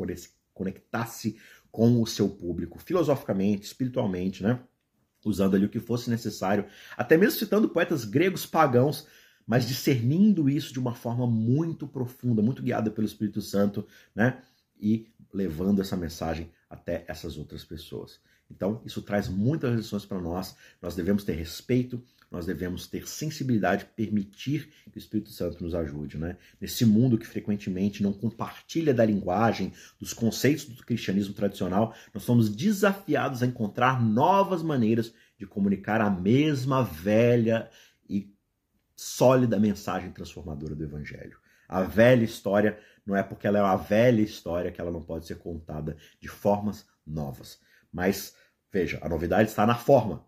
conectasse 0.55 1.37
com 1.71 2.01
o 2.01 2.07
seu 2.07 2.27
público, 2.27 2.79
filosoficamente, 2.79 3.67
espiritualmente, 3.67 4.43
né? 4.43 4.61
Usando 5.27 5.57
ali 5.57 5.67
o 5.67 5.69
que 5.69 5.79
fosse 5.79 6.09
necessário, 6.09 6.65
até 6.97 7.19
mesmo 7.19 7.39
citando 7.39 7.69
poetas 7.69 8.07
gregos 8.07 8.47
pagãos, 8.47 9.07
mas 9.47 9.69
discernindo 9.69 10.49
isso 10.49 10.73
de 10.73 10.79
uma 10.79 10.95
forma 10.95 11.27
muito 11.27 11.87
profunda, 11.87 12.41
muito 12.41 12.63
guiada 12.63 12.91
pelo 12.91 13.07
Espírito 13.07 13.43
Santo, 13.43 13.87
né? 14.15 14.41
E 14.81 15.13
levando 15.35 15.83
essa 15.83 15.99
mensagem 15.99 16.51
até 16.71 17.05
essas 17.07 17.37
outras 17.37 17.63
pessoas. 17.63 18.21
Então, 18.51 18.81
isso 18.87 19.03
traz 19.03 19.29
muitas 19.29 19.75
lições 19.75 20.07
para 20.07 20.19
nós. 20.19 20.57
Nós 20.81 20.95
devemos 20.95 21.25
ter 21.25 21.33
respeito, 21.33 22.03
nós 22.33 22.47
devemos 22.47 22.87
ter 22.87 23.07
sensibilidade, 23.07 23.85
permitir 23.95 24.73
que 24.91 24.97
o 24.97 24.99
Espírito 24.99 25.31
Santo 25.31 25.63
nos 25.63 25.75
ajude, 25.75 26.17
né? 26.17 26.39
Nesse 26.59 26.87
mundo 26.87 27.19
que 27.19 27.27
frequentemente 27.27 28.03
não 28.03 28.11
compartilha 28.11 28.95
da 28.95 29.05
linguagem, 29.05 29.75
dos 30.01 30.15
conceitos 30.15 30.65
do 30.65 30.83
cristianismo 30.83 31.35
tradicional, 31.35 31.95
nós 32.13 32.23
somos 32.23 32.49
desafiados 32.49 33.43
a 33.43 33.47
encontrar 33.47 34.03
novas 34.03 34.63
maneiras 34.63 35.13
de 35.39 35.47
comunicar 35.47 36.01
a 36.01 36.09
mesma 36.09 36.83
velha 36.83 37.69
e 38.09 38.35
sólida 38.97 39.61
mensagem 39.61 40.11
transformadora 40.11 40.75
do 40.75 40.85
evangelho. 40.85 41.39
A 41.69 41.83
velha 41.83 42.25
história 42.25 42.79
não 43.05 43.15
é 43.15 43.23
porque 43.23 43.47
ela 43.47 43.59
é 43.59 43.63
uma 43.63 43.77
velha 43.77 44.23
história 44.23 44.73
que 44.73 44.81
ela 44.81 44.91
não 44.91 45.03
pode 45.03 45.27
ser 45.27 45.37
contada 45.37 45.99
de 46.19 46.29
formas 46.29 46.87
novas. 47.07 47.61
Mas 47.93 48.35
veja, 48.73 48.99
a 49.03 49.09
novidade 49.09 49.51
está 49.51 49.67
na 49.67 49.75
forma, 49.75 50.25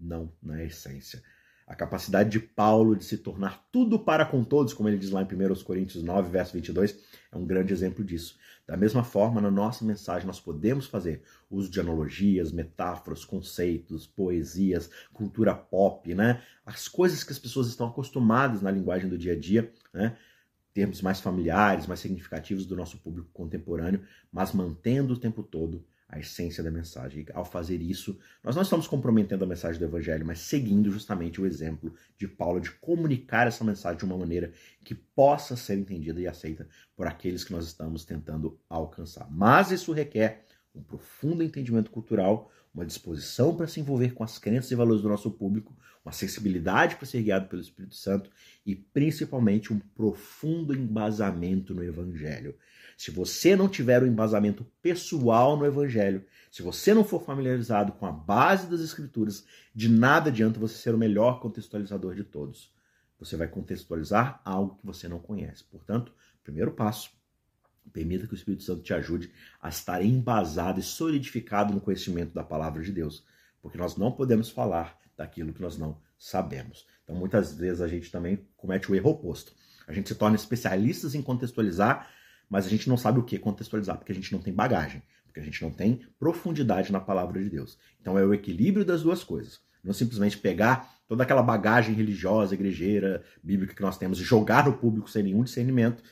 não 0.00 0.32
na 0.42 0.62
essência. 0.64 1.22
A 1.66 1.74
capacidade 1.74 2.30
de 2.30 2.40
Paulo 2.40 2.96
de 2.96 3.04
se 3.04 3.18
tornar 3.18 3.66
tudo 3.70 3.98
para 3.98 4.24
com 4.24 4.42
todos, 4.42 4.72
como 4.72 4.88
ele 4.88 4.98
diz 4.98 5.10
lá 5.10 5.22
em 5.22 5.24
1 5.24 5.62
Coríntios 5.64 6.02
9, 6.02 6.30
verso 6.30 6.52
22, 6.52 6.98
é 7.30 7.36
um 7.36 7.46
grande 7.46 7.72
exemplo 7.72 8.04
disso. 8.04 8.36
Da 8.66 8.76
mesma 8.76 9.02
forma, 9.02 9.40
na 9.40 9.50
nossa 9.50 9.84
mensagem, 9.84 10.26
nós 10.26 10.40
podemos 10.40 10.86
fazer 10.86 11.22
uso 11.50 11.70
de 11.70 11.80
analogias, 11.80 12.52
metáforas, 12.52 13.24
conceitos, 13.24 14.06
poesias, 14.06 14.90
cultura 15.12 15.54
pop, 15.54 16.14
né? 16.14 16.42
As 16.64 16.88
coisas 16.88 17.24
que 17.24 17.32
as 17.32 17.38
pessoas 17.38 17.66
estão 17.66 17.88
acostumadas 17.88 18.62
na 18.62 18.70
linguagem 18.70 19.08
do 19.08 19.18
dia 19.18 19.32
a 19.32 19.38
dia, 19.38 19.72
né? 19.92 20.16
Termos 20.72 21.02
mais 21.02 21.20
familiares, 21.20 21.86
mais 21.86 22.00
significativos 22.00 22.64
do 22.64 22.76
nosso 22.76 22.98
público 22.98 23.28
contemporâneo, 23.32 24.02
mas 24.32 24.52
mantendo 24.52 25.14
o 25.14 25.18
tempo 25.18 25.42
todo 25.42 25.84
a 26.12 26.18
essência 26.18 26.62
da 26.62 26.70
mensagem. 26.70 27.22
E 27.22 27.32
ao 27.32 27.44
fazer 27.44 27.80
isso, 27.80 28.18
nós 28.44 28.54
não 28.54 28.62
estamos 28.62 28.86
comprometendo 28.86 29.42
a 29.42 29.46
mensagem 29.46 29.80
do 29.80 29.86
Evangelho, 29.86 30.26
mas 30.26 30.40
seguindo 30.40 30.90
justamente 30.90 31.40
o 31.40 31.46
exemplo 31.46 31.94
de 32.18 32.28
Paulo 32.28 32.60
de 32.60 32.70
comunicar 32.72 33.46
essa 33.46 33.64
mensagem 33.64 33.98
de 33.98 34.04
uma 34.04 34.18
maneira 34.18 34.52
que 34.84 34.94
possa 34.94 35.56
ser 35.56 35.78
entendida 35.78 36.20
e 36.20 36.28
aceita 36.28 36.68
por 36.94 37.06
aqueles 37.06 37.42
que 37.42 37.52
nós 37.52 37.64
estamos 37.64 38.04
tentando 38.04 38.60
alcançar. 38.68 39.26
Mas 39.30 39.70
isso 39.70 39.90
requer 39.90 40.44
um 40.74 40.82
profundo 40.82 41.42
entendimento 41.42 41.90
cultural, 41.90 42.50
uma 42.74 42.84
disposição 42.84 43.56
para 43.56 43.66
se 43.66 43.80
envolver 43.80 44.12
com 44.12 44.22
as 44.22 44.38
crenças 44.38 44.70
e 44.70 44.74
valores 44.74 45.02
do 45.02 45.08
nosso 45.08 45.30
público, 45.30 45.74
uma 46.04 46.12
sensibilidade 46.12 46.96
para 46.96 47.06
ser 47.06 47.22
guiado 47.22 47.48
pelo 47.48 47.62
Espírito 47.62 47.94
Santo 47.94 48.30
e 48.66 48.74
principalmente 48.74 49.72
um 49.72 49.78
profundo 49.78 50.74
embasamento 50.74 51.74
no 51.74 51.82
Evangelho. 51.82 52.54
Se 52.96 53.10
você 53.10 53.54
não 53.56 53.68
tiver 53.68 54.02
um 54.02 54.06
embasamento 54.06 54.64
pessoal 54.80 55.56
no 55.56 55.66
Evangelho, 55.66 56.24
se 56.50 56.62
você 56.62 56.92
não 56.92 57.04
for 57.04 57.24
familiarizado 57.24 57.92
com 57.92 58.06
a 58.06 58.12
base 58.12 58.66
das 58.66 58.80
Escrituras, 58.80 59.44
de 59.74 59.88
nada 59.88 60.30
adianta 60.30 60.60
você 60.60 60.74
ser 60.74 60.94
o 60.94 60.98
melhor 60.98 61.40
contextualizador 61.40 62.14
de 62.14 62.24
todos. 62.24 62.72
Você 63.18 63.36
vai 63.36 63.48
contextualizar 63.48 64.40
algo 64.44 64.76
que 64.76 64.86
você 64.86 65.08
não 65.08 65.18
conhece. 65.18 65.64
Portanto, 65.64 66.12
primeiro 66.42 66.72
passo, 66.72 67.10
Permita 67.90 68.26
que 68.26 68.32
o 68.32 68.36
Espírito 68.36 68.62
Santo 68.62 68.82
te 68.82 68.94
ajude 68.94 69.32
a 69.60 69.68
estar 69.68 70.02
embasado 70.04 70.78
e 70.78 70.82
solidificado 70.82 71.74
no 71.74 71.80
conhecimento 71.80 72.32
da 72.32 72.44
palavra 72.44 72.82
de 72.82 72.92
Deus, 72.92 73.24
porque 73.60 73.76
nós 73.76 73.96
não 73.96 74.12
podemos 74.12 74.50
falar 74.50 74.98
daquilo 75.16 75.52
que 75.52 75.60
nós 75.60 75.76
não 75.76 76.00
sabemos. 76.18 76.86
Então, 77.02 77.16
muitas 77.16 77.54
vezes 77.54 77.80
a 77.80 77.88
gente 77.88 78.10
também 78.10 78.46
comete 78.56 78.90
o 78.90 78.94
erro 78.94 79.10
oposto. 79.10 79.52
A 79.86 79.92
gente 79.92 80.08
se 80.08 80.14
torna 80.14 80.36
especialistas 80.36 81.14
em 81.14 81.22
contextualizar, 81.22 82.08
mas 82.52 82.66
a 82.66 82.68
gente 82.68 82.86
não 82.86 82.98
sabe 82.98 83.18
o 83.18 83.22
que 83.22 83.38
contextualizar, 83.38 83.96
porque 83.96 84.12
a 84.12 84.14
gente 84.14 84.30
não 84.30 84.38
tem 84.38 84.52
bagagem, 84.52 85.02
porque 85.24 85.40
a 85.40 85.42
gente 85.42 85.62
não 85.62 85.70
tem 85.70 86.02
profundidade 86.18 86.92
na 86.92 87.00
palavra 87.00 87.42
de 87.42 87.48
Deus. 87.48 87.78
Então, 87.98 88.18
é 88.18 88.26
o 88.26 88.34
equilíbrio 88.34 88.84
das 88.84 89.02
duas 89.02 89.24
coisas. 89.24 89.58
Não 89.82 89.94
simplesmente 89.94 90.36
pegar 90.36 90.86
toda 91.08 91.22
aquela 91.22 91.42
bagagem 91.42 91.94
religiosa, 91.94 92.52
igrejeira, 92.52 93.24
bíblica 93.42 93.74
que 93.74 93.80
nós 93.80 93.96
temos 93.96 94.20
e 94.20 94.22
jogar 94.22 94.66
no 94.66 94.74
público 94.74 95.08
sem 95.08 95.22
nenhum 95.22 95.42
discernimento, 95.42 96.02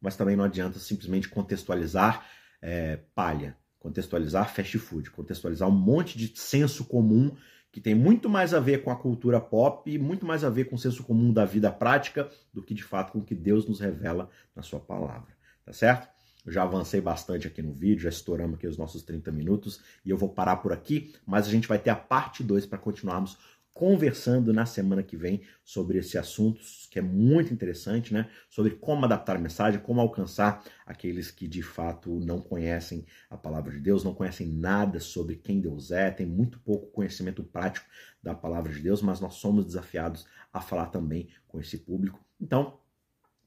mas 0.00 0.14
também 0.14 0.36
não 0.36 0.44
adianta 0.44 0.78
simplesmente 0.78 1.28
contextualizar 1.28 2.24
é, 2.62 3.00
palha, 3.12 3.56
contextualizar 3.80 4.54
fast 4.54 4.78
food, 4.78 5.10
contextualizar 5.10 5.68
um 5.68 5.72
monte 5.72 6.16
de 6.16 6.32
senso 6.38 6.84
comum 6.84 7.34
que 7.72 7.80
tem 7.80 7.94
muito 7.94 8.28
mais 8.28 8.54
a 8.54 8.60
ver 8.60 8.84
com 8.84 8.90
a 8.92 8.96
cultura 8.96 9.40
pop 9.40 9.90
e 9.90 9.98
muito 9.98 10.24
mais 10.24 10.44
a 10.44 10.48
ver 10.48 10.66
com 10.66 10.76
o 10.76 10.78
senso 10.78 11.02
comum 11.02 11.32
da 11.32 11.44
vida 11.44 11.72
prática 11.72 12.30
do 12.54 12.62
que 12.62 12.72
de 12.72 12.84
fato 12.84 13.12
com 13.12 13.18
o 13.18 13.24
que 13.24 13.34
Deus 13.34 13.66
nos 13.66 13.80
revela 13.80 14.30
na 14.54 14.62
sua 14.62 14.78
palavra, 14.80 15.36
tá 15.68 15.72
certo? 15.74 16.08
Eu 16.46 16.50
já 16.50 16.62
avancei 16.62 16.98
bastante 16.98 17.46
aqui 17.46 17.60
no 17.60 17.74
vídeo, 17.74 18.04
já 18.04 18.08
estouramos 18.08 18.56
aqui 18.56 18.66
os 18.66 18.78
nossos 18.78 19.02
30 19.02 19.30
minutos 19.30 19.82
e 20.02 20.08
eu 20.08 20.16
vou 20.16 20.30
parar 20.30 20.56
por 20.56 20.72
aqui, 20.72 21.14
mas 21.26 21.46
a 21.46 21.50
gente 21.50 21.68
vai 21.68 21.78
ter 21.78 21.90
a 21.90 21.96
parte 21.96 22.42
2 22.42 22.64
para 22.64 22.78
continuarmos 22.78 23.36
conversando 23.74 24.50
na 24.50 24.64
semana 24.64 25.02
que 25.02 25.14
vem 25.14 25.42
sobre 25.62 25.98
esse 25.98 26.16
assunto 26.16 26.58
que 26.90 26.98
é 26.98 27.02
muito 27.02 27.52
interessante, 27.52 28.14
né? 28.14 28.30
Sobre 28.48 28.76
como 28.76 29.04
adaptar 29.04 29.36
a 29.36 29.38
mensagem, 29.38 29.78
como 29.78 30.00
alcançar 30.00 30.64
aqueles 30.86 31.30
que 31.30 31.46
de 31.46 31.62
fato 31.62 32.18
não 32.18 32.40
conhecem 32.40 33.04
a 33.28 33.36
palavra 33.36 33.70
de 33.70 33.80
Deus, 33.80 34.02
não 34.02 34.14
conhecem 34.14 34.48
nada 34.48 34.98
sobre 34.98 35.36
quem 35.36 35.60
Deus 35.60 35.90
é, 35.90 36.10
tem 36.10 36.26
muito 36.26 36.58
pouco 36.60 36.90
conhecimento 36.90 37.44
prático 37.44 37.86
da 38.22 38.34
palavra 38.34 38.72
de 38.72 38.80
Deus, 38.80 39.02
mas 39.02 39.20
nós 39.20 39.34
somos 39.34 39.66
desafiados 39.66 40.26
a 40.50 40.62
falar 40.62 40.86
também 40.86 41.28
com 41.46 41.60
esse 41.60 41.76
público. 41.76 42.24
Então, 42.40 42.80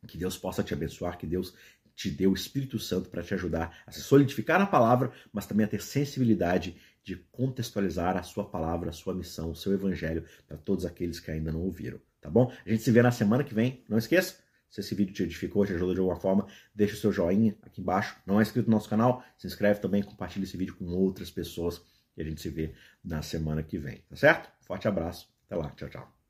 que 0.08 0.18
Deus 0.18 0.38
possa 0.38 0.64
te 0.64 0.74
abençoar, 0.74 1.18
que 1.18 1.28
Deus 1.28 1.54
te 2.02 2.10
dê 2.10 2.26
o 2.26 2.34
Espírito 2.34 2.80
Santo 2.80 3.10
para 3.10 3.22
te 3.22 3.34
ajudar 3.34 3.84
a 3.86 3.92
se 3.92 4.02
solidificar 4.02 4.58
na 4.58 4.66
palavra, 4.66 5.12
mas 5.32 5.46
também 5.46 5.66
a 5.66 5.70
ter 5.70 5.82
sensibilidade 5.82 6.76
de 7.04 7.16
contextualizar 7.32 8.18
a 8.18 8.24
sua 8.24 8.44
palavra, 8.44 8.90
a 8.90 8.94
sua 8.94 9.14
missão, 9.14 9.52
o 9.52 9.56
seu 9.56 9.74
evangelho 9.74 10.26
para 10.48 10.58
todos 10.58 10.86
aqueles 10.86 11.20
que 11.20 11.30
ainda 11.30 11.52
não 11.52 11.62
ouviram, 11.62 12.00
tá 12.20 12.30
bom? 12.30 12.52
A 12.66 12.70
gente 12.70 12.82
se 12.82 12.92
vê 12.92 13.02
na 13.02 13.12
semana 13.12 13.44
que 13.44 13.54
vem. 13.54 13.84
Não 13.88 13.98
esqueça, 13.98 14.36
se 14.70 14.82
esse 14.82 14.96
vídeo 14.96 15.14
te 15.14 15.24
edificou, 15.24 15.66
te 15.66 15.74
ajudou 15.74 15.94
de 15.94 16.00
alguma 16.00 16.20
forma, 16.20 16.48
deixa 16.74 16.96
o 16.96 16.98
seu 16.98 17.12
joinha 17.12 17.56
aqui 17.62 17.82
embaixo. 17.82 18.18
Não 18.26 18.40
é 18.40 18.42
inscrito 18.42 18.70
no 18.70 18.76
nosso 18.76 18.90
canal? 18.90 19.24
Se 19.38 19.46
inscreve 19.46 19.80
também, 19.80 20.02
compartilha 20.02 20.44
esse 20.44 20.58
vídeo 20.58 20.76
com 20.76 20.86
outras 20.86 21.30
pessoas 21.30 21.82
e 22.18 22.22
a 22.22 22.26
gente 22.26 22.42
se 22.42 22.50
vê 22.50 22.74
na 23.04 23.22
semana 23.22 23.62
que 23.62 23.78
vem, 23.78 24.04
tá 24.10 24.16
certo? 24.16 24.52
Forte 24.62 24.88
abraço, 24.88 25.30
até 25.46 25.56
lá, 25.56 25.70
tchau, 25.72 25.90
tchau. 25.90 26.21